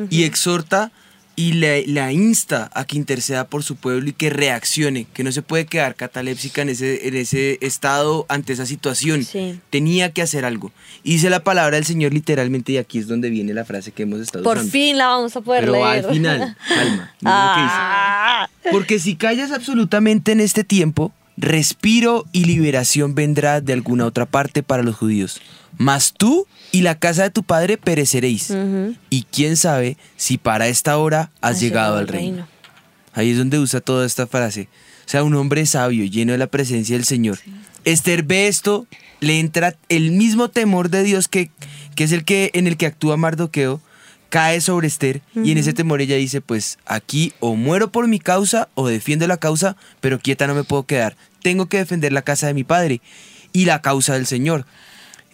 y 0.09 0.23
exhorta 0.23 0.91
y 1.35 1.53
le- 1.53 1.87
la 1.87 2.11
insta 2.11 2.69
a 2.75 2.85
que 2.85 2.95
interceda 2.95 3.47
por 3.47 3.63
su 3.63 3.75
pueblo 3.75 4.07
y 4.09 4.13
que 4.13 4.29
reaccione, 4.29 5.07
que 5.13 5.23
no 5.23 5.31
se 5.31 5.41
puede 5.41 5.65
quedar 5.65 5.95
catalépsica 5.95 6.61
en 6.61 6.69
ese, 6.69 7.07
en 7.07 7.15
ese 7.15 7.57
estado 7.61 8.25
ante 8.29 8.53
esa 8.53 8.65
situación. 8.67 9.23
Sí. 9.23 9.59
Tenía 9.71 10.11
que 10.11 10.21
hacer 10.21 10.45
algo. 10.45 10.71
Y 11.03 11.13
dice 11.13 11.29
la 11.31 11.43
palabra 11.43 11.75
del 11.77 11.85
Señor 11.85 12.13
literalmente 12.13 12.73
y 12.73 12.77
aquí 12.77 12.99
es 12.99 13.07
donde 13.07 13.29
viene 13.31 13.53
la 13.53 13.65
frase 13.65 13.91
que 13.91 14.03
hemos 14.03 14.19
estado 14.19 14.43
Por 14.43 14.57
usando. 14.57 14.71
fin 14.71 14.97
la 14.97 15.07
vamos 15.07 15.35
a 15.35 15.41
poder 15.41 15.61
Pero 15.61 15.73
leer. 15.73 16.05
al 16.05 16.13
final, 16.13 16.57
calma. 16.67 17.13
mira 17.21 17.47
lo 17.47 17.55
que. 17.55 17.61
Ah, 17.65 18.49
Porque 18.71 18.99
si 18.99 19.15
callas 19.15 19.51
absolutamente 19.51 20.31
en 20.33 20.39
este 20.39 20.63
tiempo, 20.63 21.11
respiro 21.35 22.25
y 22.31 22.45
liberación 22.45 23.15
vendrá 23.15 23.59
de 23.59 23.73
alguna 23.73 24.05
otra 24.05 24.25
parte 24.25 24.61
para 24.63 24.83
los 24.83 24.95
judíos. 24.95 25.41
Mas 25.77 26.13
tú 26.13 26.47
y 26.71 26.81
la 26.81 26.99
casa 26.99 27.23
de 27.23 27.29
tu 27.29 27.43
padre 27.43 27.77
pereceréis. 27.77 28.53
Y 29.09 29.23
quién 29.31 29.57
sabe 29.57 29.97
si 30.17 30.37
para 30.37 30.67
esta 30.67 30.97
hora 30.97 31.31
has, 31.41 31.59
llegado, 31.59 31.97
al 31.97 32.07
reino. 32.07 32.47
Ahí 33.13 33.31
es 33.31 33.37
donde 33.37 33.59
usa 33.59 33.81
toda 33.81 34.05
esta 34.05 34.27
frase. 34.27 34.69
O 35.05 35.09
sea, 35.09 35.23
un 35.23 35.35
hombre 35.35 35.65
sabio, 35.65 36.05
lleno 36.05 36.31
de 36.31 36.37
la 36.37 36.47
presencia 36.47 36.95
del 36.95 37.05
Señor. 37.05 37.39
Esther 37.85 38.23
ve 38.23 38.47
esto, 38.47 38.87
le 39.19 39.39
entra 39.39 39.75
el 39.89 40.11
mismo 40.11 40.49
temor 40.49 40.89
de 40.89 41.03
Dios 41.03 41.27
que, 41.27 41.51
que 41.95 42.05
es 42.05 42.11
el 42.11 42.23
que 42.23 42.51
en 42.53 42.67
el 42.67 42.77
que 42.77 42.85
actúa 42.85 43.17
Mardoqueo, 43.17 43.81
cae 44.33 44.61
sobre 44.61 44.87
Esther 44.87 45.21
y 45.35 45.51
en 45.51 45.59
ese 45.59 45.73
temor 45.73 46.01
ella 46.01 46.15
dice, 46.15 46.41
pues 46.41 46.79
aquí 46.87 47.33
o 47.39 47.55
muero 47.55 47.91
por 47.91 48.07
mi 48.07 48.19
causa 48.19 48.67
o 48.73 48.87
defiendo 48.87 49.27
la 49.27 49.37
causa, 49.37 49.75
pero 50.01 50.17
quieta 50.17 50.47
no 50.47 50.55
me 50.55 50.63
puedo 50.63 50.87
quedar. 50.87 51.15
Tengo 51.43 51.67
que 51.67 51.77
defender 51.77 52.11
la 52.13 52.23
casa 52.23 52.47
de 52.47 52.55
mi 52.55 52.63
padre 52.63 52.99
y 53.51 53.65
la 53.65 53.83
causa 53.83 54.13
del 54.13 54.25
Señor. 54.25 54.65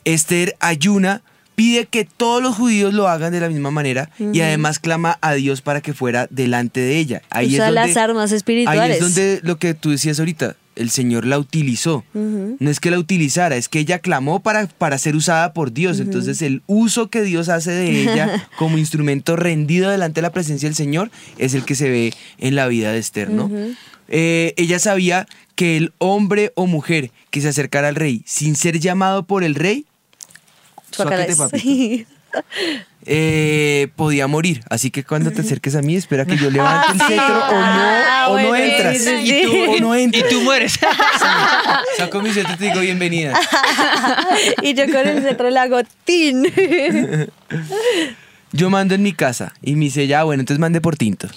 Esther 0.06 0.56
ayuna, 0.60 1.22
pide 1.56 1.86
que 1.86 2.06
todos 2.06 2.42
los 2.42 2.56
judíos 2.56 2.94
lo 2.94 3.08
hagan 3.08 3.34
de 3.34 3.40
la 3.42 3.50
misma 3.50 3.72
manera 3.72 4.10
y 4.18 4.40
además 4.42 4.80
clama 4.80 5.18
a 5.22 5.34
Dios 5.34 5.62
para 5.62 5.82
que 5.82 5.94
fuera 5.94 6.28
delante 6.30 6.80
de 6.80 6.98
ella. 6.98 7.22
Ahí 7.30 7.48
Usa 7.48 7.70
es 7.70 7.74
donde, 7.76 7.88
las 7.88 7.98
armas 7.98 8.32
espirituales. 8.32 8.82
Ahí 8.82 8.92
es 8.92 9.00
donde 9.00 9.40
lo 9.44 9.58
que 9.58 9.74
tú 9.74 9.90
decías 9.90 10.20
ahorita, 10.20 10.56
el 10.80 10.90
Señor 10.90 11.26
la 11.26 11.38
utilizó. 11.38 12.06
No 12.14 12.70
es 12.72 12.80
que 12.80 12.90
la 12.90 12.98
utilizara, 12.98 13.58
es 13.58 13.68
que 13.68 13.80
ella 13.80 14.00
clamó 14.00 14.40
para, 14.40 14.68
para 14.68 14.98
ser 14.98 15.18
usada 15.18 15.52
por 15.52 15.74
Dios. 15.74 16.00
Entonces 16.00 16.42
el 16.42 16.64
uso 16.68 17.10
que 17.10 17.22
Dios 17.22 17.50
hace 17.50 17.72
de 17.72 18.04
ella 18.04 18.48
como 18.58 18.78
instrumento 18.78 19.36
rendido 19.36 19.90
delante 19.90 20.20
de 20.20 20.24
la 20.24 20.32
presencia 20.32 20.70
del 20.70 20.76
Señor 20.78 21.12
es 21.38 21.54
el 21.54 21.66
que 21.66 21.76
se 21.76 21.90
ve 21.90 22.14
en 22.38 22.56
la 22.56 22.68
vida 22.68 22.94
de 22.94 23.00
Esther, 23.00 23.30
¿no? 23.30 23.52
Eh, 24.08 24.54
ella 24.56 24.80
sabía 24.80 25.28
que 25.56 25.76
el 25.76 25.92
hombre 25.98 26.54
o 26.56 26.66
mujer 26.66 27.12
que 27.30 27.42
se 27.42 27.50
acercara 27.50 27.90
al 27.90 27.96
rey 27.96 28.24
sin 28.26 28.56
ser 28.56 28.80
llamado 28.80 29.24
por 29.24 29.44
el 29.44 29.56
rey, 29.56 29.86
papito, 30.98 31.50
eh, 33.06 33.88
podía 33.96 34.28
morir. 34.28 34.62
Así 34.70 34.92
que 34.92 35.04
cuando 35.04 35.32
te 35.32 35.42
acerques 35.42 35.76
a 35.76 35.82
mí, 35.82 35.96
espera 35.96 36.26
que 36.26 36.38
yo 36.38 36.50
levante 36.52 36.92
el 36.94 37.00
cetro 37.02 37.26
o 37.50 37.52
no, 37.52 37.66
Ah, 38.12 38.28
o 38.30 38.40
no 38.40 38.48
bueno, 38.50 38.66
entras. 38.66 38.98
sí, 38.98 39.04
sí, 39.04 39.16
Y 39.24 39.28
sí. 39.28 39.42
tú, 39.46 39.72
o 39.72 39.80
no 39.80 39.98
Y 39.98 40.04
entras. 40.04 40.30
tú 40.30 40.42
mueres. 40.42 40.80
Saco 41.98 42.22
mi 42.22 42.32
cetro 42.32 42.54
y 42.54 42.58
te 42.58 42.66
digo 42.66 42.80
bienvenida. 42.82 43.40
y 44.62 44.74
yo 44.74 44.86
con 44.86 45.08
el 45.08 45.22
cetro 45.24 45.50
le 45.50 45.60
hago 45.60 45.80
tin. 46.06 46.44
Yo 48.52 48.70
mando 48.70 48.96
en 48.96 49.04
mi 49.04 49.14
casa 49.14 49.54
y 49.62 49.74
me 49.76 49.86
dice, 49.86 50.08
ya, 50.08 50.24
bueno, 50.24 50.42
entonces 50.42 50.60
mande 50.60 50.82
por 50.82 50.96
tinto. 50.98 51.28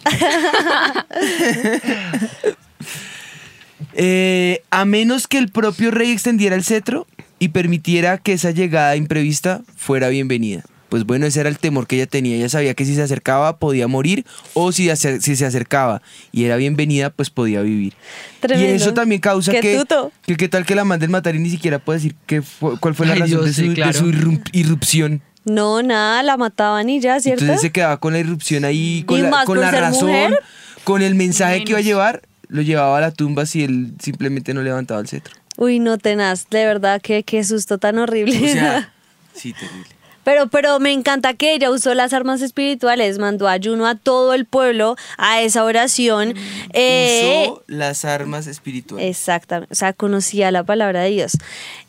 Eh, 3.94 4.62
a 4.70 4.84
menos 4.84 5.28
que 5.28 5.38
el 5.38 5.50
propio 5.50 5.90
rey 5.90 6.10
extendiera 6.12 6.56
el 6.56 6.64
cetro 6.64 7.06
y 7.42 7.48
permitiera 7.48 8.18
que 8.18 8.34
esa 8.34 8.52
llegada 8.52 8.94
imprevista 8.94 9.62
fuera 9.76 10.08
bienvenida. 10.08 10.62
Pues 10.88 11.04
bueno, 11.04 11.26
ese 11.26 11.40
era 11.40 11.48
el 11.48 11.58
temor 11.58 11.86
que 11.88 11.96
ella 11.96 12.06
tenía. 12.06 12.36
Ella 12.36 12.48
sabía 12.48 12.74
que 12.74 12.84
si 12.84 12.94
se 12.94 13.02
acercaba 13.02 13.56
podía 13.58 13.88
morir 13.88 14.24
o 14.54 14.70
si, 14.72 14.90
acer- 14.90 15.20
si 15.20 15.34
se 15.34 15.44
acercaba 15.46 16.02
y 16.32 16.44
era 16.44 16.54
bienvenida, 16.56 17.10
pues 17.10 17.30
podía 17.30 17.62
vivir. 17.62 17.94
Tremendo. 18.40 18.70
Y 18.72 18.76
eso 18.76 18.92
también 18.94 19.20
causa 19.20 19.50
Qué 19.52 19.60
que, 19.60 19.82
que 20.26 20.36
qué 20.36 20.48
tal 20.48 20.64
que 20.66 20.74
la 20.76 20.84
manden 20.84 21.10
matar 21.10 21.34
y 21.34 21.38
ni 21.40 21.50
siquiera 21.50 21.78
puede 21.78 21.98
decir 21.98 22.14
qué 22.26 22.42
fue- 22.42 22.78
cuál 22.78 22.94
fue 22.94 23.06
la 23.06 23.14
Ay, 23.14 23.20
razón 23.20 23.30
Dios, 23.40 23.44
de, 23.46 23.52
su, 23.54 23.60
sí, 23.62 23.68
de 23.70 23.74
claro. 23.74 23.92
su 23.94 24.06
irrum- 24.12 24.42
irrupción. 24.52 25.22
No, 25.44 25.82
nada, 25.82 26.22
la 26.22 26.36
mataban 26.36 26.88
y 26.90 27.00
ya, 27.00 27.18
¿cierto? 27.18 27.42
Entonces 27.42 27.62
se 27.62 27.72
quedaba 27.72 27.96
con 27.98 28.12
la 28.12 28.20
irrupción 28.20 28.64
ahí, 28.64 29.02
con 29.06 29.20
la, 29.20 29.44
con 29.44 29.60
razón, 29.60 30.08
mujer. 30.10 30.38
con 30.84 31.02
el 31.02 31.16
mensaje 31.16 31.64
que 31.64 31.70
iba 31.72 31.78
a 31.80 31.82
llevar, 31.82 32.22
lo 32.48 32.62
llevaba 32.62 32.98
a 32.98 33.00
la 33.00 33.10
tumba 33.10 33.46
si 33.46 33.64
él 33.64 33.94
simplemente 34.00 34.54
no 34.54 34.62
levantaba 34.62 35.00
el 35.00 35.08
cetro. 35.08 35.34
Uy, 35.56 35.78
no 35.78 35.98
tenaz, 35.98 36.48
de 36.50 36.64
verdad, 36.64 37.00
qué, 37.02 37.22
qué 37.22 37.44
susto 37.44 37.78
tan 37.78 37.98
horrible. 37.98 38.36
O 38.36 38.52
sea, 38.52 38.92
sí, 39.34 39.52
terrible. 39.52 39.86
Pero, 40.24 40.46
pero 40.48 40.78
me 40.78 40.92
encanta 40.92 41.34
que 41.34 41.52
ella 41.52 41.70
usó 41.70 41.94
las 41.94 42.12
armas 42.12 42.42
espirituales, 42.42 43.18
mandó 43.18 43.48
ayuno 43.48 43.88
a 43.88 43.96
todo 43.96 44.34
el 44.34 44.44
pueblo 44.46 44.96
a 45.18 45.42
esa 45.42 45.64
oración. 45.64 46.34
Eh, 46.72 47.46
Usó 47.48 47.64
las 47.66 48.04
armas 48.04 48.46
espirituales. 48.46 49.04
Exactamente, 49.08 49.72
o 49.72 49.74
sea, 49.74 49.92
conocía 49.92 50.52
la 50.52 50.62
palabra 50.62 51.02
de 51.02 51.10
Dios. 51.10 51.32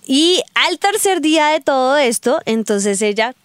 Y 0.06 0.42
al 0.56 0.80
tercer 0.80 1.22
día 1.22 1.48
de 1.50 1.62
todo 1.62 1.98
esto, 1.98 2.42
entonces 2.46 3.02
ella 3.04 3.36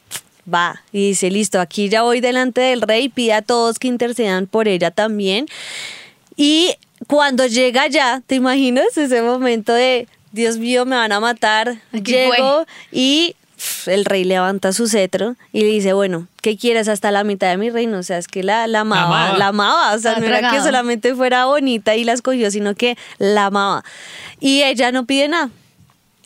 va 0.53 0.83
y 0.91 1.09
dice, 1.09 1.31
listo, 1.31 1.61
aquí 1.61 1.91
ya 1.91 2.03
voy 2.03 2.21
delante 2.21 2.62
del 2.62 2.81
rey, 2.81 3.11
pide 3.11 3.35
a 3.35 3.43
todos 3.43 3.79
que 3.79 3.89
intercedan 3.89 4.47
por 4.47 4.69
ella 4.69 4.91
también. 4.91 5.47
Y 6.35 6.75
cuando 7.07 7.47
llega 7.47 7.87
ya, 7.87 8.23
¿te 8.27 8.35
imaginas 8.35 8.97
ese 8.97 9.23
momento 9.23 9.73
de, 9.73 10.09
Dios 10.33 10.59
mío, 10.59 10.85
me 10.85 10.97
van 10.97 11.13
a 11.13 11.21
matar? 11.21 11.81
Aquí 11.93 12.13
Llego 12.13 12.67
y 12.93 13.35
el 13.87 14.05
rey 14.05 14.25
levanta 14.25 14.73
su 14.73 14.87
cetro 14.87 15.37
y 15.53 15.61
le 15.61 15.67
dice, 15.67 15.93
bueno, 15.93 16.29
¿qué 16.43 16.57
quieres 16.57 16.89
hasta 16.89 17.11
la 17.11 17.25
mitad 17.25 17.49
de 17.51 17.57
mi 17.57 17.71
reino? 17.71 17.99
O 17.99 18.03
sea, 18.03 18.19
es 18.19 18.29
que 18.29 18.43
la, 18.43 18.67
la 18.67 18.81
amaba, 18.81 19.05
amaba. 19.05 19.39
la 19.39 19.47
amaba. 19.49 19.95
O 19.95 19.99
sea, 19.99 20.13
La 20.13 20.21
no 20.21 20.27
era 20.27 20.51
que 20.51 20.61
solamente 20.61 21.15
fuera 21.15 21.47
bonita 21.47 21.97
y 21.97 22.05
la 22.05 22.13
escogió, 22.13 22.51
sino 22.51 22.75
que 22.75 22.97
la 23.19 23.47
amaba. 23.47 23.85
Y 24.41 24.63
ella 24.63 24.93
no 24.93 25.07
pide 25.07 25.29
nada. 25.29 25.51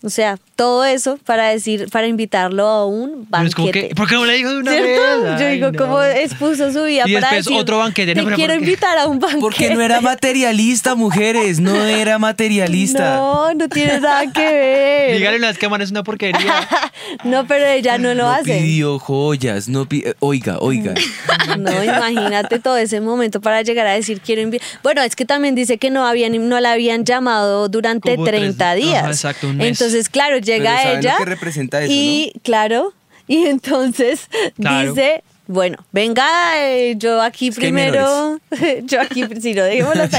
O 0.04 0.10
sea, 0.10 0.36
todo 0.56 0.84
eso 0.84 1.16
para 1.24 1.48
decir, 1.50 1.88
para 1.90 2.06
invitarlo 2.08 2.66
a 2.66 2.86
un 2.86 3.26
banquete. 3.30 3.88
que, 3.88 3.94
¿Por 3.94 4.08
qué 4.08 4.16
no 4.16 4.24
le 4.26 4.34
dijo 4.34 4.50
de 4.50 4.56
una 4.58 4.72
¿Cierto? 4.72 4.88
vez? 5.22 5.40
Yo 5.40 5.46
Ay, 5.46 5.54
digo, 5.54 5.70
no. 5.72 5.78
¿cómo 5.78 6.02
expuso 6.02 6.72
su 6.72 6.82
vida 6.84 7.04
Y 7.06 7.14
para 7.14 7.28
después 7.28 7.44
decir, 7.46 7.56
otro 7.60 7.78
banquete, 7.78 8.14
¿no? 8.14 8.20
Te 8.20 8.24
Pero 8.24 8.36
quiero 8.36 8.54
invitar 8.54 8.98
a 8.98 9.06
un 9.06 9.20
banquete. 9.20 9.40
Porque 9.40 9.74
no 9.74 9.80
era 9.80 10.00
materialista, 10.00 10.94
mujeres, 10.96 11.60
no 11.60 11.80
era 11.86 12.18
materialista. 12.18 13.16
No, 13.16 13.54
no 13.54 13.68
tiene 13.68 14.00
nada 14.00 14.30
que 14.32 14.40
ver. 14.40 15.18
Dígale 15.18 15.38
las 15.38 15.56
cámaras 15.58 15.86
es 15.86 15.90
una 15.92 16.02
porquería. 16.02 16.68
No, 17.24 17.46
pero 17.46 17.66
ella 17.66 17.98
no 17.98 18.14
lo 18.14 18.24
no 18.24 18.30
hace. 18.30 18.58
pidió 18.58 18.98
joyas, 18.98 19.68
no 19.68 19.86
pi- 19.88 20.02
eh, 20.06 20.14
Oiga, 20.20 20.58
oiga. 20.60 20.94
No, 21.58 21.82
imagínate 21.84 22.58
todo 22.60 22.76
ese 22.76 23.00
momento 23.00 23.40
para 23.40 23.62
llegar 23.62 23.86
a 23.86 23.92
decir 23.92 24.20
quiero 24.20 24.40
invitar. 24.40 24.66
Bueno, 24.82 25.02
es 25.02 25.16
que 25.16 25.24
también 25.24 25.54
dice 25.54 25.78
que 25.78 25.90
no 25.90 26.06
habían 26.06 26.48
no 26.48 26.60
la 26.60 26.72
habían 26.72 27.04
llamado 27.04 27.68
durante 27.68 28.14
Como 28.14 28.24
tres- 28.26 28.40
30 28.56 28.64
ajá, 28.64 28.74
días. 28.74 29.06
exacto, 29.06 29.48
un 29.48 29.56
mes. 29.56 29.66
Entonces, 29.68 29.91
claro, 30.10 30.38
llega 30.38 30.70
Pero 30.76 30.82
¿saben 30.82 30.98
ella 31.00 31.12
lo 31.12 31.18
que 31.18 31.30
representa 31.30 31.82
eso, 31.82 31.92
y 31.92 32.32
claro, 32.42 32.92
y 33.28 33.46
entonces 33.46 34.28
Claro. 34.56 34.94
dice 34.94 35.22
bueno, 35.48 35.76
venga, 35.92 36.24
eh, 36.56 36.94
yo 36.96 37.20
aquí 37.20 37.48
Es 37.48 37.58
que 37.58 37.66
hay 37.66 37.72
primero, 37.72 38.38
yo 38.84 39.00
aquí, 39.00 39.24
si 39.40 39.52
no, 39.54 39.64
dejémoslo. 39.64 40.04
Es 40.04 40.10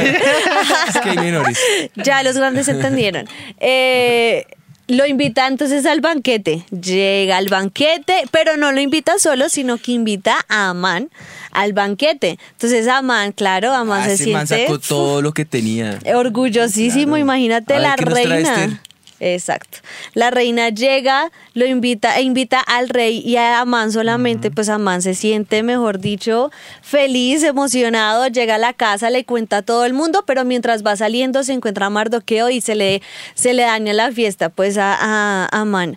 que 1.01 1.09
hay 1.09 1.17
menores. 1.17 1.57
ya 1.95 2.21
los 2.24 2.36
grandes 2.38 2.67
entendieron. 2.67 3.28
Eh, 3.59 4.45
lo 4.89 5.05
invita 5.07 5.47
entonces 5.47 5.86
al 5.86 6.01
banquete. 6.01 6.65
Llega 6.69 7.38
al 7.38 7.47
banquete, 7.47 8.26
pero 8.32 8.57
no 8.57 8.74
lo 8.74 8.82
invita 8.82 9.17
solo, 9.17 9.47
sino 9.49 9.78
que 9.78 9.93
invita 9.93 10.36
a 10.49 10.69
Amán 10.69 11.09
al 11.51 11.71
banquete. 11.74 12.38
Entonces 12.51 12.88
Amán, 12.88 13.32
claro, 13.32 13.71
Amán 13.74 14.01
Ah, 14.03 14.05
se 14.07 14.13
ese 14.15 14.28
man 14.28 14.45
siente 14.45 14.65
sacó 14.67 14.78
todo 14.80 15.21
lo 15.21 15.34
que 15.34 15.45
tenía. 15.45 15.99
orgullosísimo, 16.13 17.13
Claro. 17.13 17.17
imagínate 17.21 17.74
A 17.76 17.78
ver, 17.78 17.88
la 17.89 17.95
¿qué 17.95 18.05
nos 18.05 18.13
trae 18.13 18.26
reina. 18.28 18.82
Exacto. 19.20 19.80
La 20.14 20.32
reina 20.32 20.70
llega, 20.70 21.32
lo 21.53 21.66
invita 21.66 22.18
e 22.18 22.24
invita 22.24 22.59
al 22.59 22.89
rey 22.89 23.22
y 23.26 23.38
a 23.38 23.61
Amán 23.61 23.91
solamente, 23.91 24.51
pues 24.51 24.70
Amán 24.70 25.01
se 25.01 25.14
siente, 25.14 25.64
mejor 25.64 25.99
dicho, 25.99 26.51
feliz, 26.82 27.43
emocionado, 27.43 28.28
llega 28.28 28.55
a 28.55 28.57
la 28.57 28.74
casa, 28.74 29.09
le 29.09 29.24
cuenta 29.24 29.57
a 29.57 29.61
todo 29.61 29.86
el 29.86 29.93
mundo, 29.93 30.24
pero 30.26 30.43
mientras 30.45 30.86
va 30.86 30.95
saliendo 30.95 31.43
se 31.43 31.53
encuentra 31.53 31.86
a 31.86 31.89
Mardoqueo 31.89 32.49
y 32.49 32.61
se 32.61 32.76
le, 32.76 33.01
se 33.34 33.53
le 33.53 33.64
daña 33.64 33.93
la 33.93 34.11
fiesta 34.11 34.49
pues 34.49 34.78
a, 34.78 34.93
a 34.99 35.47
Amán. 35.51 35.95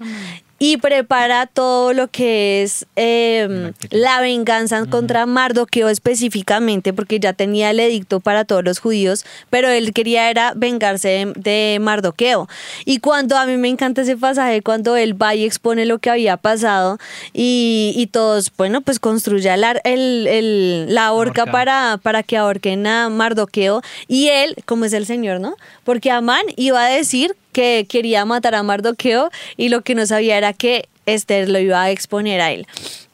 Y 0.59 0.79
prepara 0.79 1.47
todo 1.47 1.93
lo 1.93 2.09
que 2.09 2.63
es 2.63 2.87
eh, 2.97 3.73
la 3.91 4.21
venganza 4.23 4.87
contra 4.87 5.27
Mardoqueo 5.27 5.91
específicamente, 5.91 6.95
porque 6.95 7.21
ya 7.21 7.35
tenía 7.35 7.71
el 7.71 7.79
edicto 7.81 8.21
para 8.21 8.47
todos 8.47 8.65
los 8.65 8.79
judíos, 8.79 9.27
pero 9.51 9.69
él 9.69 9.93
quería 9.93 10.31
era 10.31 10.55
vengarse 10.57 11.09
de, 11.09 11.33
de 11.37 11.79
Mardoqueo. 11.79 12.49
Y 12.87 13.01
cuando 13.01 13.37
a 13.37 13.45
mí 13.45 13.59
me 13.59 13.69
encanta 13.69 14.01
ese 14.01 14.17
pasaje, 14.17 14.63
cuando 14.63 14.97
él 14.97 15.21
va 15.21 15.35
y 15.35 15.45
expone 15.45 15.85
lo 15.85 15.99
que 15.99 16.09
había 16.09 16.39
pasado 16.39 16.99
y, 17.35 17.93
y 17.95 18.07
todos, 18.07 18.51
bueno, 18.57 18.81
pues 18.81 18.99
construye 18.99 19.53
el, 19.53 19.63
ar- 19.63 19.83
el- 19.85 20.27
el- 20.27 20.95
la 20.95 21.13
horca 21.13 21.43
horca. 21.43 21.53
para, 21.53 22.01
para 22.03 22.23
que 22.23 22.39
ahorquen 22.39 22.87
a 22.87 23.11
Mardoqueo 23.11 23.83
y 24.09 24.29
él, 24.29 24.57
como 24.65 24.87
es 24.87 24.95
el 24.95 25.05
Señor, 25.05 25.39
¿no? 25.39 25.55
Porque 25.85 26.11
Amán 26.11 26.43
iba 26.57 26.83
a 26.83 26.89
decir 26.89 27.37
que 27.57 27.87
quería 27.89 28.23
matar 28.27 28.55
a 28.55 28.63
Mardoqueo 28.63 29.31
y 29.57 29.71
lo 29.71 29.81
que 29.81 29.95
no 29.95 30.05
sabía 30.05 30.37
era 30.37 30.53
que 30.53 30.91
Esther 31.07 31.49
lo 31.49 31.59
iba 31.59 31.83
a 31.83 31.91
exponer 31.91 32.43
a 32.43 32.53
él. 32.53 32.67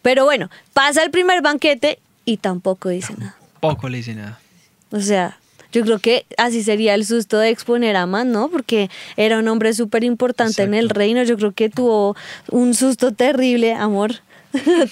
Pero 0.03 0.25
bueno, 0.25 0.51
pasa 0.73 1.05
el 1.05 1.13
primer 1.13 1.43
banquete 1.43 2.01
y 2.25 2.39
tampoco 2.39 2.89
dice 2.89 3.15
nada. 3.17 3.37
Poco 3.61 3.89
le 3.89 3.99
dice 3.99 4.17
nada. 4.17 4.41
O 4.91 4.99
sea, 4.99 5.39
yo 5.71 5.85
creo 5.85 6.01
que 6.01 6.27
así 6.39 6.65
sería 6.65 6.95
el 6.95 7.07
susto 7.07 7.39
de 7.39 7.51
exponer 7.51 7.95
a 7.95 8.03
Amán, 8.03 8.33
¿no? 8.33 8.49
Porque 8.49 8.91
era 9.17 9.39
un 9.39 9.47
hombre 9.47 9.75
súper 9.75 10.03
importante 10.03 10.65
en 10.65 10.75
el 10.75 10.91
reino. 10.91 11.23
Yo 11.23 11.37
creo 11.37 11.53
que 11.53 11.71
tuvo 11.71 12.17
un 12.51 12.75
susto 12.75 13.13
terrible, 13.13 13.75
amor. 13.75 14.23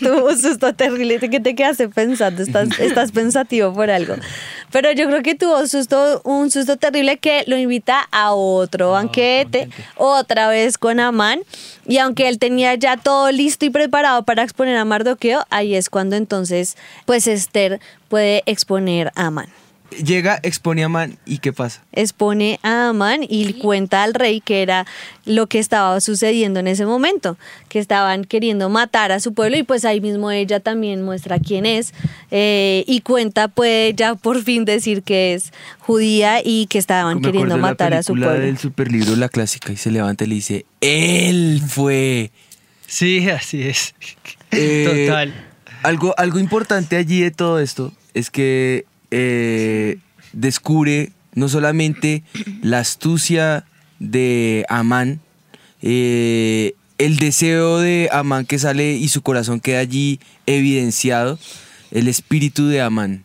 Tuvo 0.00 0.28
un 0.28 0.38
susto 0.38 0.74
terrible 0.74 1.18
que 1.18 1.40
te 1.40 1.54
quedaste 1.54 1.88
pensando, 1.88 2.42
estás, 2.42 2.68
estás 2.78 3.12
pensativo 3.12 3.72
por 3.72 3.90
algo. 3.90 4.16
Pero 4.72 4.92
yo 4.92 5.06
creo 5.06 5.22
que 5.22 5.34
tuvo 5.34 5.58
un 5.58 5.68
susto, 5.68 6.20
un 6.24 6.50
susto 6.50 6.76
terrible 6.76 7.18
que 7.18 7.44
lo 7.46 7.56
invita 7.56 8.08
a 8.12 8.32
otro 8.32 8.92
banquete, 8.92 9.68
otra 9.96 10.48
vez 10.48 10.78
con 10.78 11.00
Amán. 11.00 11.40
Y 11.86 11.98
aunque 11.98 12.28
él 12.28 12.38
tenía 12.38 12.74
ya 12.74 12.96
todo 12.96 13.32
listo 13.32 13.64
y 13.64 13.70
preparado 13.70 14.22
para 14.24 14.42
exponer 14.42 14.76
a 14.76 14.84
Mardoqueo, 14.84 15.44
ahí 15.50 15.74
es 15.74 15.90
cuando 15.90 16.16
entonces, 16.16 16.76
pues 17.04 17.26
Esther 17.26 17.80
puede 18.08 18.42
exponer 18.46 19.12
a 19.16 19.26
Amán. 19.26 19.48
Llega, 20.04 20.38
expone 20.44 20.82
a 20.84 20.86
Amán 20.86 21.18
y 21.26 21.38
¿qué 21.38 21.52
pasa? 21.52 21.82
expone 21.92 22.60
a 22.62 22.90
Amán 22.90 23.20
y 23.28 23.54
cuenta 23.54 24.04
al 24.04 24.14
rey 24.14 24.40
que 24.40 24.62
era 24.62 24.86
lo 25.24 25.48
que 25.48 25.58
estaba 25.58 26.00
sucediendo 26.00 26.60
en 26.60 26.68
ese 26.68 26.86
momento, 26.86 27.36
que 27.68 27.80
estaban 27.80 28.24
queriendo 28.24 28.68
matar 28.68 29.10
a 29.10 29.18
su 29.18 29.34
pueblo 29.34 29.56
y 29.56 29.64
pues 29.64 29.84
ahí 29.84 30.00
mismo 30.00 30.30
ella 30.30 30.60
también 30.60 31.02
muestra 31.02 31.40
quién 31.40 31.66
es 31.66 31.92
eh, 32.30 32.84
y 32.86 33.00
cuenta, 33.00 33.48
puede 33.48 33.92
ya 33.94 34.14
por 34.14 34.42
fin 34.44 34.64
decir 34.64 35.02
que 35.02 35.34
es 35.34 35.52
judía 35.80 36.40
y 36.44 36.66
que 36.66 36.78
estaban 36.78 37.16
Me 37.16 37.22
queriendo 37.22 37.58
matar 37.58 37.92
a 37.92 38.02
su 38.04 38.12
pueblo. 38.12 38.32
del 38.38 38.58
superlibro 38.58 39.16
La 39.16 39.28
Clásica 39.28 39.72
y 39.72 39.76
se 39.76 39.90
levanta 39.90 40.22
y 40.24 40.28
le 40.28 40.34
dice, 40.36 40.66
él 40.80 41.60
fue. 41.68 42.30
Sí, 42.86 43.28
así 43.28 43.62
es. 43.62 43.94
Eh, 44.52 45.06
Total. 45.06 45.34
Algo, 45.82 46.14
algo 46.16 46.38
importante 46.38 46.96
allí 46.96 47.20
de 47.22 47.30
todo 47.30 47.58
esto 47.58 47.92
es 48.14 48.30
que 48.30 48.84
eh, 49.10 49.98
descubre 50.32 51.12
no 51.34 51.48
solamente 51.48 52.22
la 52.62 52.80
astucia 52.80 53.64
de 53.98 54.64
Amán, 54.68 55.20
eh, 55.82 56.74
el 56.98 57.16
deseo 57.16 57.78
de 57.78 58.08
Amán 58.12 58.44
que 58.46 58.58
sale 58.58 58.94
y 58.96 59.08
su 59.08 59.22
corazón 59.22 59.60
queda 59.60 59.78
allí 59.80 60.20
evidenciado, 60.46 61.38
el 61.90 62.08
espíritu 62.08 62.66
de 62.66 62.80
Amán. 62.82 63.24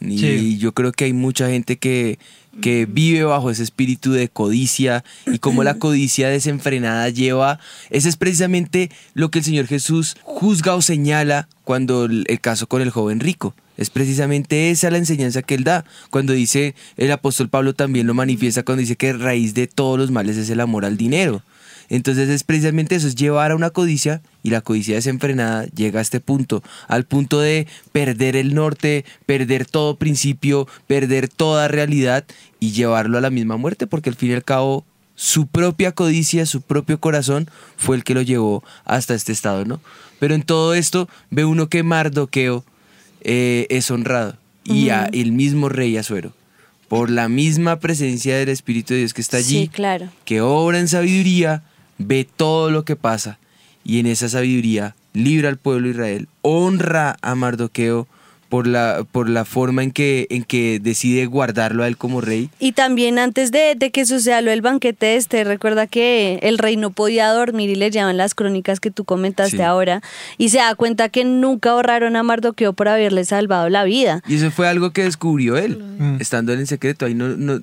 Y 0.00 0.18
Sí. 0.18 0.58
yo 0.58 0.72
creo 0.72 0.92
que 0.92 1.06
hay 1.06 1.12
mucha 1.12 1.48
gente 1.48 1.76
que, 1.78 2.18
que 2.60 2.86
vive 2.86 3.24
bajo 3.24 3.50
ese 3.50 3.62
espíritu 3.62 4.12
de 4.12 4.28
codicia 4.28 5.04
y 5.26 5.38
como 5.38 5.64
la 5.64 5.74
codicia 5.74 6.28
desenfrenada 6.28 7.08
lleva, 7.08 7.58
ese 7.90 8.08
es 8.08 8.16
precisamente 8.16 8.90
lo 9.14 9.30
que 9.30 9.38
el 9.40 9.44
Señor 9.44 9.66
Jesús 9.66 10.16
juzga 10.22 10.74
o 10.74 10.82
señala 10.82 11.48
cuando 11.64 12.04
el 12.04 12.40
caso 12.40 12.66
con 12.66 12.82
el 12.82 12.90
joven 12.90 13.20
rico. 13.20 13.54
Es 13.76 13.90
precisamente 13.90 14.70
esa 14.70 14.90
la 14.90 14.98
enseñanza 14.98 15.42
que 15.42 15.54
él 15.54 15.64
da. 15.64 15.84
Cuando 16.10 16.32
dice, 16.32 16.74
el 16.96 17.12
apóstol 17.12 17.48
Pablo 17.48 17.74
también 17.74 18.06
lo 18.06 18.14
manifiesta 18.14 18.62
cuando 18.62 18.80
dice 18.80 18.96
que 18.96 19.12
raíz 19.12 19.54
de 19.54 19.66
todos 19.66 19.98
los 19.98 20.10
males 20.10 20.36
es 20.36 20.50
el 20.50 20.60
amor 20.60 20.84
al 20.84 20.96
dinero. 20.96 21.42
Entonces 21.88 22.28
es 22.28 22.42
precisamente 22.42 22.96
eso, 22.96 23.06
es 23.06 23.14
llevar 23.14 23.52
a 23.52 23.56
una 23.56 23.70
codicia 23.70 24.20
y 24.42 24.50
la 24.50 24.60
codicia 24.60 24.96
desenfrenada 24.96 25.66
llega 25.66 26.00
a 26.00 26.02
este 26.02 26.20
punto, 26.20 26.62
al 26.88 27.04
punto 27.04 27.40
de 27.40 27.66
perder 27.92 28.36
el 28.36 28.54
norte, 28.54 29.04
perder 29.24 29.66
todo 29.66 29.96
principio, 29.96 30.66
perder 30.86 31.28
toda 31.28 31.68
realidad 31.68 32.24
y 32.58 32.72
llevarlo 32.72 33.18
a 33.18 33.20
la 33.20 33.30
misma 33.30 33.56
muerte, 33.56 33.86
porque 33.86 34.10
al 34.10 34.16
fin 34.16 34.30
y 34.30 34.34
al 34.34 34.44
cabo 34.44 34.84
su 35.14 35.46
propia 35.46 35.92
codicia, 35.92 36.44
su 36.44 36.60
propio 36.60 37.00
corazón 37.00 37.48
fue 37.76 37.96
el 37.96 38.04
que 38.04 38.14
lo 38.14 38.22
llevó 38.22 38.64
hasta 38.84 39.14
este 39.14 39.32
estado, 39.32 39.64
¿no? 39.64 39.80
Pero 40.18 40.34
en 40.34 40.42
todo 40.42 40.74
esto 40.74 41.08
ve 41.30 41.44
uno 41.44 41.68
que 41.68 41.82
Mardoqueo 41.82 42.64
eh, 43.28 43.66
es 43.70 43.90
honrado 43.90 44.36
y 44.64 44.90
a- 44.90 45.06
el 45.12 45.32
mismo 45.32 45.68
rey 45.68 45.96
Azuero, 45.96 46.32
por 46.88 47.10
la 47.10 47.28
misma 47.28 47.80
presencia 47.80 48.36
del 48.36 48.48
Espíritu 48.50 48.94
de 48.94 49.00
Dios 49.00 49.14
que 49.14 49.20
está 49.20 49.38
allí, 49.38 49.62
Sí, 49.62 49.68
claro. 49.68 50.08
que 50.24 50.40
obra 50.40 50.78
en 50.78 50.86
sabiduría, 50.86 51.64
ve 51.98 52.24
todo 52.36 52.70
lo 52.70 52.84
que 52.84 52.94
pasa 52.94 53.38
y 53.84 53.98
en 53.98 54.06
esa 54.06 54.28
sabiduría 54.28 54.94
libra 55.12 55.48
al 55.48 55.56
pueblo 55.56 55.88
de 55.88 55.94
Israel, 55.94 56.28
honra 56.42 57.16
a 57.22 57.34
Mardoqueo 57.34 58.06
por 58.56 58.66
la, 58.66 59.04
por 59.12 59.28
la 59.28 59.44
forma 59.44 59.82
en 59.82 59.90
que, 59.90 60.26
en 60.30 60.42
que 60.42 60.80
decide 60.80 61.26
guardarlo 61.26 61.82
a 61.82 61.88
él 61.88 61.98
como 61.98 62.22
rey. 62.22 62.48
Y 62.58 62.72
también 62.72 63.18
antes 63.18 63.52
de, 63.52 63.74
de 63.76 63.90
que 63.90 64.06
suceda 64.06 64.40
lo 64.40 64.50
del 64.50 64.62
banquete 64.62 65.16
este, 65.16 65.44
recuerda 65.44 65.86
que 65.86 66.38
el 66.42 66.56
rey 66.56 66.78
no 66.78 66.88
podía 66.88 67.28
dormir 67.28 67.68
y 67.68 67.74
le 67.74 67.90
llaman 67.90 68.16
las 68.16 68.34
crónicas 68.34 68.80
que 68.80 68.90
tú 68.90 69.04
comentaste 69.04 69.58
Sí. 69.58 69.62
ahora 69.62 70.00
y 70.38 70.48
se 70.48 70.56
da 70.56 70.74
cuenta 70.74 71.10
que 71.10 71.24
nunca 71.26 71.72
ahorraron 71.72 72.16
a 72.16 72.22
Mardoqueo 72.22 72.72
por 72.72 72.88
haberle 72.88 73.26
salvado 73.26 73.68
la 73.68 73.84
vida. 73.84 74.22
Y 74.26 74.36
eso 74.36 74.50
fue 74.50 74.66
algo 74.68 74.90
que 74.92 75.02
descubrió 75.04 75.58
él, 75.58 75.78
estando 76.18 76.54
él 76.54 76.60
en 76.60 76.66
secreto. 76.66 77.04
Ahí 77.04 77.14
no, 77.14 77.28
no- 77.36 77.60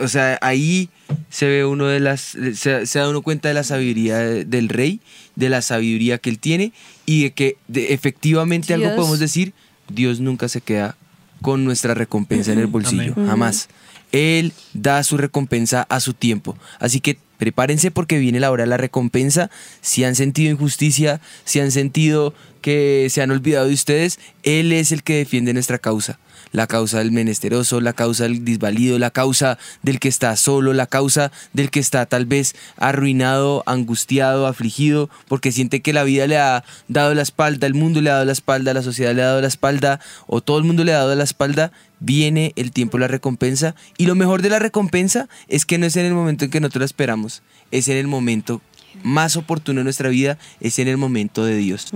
o 0.00 0.06
sea, 0.06 0.38
ahí 0.40 0.88
se 1.30 1.48
ve 1.48 1.64
uno 1.64 1.86
de 1.86 1.98
las, 1.98 2.36
se, 2.54 2.86
se 2.86 2.98
da 3.00 3.08
uno 3.08 3.22
cuenta 3.22 3.48
de 3.48 3.54
la 3.54 3.64
sabiduría 3.64 4.18
de- 4.18 4.44
del 4.44 4.68
rey, 4.68 5.00
de 5.34 5.48
la 5.48 5.62
sabiduría 5.62 6.18
que 6.18 6.30
él 6.30 6.38
tiene 6.38 6.72
y 7.06 7.24
de 7.24 7.32
que 7.32 7.56
de- 7.66 7.92
efectivamente 7.92 8.72
algo 8.72 8.94
podemos 8.94 9.18
decir, 9.18 9.52
Dios 9.88 10.20
nunca 10.20 10.48
se 10.48 10.60
queda 10.60 10.96
con 11.42 11.64
nuestra 11.64 11.94
recompensa 11.94 12.52
en 12.52 12.58
el 12.58 12.66
bolsillo, 12.66 13.12
Amén. 13.16 13.28
jamás. 13.28 13.68
Él 14.10 14.52
da 14.72 15.02
su 15.02 15.16
recompensa 15.16 15.86
a 15.88 16.00
su 16.00 16.14
tiempo. 16.14 16.56
Así 16.78 17.00
que 17.00 17.18
prepárense 17.36 17.90
porque 17.90 18.18
viene 18.18 18.40
la 18.40 18.50
hora 18.50 18.64
de 18.64 18.70
la 18.70 18.76
recompensa. 18.76 19.50
Si 19.80 20.04
han 20.04 20.14
sentido 20.14 20.50
injusticia, 20.50 21.20
si 21.44 21.60
han 21.60 21.70
sentido 21.70 22.34
que 22.62 23.08
se 23.10 23.22
han 23.22 23.30
olvidado 23.30 23.68
de 23.68 23.74
ustedes, 23.74 24.18
Él 24.42 24.72
es 24.72 24.92
el 24.92 25.02
que 25.02 25.16
defiende 25.16 25.52
nuestra 25.52 25.78
causa. 25.78 26.18
La 26.52 26.66
causa 26.66 26.98
del 26.98 27.12
menesteroso, 27.12 27.80
la 27.80 27.92
causa 27.92 28.24
del 28.24 28.44
desvalido, 28.44 28.98
la 28.98 29.10
causa 29.10 29.58
del 29.82 30.00
que 30.00 30.08
está 30.08 30.34
solo, 30.36 30.72
la 30.72 30.86
causa 30.86 31.30
del 31.52 31.70
que 31.70 31.80
está 31.80 32.06
tal 32.06 32.26
vez 32.26 32.54
arruinado, 32.76 33.62
angustiado, 33.66 34.46
afligido, 34.46 35.10
porque 35.28 35.52
siente 35.52 35.80
que 35.80 35.92
la 35.92 36.04
vida 36.04 36.26
le 36.26 36.38
ha 36.38 36.64
dado 36.88 37.14
la 37.14 37.22
espalda, 37.22 37.66
el 37.66 37.74
mundo 37.74 38.00
le 38.00 38.10
ha 38.10 38.14
dado 38.14 38.24
la 38.24 38.32
espalda, 38.32 38.74
la 38.74 38.82
sociedad 38.82 39.14
le 39.14 39.22
ha 39.22 39.26
dado 39.26 39.40
la 39.40 39.48
espalda, 39.48 40.00
o 40.26 40.40
todo 40.40 40.58
el 40.58 40.64
mundo 40.64 40.84
le 40.84 40.92
ha 40.92 40.98
dado 40.98 41.14
la 41.14 41.24
espalda, 41.24 41.72
viene 42.00 42.52
el 42.56 42.72
tiempo 42.72 42.98
la 42.98 43.08
recompensa. 43.08 43.74
Y 43.96 44.06
lo 44.06 44.14
mejor 44.14 44.42
de 44.42 44.50
la 44.50 44.58
recompensa 44.58 45.28
es 45.48 45.66
que 45.66 45.78
no 45.78 45.86
es 45.86 45.96
en 45.96 46.06
el 46.06 46.14
momento 46.14 46.44
en 46.44 46.50
que 46.50 46.60
nosotros 46.60 46.80
la 46.80 46.86
esperamos, 46.86 47.42
es 47.70 47.88
en 47.88 47.96
el 47.96 48.06
momento 48.06 48.60
más 49.02 49.36
oportuno 49.36 49.80
de 49.80 49.84
nuestra 49.84 50.08
vida, 50.08 50.38
es 50.60 50.78
en 50.78 50.88
el 50.88 50.96
momento 50.96 51.44
de 51.44 51.56
Dios. 51.56 51.88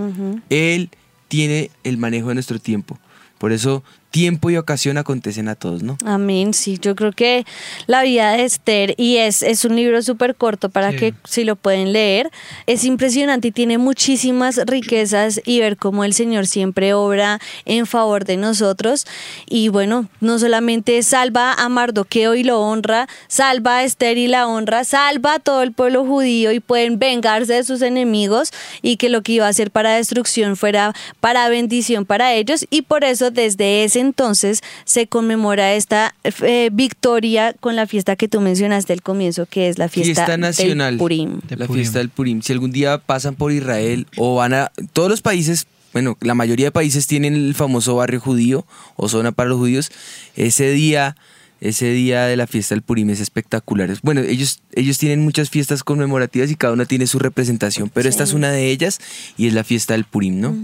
Él 0.51 0.91
tiene 1.29 1.71
el 1.85 1.97
manejo 1.97 2.29
de 2.29 2.35
nuestro 2.35 2.59
tiempo. 2.59 2.99
Por 3.39 3.53
eso, 3.53 3.83
tiempo 4.13 4.51
y 4.51 4.57
ocasión 4.59 4.99
acontecen 4.99 5.49
a 5.49 5.57
todos, 5.57 5.83
¿no? 5.83 5.97
Amén, 6.05 6.53
sí, 6.55 6.79
yo 6.81 6.95
creo 6.95 7.13
que 7.13 7.45
la 7.87 8.03
vida 8.03 8.33
de 8.33 8.45
Esther, 8.45 8.95
y 8.99 9.17
es, 9.17 9.43
es 9.43 9.65
un 9.65 9.75
libro 9.75 10.01
súper 10.03 10.37
corto 10.37 10.69
para 10.69 10.93
Sí. 10.93 10.99
que 10.99 11.15
si 11.25 11.45
lo 11.45 11.57
pueden 11.57 11.93
leer, 11.95 12.31
es 12.67 12.85
impresionante 12.85 13.49
y 13.49 13.53
tiene 13.53 13.79
muchísimas 13.79 14.59
riquezas 14.67 15.41
y 15.47 15.61
ver 15.61 15.79
cómo 15.79 16.05
el 16.05 16.13
Señor 16.13 16.47
siempre 16.47 16.93
obra 16.93 17.41
en 17.65 17.87
favor 17.87 18.27
de 18.27 18.37
nosotros. 18.37 19.07
Y 19.49 19.69
bueno, 19.69 20.09
no 20.21 20.39
solamente 20.39 21.03
salva 21.03 21.55
a 21.55 21.69
Mardoqueo 21.71 22.35
y 22.35 22.45
lo 22.45 22.61
honra, 22.61 23.09
salva 23.29 23.79
a 23.79 23.85
Esther 23.85 24.19
y 24.19 24.27
la 24.27 24.47
honra, 24.47 24.85
salva 24.85 25.35
a 25.35 25.39
todo 25.39 25.63
el 25.63 25.73
pueblo 25.73 26.05
judío 26.05 26.53
y 26.53 26.61
pueden 26.61 26.99
vengarse 26.99 27.55
de 27.55 27.65
sus 27.65 27.81
enemigos 27.81 28.51
y 28.83 28.99
que 28.99 29.09
lo 29.09 29.23
que 29.23 29.33
iba 29.33 29.49
a 29.49 29.53
ser 29.55 29.71
para 29.71 29.95
destrucción 29.97 30.57
fuera 30.57 30.93
para 31.21 31.49
bendición 31.49 32.05
para 32.05 32.35
ellos 32.35 32.67
y 32.69 32.83
por 32.83 33.05
eso 33.05 33.31
desde 33.31 33.85
ese 33.85 34.02
entonces 34.03 34.61
se 34.85 35.07
conmemora 35.07 35.73
esta 35.73 36.15
eh, 36.43 36.69
victoria 36.73 37.55
con 37.59 37.75
la 37.77 37.87
fiesta 37.87 38.17
que 38.17 38.29
tú 38.29 38.41
mencionaste 38.43 38.93
al 38.93 39.01
comienzo 39.01 39.47
que 39.47 39.69
es 39.69 39.79
la 39.79 39.89
fiesta, 39.89 40.15
Fiesta 40.27 40.37
nacional. 40.37 40.95
del 40.95 40.99
Purim. 40.99 41.41
De 41.49 41.57
la 41.57 41.67
Purim. 41.67 41.81
fiesta 41.83 41.99
del 42.01 42.11
Purim. 42.11 42.43
Si 42.43 42.53
algún 42.53 42.71
día 42.73 42.99
pasan 42.99 43.35
por 43.35 43.51
Israel 43.53 44.07
o 44.17 44.35
van 44.37 44.53
a... 44.53 44.71
Todos 44.93 45.09
los 45.09 45.23
países, 45.23 45.67
bueno, 45.93 46.19
la 46.21 46.35
mayoría 46.35 46.67
de 46.67 46.73
países 46.73 47.07
tienen 47.07 47.35
el 47.35 47.55
famoso 47.55 47.97
barrio 47.97 48.21
judío 48.21 48.67
o 48.97 49.09
zona 49.09 49.33
para 49.33 49.49
los 49.49 49.59
judíos. 49.59 49.91
Ese 50.37 50.71
día, 50.71 51.17
ese 51.61 51.91
día 51.93 52.25
de 52.27 52.37
la 52.37 52.47
fiesta 52.47 52.75
del 52.75 52.83
Purim 52.83 53.11
es 53.11 53.21
espectacular. 53.21 53.91
Bueno, 54.03 54.21
ellos, 54.23 54.61
ellos 54.75 54.99
tienen 54.99 55.21
muchas 55.23 55.51
fiestas 55.51 55.85
conmemorativas 55.85 56.51
y 56.51 56.57
cada 56.57 56.73
una 56.73 56.85
tiene 56.87 57.07
su 57.07 57.19
representación, 57.19 57.91
pero 57.93 58.09
esta 58.09 58.25
es 58.25 58.33
una 58.33 58.51
de 58.51 58.71
ellas 58.71 58.99
y 59.37 59.47
es 59.47 59.55
la 59.55 59.65
fiesta 59.65 59.95
del 59.95 60.05
Purim, 60.05 60.41
¿no? 60.41 60.55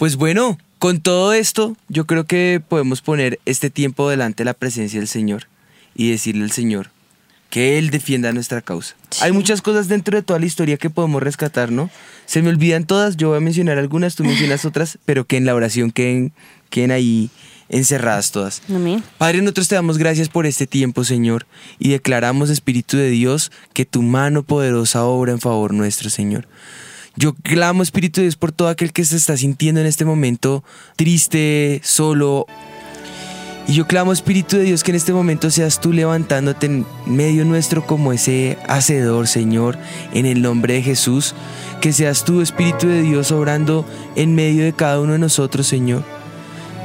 Pues 0.00 0.16
bueno, 0.16 0.56
con 0.78 1.02
todo 1.02 1.34
esto, 1.34 1.76
yo 1.88 2.06
creo 2.06 2.24
que 2.24 2.62
podemos 2.66 3.02
poner 3.02 3.38
este 3.44 3.68
tiempo 3.68 4.08
delante 4.08 4.40
de 4.40 4.44
la 4.46 4.54
presencia 4.54 4.98
del 4.98 5.08
Señor 5.08 5.46
y 5.94 6.10
decirle 6.10 6.44
al 6.44 6.52
Señor 6.52 6.88
que 7.50 7.76
Él 7.76 7.90
defienda 7.90 8.32
nuestra 8.32 8.62
causa. 8.62 8.96
Hay 9.20 9.32
muchas 9.32 9.60
cosas 9.60 9.88
dentro 9.88 10.16
de 10.16 10.22
toda 10.22 10.38
la 10.38 10.46
historia 10.46 10.78
que 10.78 10.88
podemos 10.88 11.22
rescatar, 11.22 11.70
¿no? 11.70 11.90
Se 12.24 12.40
me 12.40 12.48
olvidan 12.48 12.86
todas, 12.86 13.18
yo 13.18 13.28
voy 13.28 13.36
a 13.36 13.40
mencionar 13.40 13.76
algunas, 13.76 14.16
tú 14.16 14.24
mencionas 14.24 14.64
otras, 14.64 14.98
pero 15.04 15.26
que 15.26 15.36
en 15.36 15.44
la 15.44 15.54
oración 15.54 15.90
queden, 15.90 16.32
queden 16.70 16.92
ahí 16.92 17.28
encerradas 17.68 18.32
todas. 18.32 18.62
Amén. 18.70 19.04
Padre, 19.18 19.42
nosotros 19.42 19.68
te 19.68 19.74
damos 19.74 19.98
gracias 19.98 20.30
por 20.30 20.46
este 20.46 20.66
tiempo, 20.66 21.04
Señor, 21.04 21.46
y 21.78 21.90
declaramos, 21.90 22.48
Espíritu 22.48 22.96
de 22.96 23.10
Dios, 23.10 23.52
que 23.74 23.84
tu 23.84 24.00
mano 24.00 24.44
poderosa 24.44 25.04
obra 25.04 25.32
en 25.32 25.40
favor 25.40 25.74
nuestro, 25.74 26.08
Señor. 26.08 26.48
Yo 27.16 27.34
clamo, 27.34 27.82
Espíritu 27.82 28.20
de 28.20 28.26
Dios, 28.26 28.36
por 28.36 28.52
todo 28.52 28.68
aquel 28.68 28.92
que 28.92 29.04
se 29.04 29.16
está 29.16 29.36
sintiendo 29.36 29.80
en 29.80 29.86
este 29.86 30.04
momento 30.04 30.62
triste, 30.96 31.80
solo. 31.82 32.46
Y 33.66 33.74
yo 33.74 33.86
clamo, 33.86 34.12
Espíritu 34.12 34.56
de 34.56 34.64
Dios, 34.64 34.84
que 34.84 34.92
en 34.92 34.96
este 34.96 35.12
momento 35.12 35.50
seas 35.50 35.80
tú 35.80 35.92
levantándote 35.92 36.66
en 36.66 36.86
medio 37.06 37.44
nuestro 37.44 37.86
como 37.86 38.12
ese 38.12 38.58
hacedor, 38.68 39.26
Señor, 39.26 39.76
en 40.12 40.26
el 40.26 40.40
nombre 40.40 40.74
de 40.74 40.82
Jesús. 40.82 41.34
que 41.80 41.92
seas 41.92 42.24
tú, 42.24 42.42
Espíritu 42.42 42.88
de 42.88 43.02
Dios, 43.02 43.32
obrando 43.32 43.86
en 44.14 44.34
medio 44.34 44.64
de 44.64 44.72
cada 44.72 45.00
uno 45.00 45.12
de 45.12 45.18
nosotros, 45.18 45.66
Señor. 45.66 46.04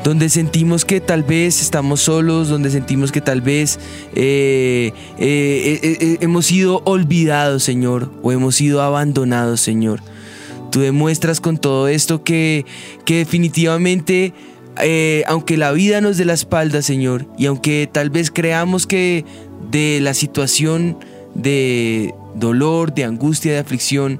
Donde 0.05 0.29
sentimos 0.29 0.85
que 0.85 1.01
tal 1.01 1.23
vez 1.23 1.61
estamos 1.61 2.01
solos, 2.01 2.47
donde 2.47 2.69
sentimos 2.69 3.11
que 3.11 3.21
tal 3.21 3.41
vez 3.41 3.79
eh, 4.13 4.93
eh, 5.17 5.79
eh, 5.81 6.17
hemos 6.21 6.45
sido 6.45 6.81
olvidados, 6.85 7.63
Señor, 7.63 8.11
o 8.21 8.31
hemos 8.31 8.55
sido 8.55 8.81
abandonados, 8.81 9.59
Señor. 9.61 10.01
Tú 10.75 10.81
demuestras 10.81 11.39
con 11.39 11.57
todo 11.57 11.87
esto 11.87 12.25
que, 12.25 12.65
que 13.05 13.19
definitivamente, 13.19 14.33
eh, 14.81 15.23
aunque 15.25 15.55
la 15.55 15.71
vida 15.71 16.01
nos 16.01 16.17
dé 16.17 16.25
la 16.25 16.33
espalda, 16.33 16.81
Señor, 16.81 17.27
y 17.37 17.45
aunque 17.45 17.89
tal 17.89 18.09
vez 18.09 18.29
creamos 18.29 18.85
que 18.85 19.23
de 19.71 19.99
la 20.01 20.13
situación 20.13 20.97
de 21.33 22.13
dolor, 22.35 22.93
de 22.93 23.05
angustia, 23.05 23.53
de 23.53 23.59
aflicción, 23.59 24.19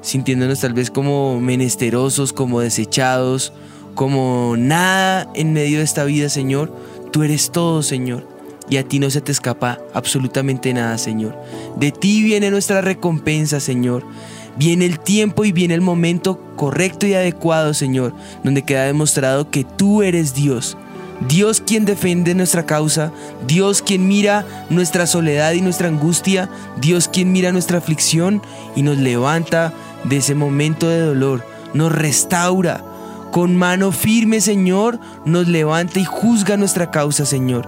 sintiéndonos 0.00 0.58
tal 0.58 0.74
vez 0.74 0.90
como 0.90 1.40
menesterosos, 1.40 2.32
como 2.32 2.58
desechados, 2.58 3.52
como 3.94 4.56
nada 4.58 5.30
en 5.36 5.52
medio 5.52 5.78
de 5.78 5.84
esta 5.84 6.02
vida, 6.02 6.28
Señor, 6.28 6.76
tú 7.12 7.22
eres 7.22 7.52
todo, 7.52 7.84
Señor. 7.84 8.26
Y 8.68 8.78
a 8.78 8.82
ti 8.82 8.98
no 8.98 9.08
se 9.08 9.20
te 9.20 9.30
escapa 9.30 9.78
absolutamente 9.94 10.74
nada, 10.74 10.98
Señor. 10.98 11.38
De 11.76 11.92
ti 11.92 12.24
viene 12.24 12.50
nuestra 12.50 12.80
recompensa, 12.80 13.60
Señor. 13.60 14.04
Viene 14.56 14.84
el 14.84 15.00
tiempo 15.00 15.44
y 15.44 15.52
viene 15.52 15.74
el 15.74 15.80
momento 15.80 16.38
correcto 16.56 17.06
y 17.06 17.14
adecuado, 17.14 17.72
Señor, 17.74 18.14
donde 18.44 18.62
queda 18.62 18.84
demostrado 18.84 19.50
que 19.50 19.64
tú 19.64 20.02
eres 20.02 20.34
Dios. 20.34 20.76
Dios 21.28 21.62
quien 21.64 21.84
defiende 21.84 22.34
nuestra 22.34 22.66
causa, 22.66 23.12
Dios 23.46 23.80
quien 23.80 24.08
mira 24.08 24.44
nuestra 24.70 25.06
soledad 25.06 25.52
y 25.52 25.60
nuestra 25.60 25.88
angustia, 25.88 26.50
Dios 26.80 27.08
quien 27.08 27.32
mira 27.32 27.52
nuestra 27.52 27.78
aflicción 27.78 28.42
y 28.74 28.82
nos 28.82 28.98
levanta 28.98 29.72
de 30.04 30.16
ese 30.16 30.34
momento 30.34 30.88
de 30.88 31.00
dolor, 31.00 31.44
nos 31.74 31.92
restaura. 31.92 32.84
Con 33.30 33.56
mano 33.56 33.92
firme, 33.92 34.42
Señor, 34.42 34.98
nos 35.24 35.48
levanta 35.48 35.98
y 35.98 36.04
juzga 36.04 36.58
nuestra 36.58 36.90
causa, 36.90 37.24
Señor. 37.24 37.66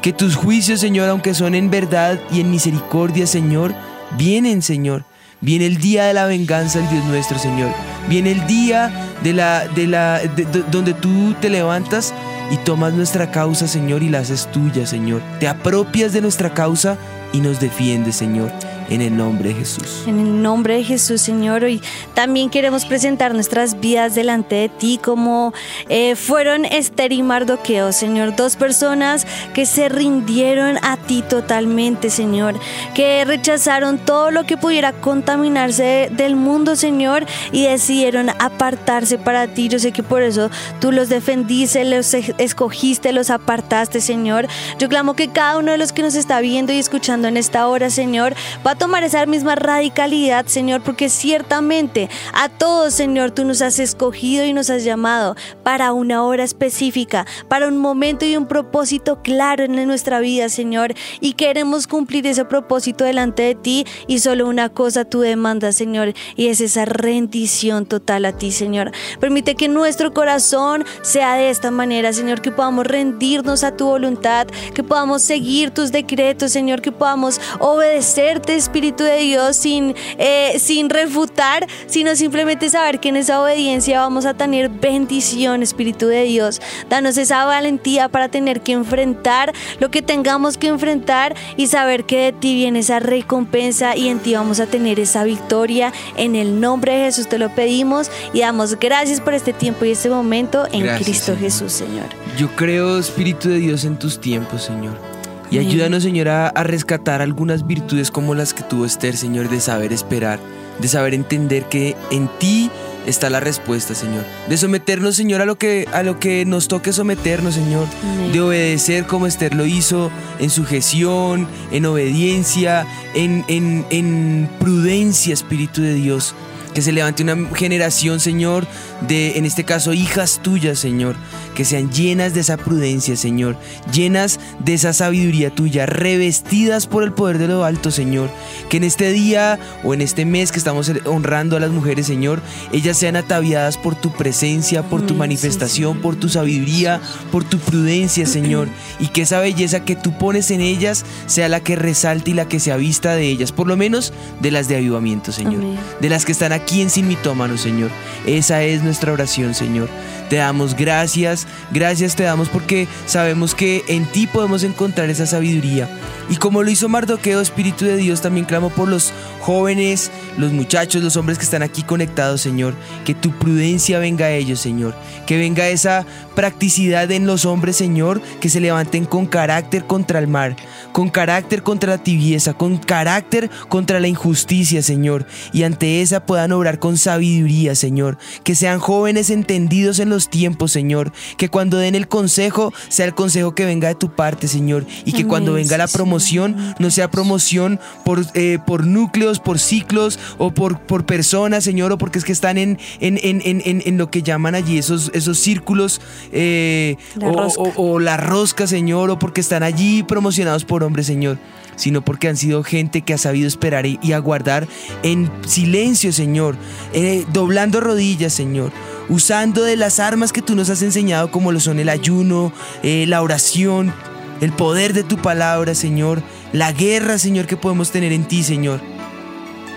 Que 0.00 0.14
tus 0.14 0.36
juicios, 0.36 0.80
Señor, 0.80 1.10
aunque 1.10 1.34
son 1.34 1.54
en 1.54 1.70
verdad 1.70 2.18
y 2.30 2.40
en 2.40 2.50
misericordia, 2.50 3.26
Señor, 3.26 3.74
vienen, 4.16 4.62
Señor. 4.62 5.04
Viene 5.40 5.66
el 5.66 5.76
día 5.78 6.04
de 6.04 6.14
la 6.14 6.26
venganza 6.26 6.78
del 6.78 6.88
Dios 6.88 7.04
nuestro, 7.04 7.38
Señor. 7.38 7.68
Viene 8.08 8.32
el 8.32 8.46
día 8.46 8.90
de 9.22 9.32
la, 9.32 9.66
de 9.68 9.86
la, 9.86 10.18
de- 10.20 10.44
de- 10.46 10.64
donde 10.70 10.94
tú 10.94 11.34
te 11.40 11.50
levantas 11.50 12.14
y 12.50 12.56
tomas 12.58 12.92
nuestra 12.94 13.30
causa, 13.30 13.66
Señor, 13.68 14.02
y 14.02 14.08
la 14.08 14.20
haces 14.20 14.48
tuya, 14.52 14.86
Señor. 14.86 15.20
Te 15.40 15.48
apropias 15.48 16.12
de 16.12 16.20
nuestra 16.22 16.54
causa 16.54 16.96
y 17.32 17.40
nos 17.40 17.60
defiendes, 17.60 18.16
Señor, 18.16 18.50
en 18.88 19.02
el 19.02 19.16
nombre 19.16 19.50
de 19.50 19.56
Jesús. 19.56 20.04
En 20.06 20.20
el 20.20 20.42
nombre 20.42 20.76
de 20.76 20.84
Jesús, 20.84 21.20
Señor, 21.20 21.64
hoy 21.64 21.82
también 22.14 22.50
queremos 22.50 22.84
presentar 22.84 23.34
nuestras 23.34 23.80
vidas 23.80 24.14
delante 24.14 24.54
de 24.56 24.68
ti 24.68 24.98
como 25.02 25.52
eh, 25.88 26.14
fueron 26.14 26.64
Esther 26.64 27.12
y 27.12 27.22
Mardoqueo, 27.22 27.92
Señor, 27.92 28.36
dos 28.36 28.56
personas 28.56 29.26
que 29.54 29.66
se 29.66 29.88
rindieron 29.88 30.78
a 30.82 30.96
ti 30.96 31.22
totalmente, 31.22 32.10
Señor, 32.10 32.54
que 32.94 33.24
rechazaron 33.24 33.98
todo 33.98 34.30
lo 34.30 34.44
que 34.44 34.56
pudiera 34.56 34.92
contaminarse 34.92 36.08
del 36.12 36.36
mundo, 36.36 36.76
Señor, 36.76 37.26
y 37.52 37.64
decidieron 37.64 38.30
apartarse 38.38 39.18
para 39.18 39.48
ti. 39.48 39.68
Yo 39.68 39.78
sé 39.78 39.92
que 39.92 40.02
por 40.02 40.22
eso 40.22 40.50
tú 40.80 40.92
los 40.92 41.08
defendiste, 41.08 41.84
los 41.84 42.14
escogiste, 42.14 43.12
los 43.12 43.30
apartaste, 43.30 44.00
Señor. 44.00 44.46
Yo 44.78 44.88
clamo 44.88 45.14
que 45.14 45.28
cada 45.28 45.58
uno 45.58 45.72
de 45.72 45.78
los 45.78 45.92
que 45.92 46.02
nos 46.02 46.14
está 46.14 46.40
viendo 46.40 46.72
y 46.72 46.78
escuchando 46.78 47.28
en 47.28 47.36
esta 47.36 47.66
hora, 47.68 47.90
Señor, 47.90 48.34
va 48.66 48.75
tomar 48.78 49.04
esa 49.04 49.24
misma 49.26 49.54
radicalidad, 49.54 50.46
Señor, 50.46 50.82
porque 50.82 51.08
ciertamente 51.08 52.08
a 52.32 52.48
todos, 52.48 52.94
Señor, 52.94 53.30
tú 53.30 53.44
nos 53.44 53.62
has 53.62 53.78
escogido 53.78 54.44
y 54.44 54.52
nos 54.52 54.70
has 54.70 54.84
llamado 54.84 55.36
para 55.62 55.92
una 55.92 56.22
hora 56.24 56.44
específica, 56.44 57.26
para 57.48 57.68
un 57.68 57.78
momento 57.78 58.24
y 58.24 58.36
un 58.36 58.46
propósito 58.46 59.22
claro 59.22 59.64
en 59.64 59.86
nuestra 59.86 60.20
vida, 60.20 60.48
Señor, 60.48 60.94
y 61.20 61.34
queremos 61.34 61.86
cumplir 61.86 62.26
ese 62.26 62.44
propósito 62.44 63.04
delante 63.04 63.42
de 63.42 63.54
ti 63.54 63.86
y 64.06 64.18
solo 64.20 64.46
una 64.46 64.68
cosa 64.68 65.04
tú 65.04 65.20
demandas, 65.20 65.76
Señor, 65.76 66.14
y 66.36 66.48
es 66.48 66.60
esa 66.60 66.84
rendición 66.84 67.86
total 67.86 68.24
a 68.24 68.32
ti, 68.32 68.52
Señor. 68.52 68.92
Permite 69.20 69.54
que 69.54 69.68
nuestro 69.68 70.12
corazón 70.12 70.84
sea 71.02 71.34
de 71.34 71.50
esta 71.50 71.70
manera, 71.70 72.12
Señor, 72.12 72.40
que 72.40 72.52
podamos 72.52 72.86
rendirnos 72.86 73.64
a 73.64 73.76
tu 73.76 73.86
voluntad, 73.86 74.46
que 74.74 74.82
podamos 74.82 75.22
seguir 75.22 75.70
tus 75.70 75.92
decretos, 75.92 76.52
Señor, 76.52 76.80
que 76.80 76.92
podamos 76.92 77.40
obedecerte, 77.58 78.56
Espíritu 78.66 79.04
de 79.04 79.18
Dios, 79.18 79.56
sin, 79.56 79.94
eh, 80.18 80.58
sin 80.58 80.90
refutar, 80.90 81.66
sino 81.86 82.16
simplemente 82.16 82.68
saber 82.68 83.00
que 83.00 83.08
en 83.10 83.16
esa 83.16 83.40
obediencia 83.40 84.00
vamos 84.00 84.26
a 84.26 84.34
tener 84.34 84.68
bendición, 84.68 85.62
Espíritu 85.62 86.06
de 86.06 86.24
Dios. 86.24 86.60
Danos 86.90 87.16
esa 87.16 87.44
valentía 87.44 88.08
para 88.08 88.28
tener 88.28 88.60
que 88.60 88.72
enfrentar 88.72 89.52
lo 89.78 89.90
que 89.90 90.02
tengamos 90.02 90.58
que 90.58 90.66
enfrentar 90.66 91.34
y 91.56 91.68
saber 91.68 92.04
que 92.04 92.18
de 92.18 92.32
ti 92.32 92.54
viene 92.54 92.80
esa 92.80 92.98
recompensa 92.98 93.96
y 93.96 94.08
en 94.08 94.18
ti 94.18 94.34
vamos 94.34 94.60
a 94.60 94.66
tener 94.66 94.98
esa 94.98 95.24
victoria. 95.24 95.92
En 96.16 96.34
el 96.34 96.60
nombre 96.60 96.92
de 96.92 97.04
Jesús 97.04 97.28
te 97.28 97.38
lo 97.38 97.54
pedimos 97.54 98.10
y 98.32 98.40
damos 98.40 98.78
gracias 98.78 99.20
por 99.20 99.34
este 99.34 99.52
tiempo 99.52 99.84
y 99.84 99.92
este 99.92 100.10
momento 100.10 100.66
en 100.72 100.82
Gracias, 100.82 101.04
Cristo 101.04 101.26
Señor. 101.26 101.40
Jesús, 101.40 101.72
Señor. 101.72 102.06
Yo 102.36 102.48
creo, 102.56 102.98
Espíritu 102.98 103.48
de 103.48 103.58
Dios, 103.58 103.84
en 103.84 103.98
tus 103.98 104.20
tiempos, 104.20 104.64
Señor. 104.64 105.15
Y 105.50 105.58
ayúdanos, 105.58 106.02
Señor, 106.02 106.28
a, 106.28 106.48
a 106.48 106.62
rescatar 106.64 107.22
algunas 107.22 107.66
virtudes 107.66 108.10
como 108.10 108.34
las 108.34 108.54
que 108.54 108.62
tuvo 108.62 108.84
Esther, 108.84 109.16
Señor, 109.16 109.48
de 109.48 109.60
saber 109.60 109.92
esperar, 109.92 110.40
de 110.80 110.88
saber 110.88 111.14
entender 111.14 111.64
que 111.64 111.96
en 112.10 112.28
ti 112.38 112.70
está 113.06 113.30
la 113.30 113.40
respuesta, 113.40 113.94
Señor. 113.94 114.24
De 114.48 114.56
someternos, 114.56 115.16
Señor, 115.16 115.40
a 115.40 115.46
lo 115.46 115.56
que, 115.56 115.88
a 115.92 116.02
lo 116.02 116.18
que 116.18 116.44
nos 116.44 116.68
toque 116.68 116.92
someternos, 116.92 117.54
Señor. 117.54 117.86
Amén. 118.02 118.32
De 118.32 118.40
obedecer 118.40 119.06
como 119.06 119.26
Esther 119.26 119.54
lo 119.54 119.64
hizo, 119.64 120.10
en 120.38 120.50
sujeción, 120.50 121.46
en 121.70 121.86
obediencia, 121.86 122.86
en, 123.14 123.44
en, 123.48 123.86
en 123.90 124.50
prudencia, 124.58 125.32
Espíritu 125.32 125.82
de 125.82 125.94
Dios. 125.94 126.34
Que 126.76 126.82
se 126.82 126.92
levante 126.92 127.22
una 127.22 127.38
generación, 127.54 128.20
Señor, 128.20 128.66
de, 129.08 129.38
en 129.38 129.46
este 129.46 129.64
caso, 129.64 129.94
hijas 129.94 130.40
tuyas, 130.42 130.78
Señor, 130.78 131.16
que 131.54 131.64
sean 131.64 131.90
llenas 131.90 132.34
de 132.34 132.40
esa 132.40 132.58
prudencia, 132.58 133.16
Señor, 133.16 133.56
llenas 133.90 134.38
de 134.58 134.74
esa 134.74 134.92
sabiduría 134.92 135.48
tuya, 135.48 135.86
revestidas 135.86 136.86
por 136.86 137.02
el 137.02 137.14
poder 137.14 137.38
de 137.38 137.48
lo 137.48 137.64
alto, 137.64 137.90
Señor. 137.90 138.28
Que 138.68 138.76
en 138.76 138.84
este 138.84 139.10
día 139.10 139.58
o 139.84 139.94
en 139.94 140.02
este 140.02 140.26
mes 140.26 140.52
que 140.52 140.58
estamos 140.58 140.92
honrando 141.06 141.56
a 141.56 141.60
las 141.60 141.70
mujeres, 141.70 142.08
Señor, 142.08 142.42
ellas 142.72 142.98
sean 142.98 143.16
ataviadas 143.16 143.78
por 143.78 143.94
tu 143.94 144.12
presencia, 144.12 144.82
por 144.82 145.00
tu 145.00 145.14
manifestación, 145.14 146.02
por 146.02 146.16
tu 146.16 146.28
sabiduría, 146.28 147.00
por 147.32 147.42
tu 147.42 147.58
prudencia, 147.58 148.26
Señor. 148.26 148.68
Y 148.98 149.08
que 149.08 149.22
esa 149.22 149.40
belleza 149.40 149.84
que 149.84 149.94
tú 149.94 150.16
pones 150.16 150.50
en 150.50 150.60
ellas 150.60 151.04
sea 151.26 151.48
la 151.48 151.60
que 151.60 151.76
resalte 151.76 152.32
y 152.32 152.34
la 152.34 152.48
que 152.48 152.60
sea 152.60 152.76
vista 152.76 153.14
de 153.14 153.28
ellas, 153.28 153.52
por 153.52 153.66
lo 153.66 153.76
menos 153.76 154.12
de 154.40 154.50
las 154.50 154.68
de 154.68 154.76
avivamiento, 154.76 155.32
Señor 155.32 155.62
Amén. 155.62 155.78
de 156.00 156.08
las 156.08 156.24
que 156.24 156.32
están 156.32 156.52
aquí 156.52 156.65
en 156.68 156.90
Sin 156.90 157.08
Mitómano, 157.08 157.56
Señor. 157.56 157.90
Esa 158.26 158.62
es 158.62 158.82
nuestra 158.82 159.12
oración, 159.12 159.54
Señor. 159.54 159.88
Te 160.28 160.36
damos 160.36 160.74
gracias, 160.74 161.46
gracias 161.70 162.16
te 162.16 162.24
damos 162.24 162.48
porque 162.48 162.88
sabemos 163.06 163.54
que 163.54 163.84
en 163.86 164.06
ti 164.06 164.26
podemos 164.26 164.64
encontrar 164.64 165.08
esa 165.08 165.26
sabiduría. 165.26 165.88
Y 166.28 166.36
como 166.36 166.64
lo 166.64 166.70
hizo 166.70 166.88
Mardoqueo, 166.88 167.40
Espíritu 167.40 167.84
de 167.84 167.96
Dios, 167.96 168.20
también 168.20 168.46
clamo 168.46 168.70
por 168.70 168.88
los 168.88 169.12
jóvenes, 169.40 170.10
los 170.36 170.50
muchachos, 170.50 171.04
los 171.04 171.16
hombres 171.16 171.38
que 171.38 171.44
están 171.44 171.62
aquí 171.62 171.84
conectados, 171.84 172.40
Señor. 172.40 172.74
Que 173.04 173.14
tu 173.14 173.30
prudencia 173.30 174.00
venga 174.00 174.26
a 174.26 174.32
ellos, 174.32 174.58
Señor. 174.58 174.96
Que 175.26 175.38
venga 175.38 175.68
esa 175.68 176.04
practicidad 176.34 177.08
en 177.12 177.26
los 177.26 177.44
hombres, 177.44 177.76
Señor, 177.76 178.20
que 178.40 178.48
se 178.48 178.60
levanten 178.60 179.04
con 179.04 179.26
carácter 179.26 179.84
contra 179.84 180.18
el 180.18 180.26
mar, 180.26 180.56
con 180.90 181.10
carácter 181.10 181.62
contra 181.62 181.92
la 181.92 182.02
tibieza, 182.02 182.54
con 182.54 182.78
carácter 182.78 183.48
contra 183.68 184.00
la 184.00 184.08
injusticia, 184.08 184.82
Señor. 184.82 185.26
Y 185.52 185.62
ante 185.62 186.02
esa 186.02 186.26
puedan 186.26 186.50
obrar 186.56 186.78
con 186.78 186.96
sabiduría, 186.98 187.74
Señor. 187.74 188.18
Que 188.44 188.54
sean 188.54 188.78
jóvenes 188.78 189.30
entendidos 189.30 189.98
en 189.98 190.08
los 190.08 190.28
tiempos, 190.30 190.72
Señor. 190.72 191.12
Que 191.36 191.48
cuando 191.48 191.78
den 191.78 191.94
el 191.94 192.08
consejo, 192.08 192.72
sea 192.88 193.06
el 193.06 193.14
consejo 193.14 193.54
que 193.54 193.64
venga 193.64 193.88
de 193.88 193.94
tu 193.94 194.14
parte, 194.14 194.48
Señor. 194.48 194.86
Y 195.04 195.12
que 195.12 195.18
Amén, 195.18 195.28
cuando 195.28 195.52
venga 195.54 195.76
la 195.78 195.88
promoción, 195.88 196.56
no 196.78 196.90
sea 196.90 197.10
promoción 197.10 197.80
por, 198.04 198.24
eh, 198.34 198.58
por 198.66 198.86
núcleos, 198.86 199.38
por 199.40 199.58
ciclos 199.58 200.18
o 200.38 200.50
por, 200.52 200.80
por 200.80 201.06
personas, 201.06 201.64
Señor, 201.64 201.92
o 201.92 201.98
porque 201.98 202.18
es 202.18 202.24
que 202.24 202.32
están 202.32 202.58
en, 202.58 202.78
en, 203.00 203.18
en, 203.22 203.40
en, 203.44 203.82
en- 203.84 203.96
lo 203.98 204.10
que 204.10 204.22
llaman 204.22 204.54
allí 204.54 204.78
esos, 204.78 205.10
esos 205.14 205.38
círculos 205.38 206.00
eh, 206.32 206.96
La 207.16 207.28
o, 207.28 207.32
rosca. 207.32 207.60
o- 207.62 207.92
o 207.94 207.98
la 208.00 208.16
rosca, 208.16 208.66
Señor, 208.66 209.10
o 209.10 209.18
porque 209.18 209.40
están 209.40 209.62
allí 209.62 210.02
promocionados 210.02 210.64
por 210.64 210.82
hombres, 210.82 211.06
Señor 211.06 211.38
sino 211.76 212.02
porque 212.02 212.28
han 212.28 212.36
sido 212.36 212.62
gente 212.62 213.02
que 213.02 213.14
ha 213.14 213.18
sabido 213.18 213.46
esperar 213.46 213.86
y, 213.86 214.12
aguardar 214.12 214.66
en 215.02 215.30
silencio, 215.46 216.12
Señor, 216.12 216.56
eh, 216.92 217.24
doblando 217.32 217.80
rodillas, 217.80 218.32
Señor, 218.32 218.72
usando 219.08 219.62
de 219.62 219.76
las 219.76 220.00
armas 220.00 220.32
que 220.32 220.42
tú 220.42 220.54
nos 220.54 220.70
has 220.70 220.82
enseñado, 220.82 221.30
como 221.30 221.52
lo 221.52 221.60
son 221.60 221.78
el 221.78 221.88
ayuno, 221.88 222.52
eh, 222.82 223.04
la 223.06 223.22
oración, 223.22 223.92
el 224.40 224.52
poder 224.52 224.92
de 224.92 225.04
tu 225.04 225.18
palabra, 225.18 225.74
Señor, 225.74 226.22
la 226.52 226.72
guerra, 226.72 227.18
Señor, 227.18 227.46
que 227.46 227.56
podemos 227.56 227.90
tener 227.90 228.12
en 228.12 228.24
ti, 228.24 228.42
Señor. 228.42 228.80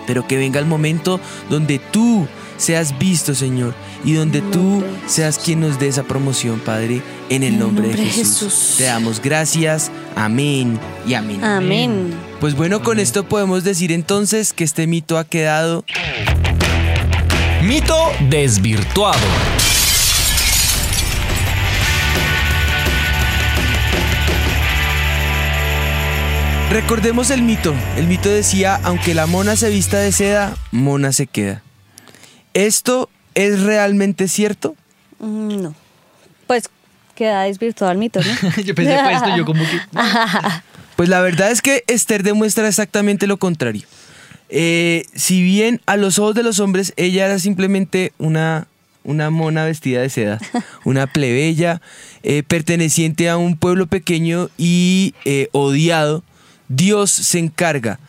pero 0.07 0.25
que 0.25 0.37
venga 0.37 0.59
el 0.59 0.65
momento 0.65 1.19
donde 1.51 1.77
tú 1.77 2.27
seas 2.59 2.99
visto, 2.99 3.33
Señor, 3.33 3.73
y 4.03 4.13
donde 4.13 4.41
tú 4.41 4.83
seas 5.07 5.39
quien 5.39 5.61
nos 5.61 5.79
dé 5.79 5.87
esa 5.87 6.03
promoción, 6.03 6.59
Padre, 6.59 7.01
en 7.29 7.41
el 7.41 7.57
nombre, 7.57 7.87
de 7.87 8.05
Jesús. 8.05 8.75
Te 8.77 8.83
damos 8.83 9.19
gracias, 9.19 9.89
amén 10.15 10.79
y 11.07 11.15
amén. 11.15 11.43
Amén. 11.43 12.13
Pues 12.39 12.55
bueno, 12.55 12.83
con 12.83 12.99
esto 12.99 13.23
podemos 13.23 13.63
decir 13.63 13.91
entonces 13.91 14.53
que 14.53 14.63
este 14.63 14.85
mito 14.85 15.17
ha 15.17 15.23
quedado 15.23 15.83
Mito 17.63 17.93
desvirtuado. 18.29 19.19
Recordemos 26.71 27.31
el 27.31 27.41
mito. 27.41 27.75
El 27.97 28.07
mito 28.07 28.29
decía, 28.29 28.79
aunque 28.83 29.13
la 29.13 29.25
mona 29.25 29.57
se 29.57 29.69
vista 29.69 29.97
de 29.97 30.13
seda, 30.13 30.55
mona 30.71 31.11
se 31.11 31.27
queda. 31.27 31.63
¿Esto 32.65 33.09
es 33.35 33.61
realmente 33.63 34.27
cierto? 34.27 34.75
Mm, 35.19 35.61
No. 35.61 35.75
Pues 36.45 36.63
queda 37.15 37.43
desvirtuado 37.43 37.91
el 37.93 37.99
mito, 37.99 38.19
¿no? 38.21 38.25
yo 38.63 38.75
pensé 38.75 38.97
pues 39.03 39.15
esto, 39.15 39.37
yo 39.37 39.45
como 39.45 39.63
que... 39.63 39.79
Pues 40.95 41.07
la 41.07 41.21
verdad 41.21 41.49
es 41.51 41.61
que 41.61 41.85
Esther 41.87 42.23
demuestra 42.23 42.67
exactamente 42.67 43.25
lo 43.27 43.37
contrario. 43.37 43.83
Eh, 44.49 45.05
si 45.15 45.41
bien 45.41 45.79
a 45.85 45.95
los 45.95 46.19
ojos 46.19 46.35
de 46.35 46.43
los 46.43 46.59
hombres 46.59 46.91
ella 46.97 47.27
era 47.27 47.39
simplemente 47.39 48.11
una, 48.17 48.67
una 49.05 49.29
mona 49.29 49.63
vestida 49.63 50.01
de 50.01 50.09
seda, 50.09 50.39
una 50.83 51.07
plebeya, 51.07 51.81
eh, 52.23 52.43
perteneciente 52.43 53.29
a 53.29 53.37
un 53.37 53.55
pueblo 53.55 53.87
pequeño 53.87 54.49
y 54.57 55.13
eh, 55.23 55.47
odiado, 55.53 56.23
Dios 56.67 57.11
se 57.11 57.39
encarga, 57.39 57.99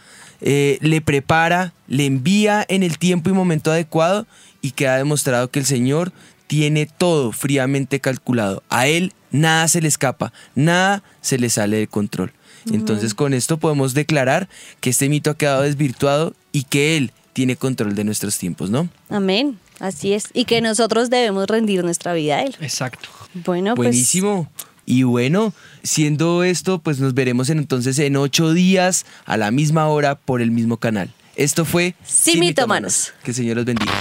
eh, 0.40 0.78
le 0.80 1.00
prepara, 1.00 1.72
le 1.88 2.06
envía 2.06 2.64
en 2.68 2.82
el 2.82 2.98
tiempo 2.98 3.30
y 3.30 3.32
momento 3.32 3.70
adecuado 3.70 4.26
y 4.62 4.72
queda 4.72 4.96
demostrado 4.96 5.50
que 5.50 5.58
el 5.58 5.66
Señor 5.66 6.12
tiene 6.46 6.86
todo 6.86 7.32
fríamente 7.32 8.00
calculado. 8.00 8.62
A 8.68 8.86
Él 8.86 9.12
nada 9.30 9.68
se 9.68 9.80
le 9.80 9.88
escapa, 9.88 10.32
nada 10.54 11.02
se 11.20 11.38
le 11.38 11.50
sale 11.50 11.76
de 11.76 11.86
control. 11.86 12.32
Entonces 12.70 13.14
con 13.14 13.32
esto 13.32 13.58
podemos 13.58 13.94
declarar 13.94 14.48
que 14.80 14.90
este 14.90 15.08
mito 15.08 15.30
ha 15.30 15.36
quedado 15.36 15.62
desvirtuado 15.62 16.34
y 16.52 16.64
que 16.64 16.96
Él 16.96 17.12
tiene 17.32 17.56
control 17.56 17.94
de 17.94 18.04
nuestros 18.04 18.36
tiempos, 18.36 18.70
¿no? 18.70 18.88
Amén. 19.08 19.58
Así 19.78 20.12
es. 20.12 20.28
Y 20.34 20.44
que 20.44 20.60
nosotros 20.60 21.08
debemos 21.08 21.46
rendir 21.46 21.82
nuestra 21.82 22.12
vida 22.12 22.36
a 22.36 22.42
Él. 22.42 22.54
Exacto. 22.60 23.08
Bueno, 23.32 23.74
pues. 23.74 23.88
Buenísimo. 23.88 24.50
Y 24.90 25.04
bueno, 25.04 25.54
siendo 25.84 26.42
esto, 26.42 26.80
pues 26.80 26.98
nos 26.98 27.14
veremos 27.14 27.48
en- 27.48 27.58
entonces 27.58 27.96
en 28.00 28.16
ocho 28.16 28.52
días 28.52 29.06
a 29.24 29.36
la 29.36 29.52
misma 29.52 29.86
hora 29.86 30.16
por 30.16 30.42
el 30.42 30.50
mismo 30.50 30.78
canal. 30.78 31.10
Esto 31.36 31.64
fue 31.64 31.94
Sin 32.04 32.40
Mitómanos. 32.40 33.12
Que 33.22 33.30
el 33.30 33.34
Señor 33.36 33.54
los 33.58 33.66
bendiga. 33.66 33.92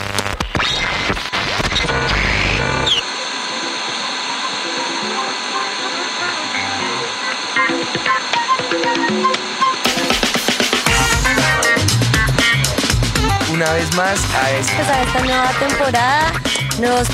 Una 13.52 13.72
vez 13.74 13.94
más 13.96 14.20
a 14.36 14.52
esta 14.52 14.76
Pues 14.78 14.88
a 14.90 15.02
esta 15.04 15.20
nueva 15.22 15.52
temporada 15.60 16.32
nos 16.80 17.08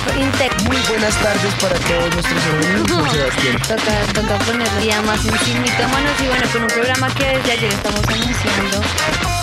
muy 0.67 0.77
buenas 0.89 1.15
tardes 1.21 1.53
para 1.55 1.75
todos 1.75 2.13
nuestros 2.13 2.43
amigos. 2.45 3.11
Sebastián. 3.11 3.57
toca, 3.67 4.21
toca 4.21 4.45
ponerle 4.45 4.81
día 4.81 5.01
más 5.01 5.19
Sin 5.21 5.61
Mitómanos 5.61 6.21
y 6.21 6.27
bueno, 6.27 6.43
con 6.51 6.61
un 6.63 6.67
programa 6.67 7.07
que 7.15 7.25
desde 7.25 7.51
ayer 7.51 7.73
estamos 7.73 8.01
anunciando 8.07 9.34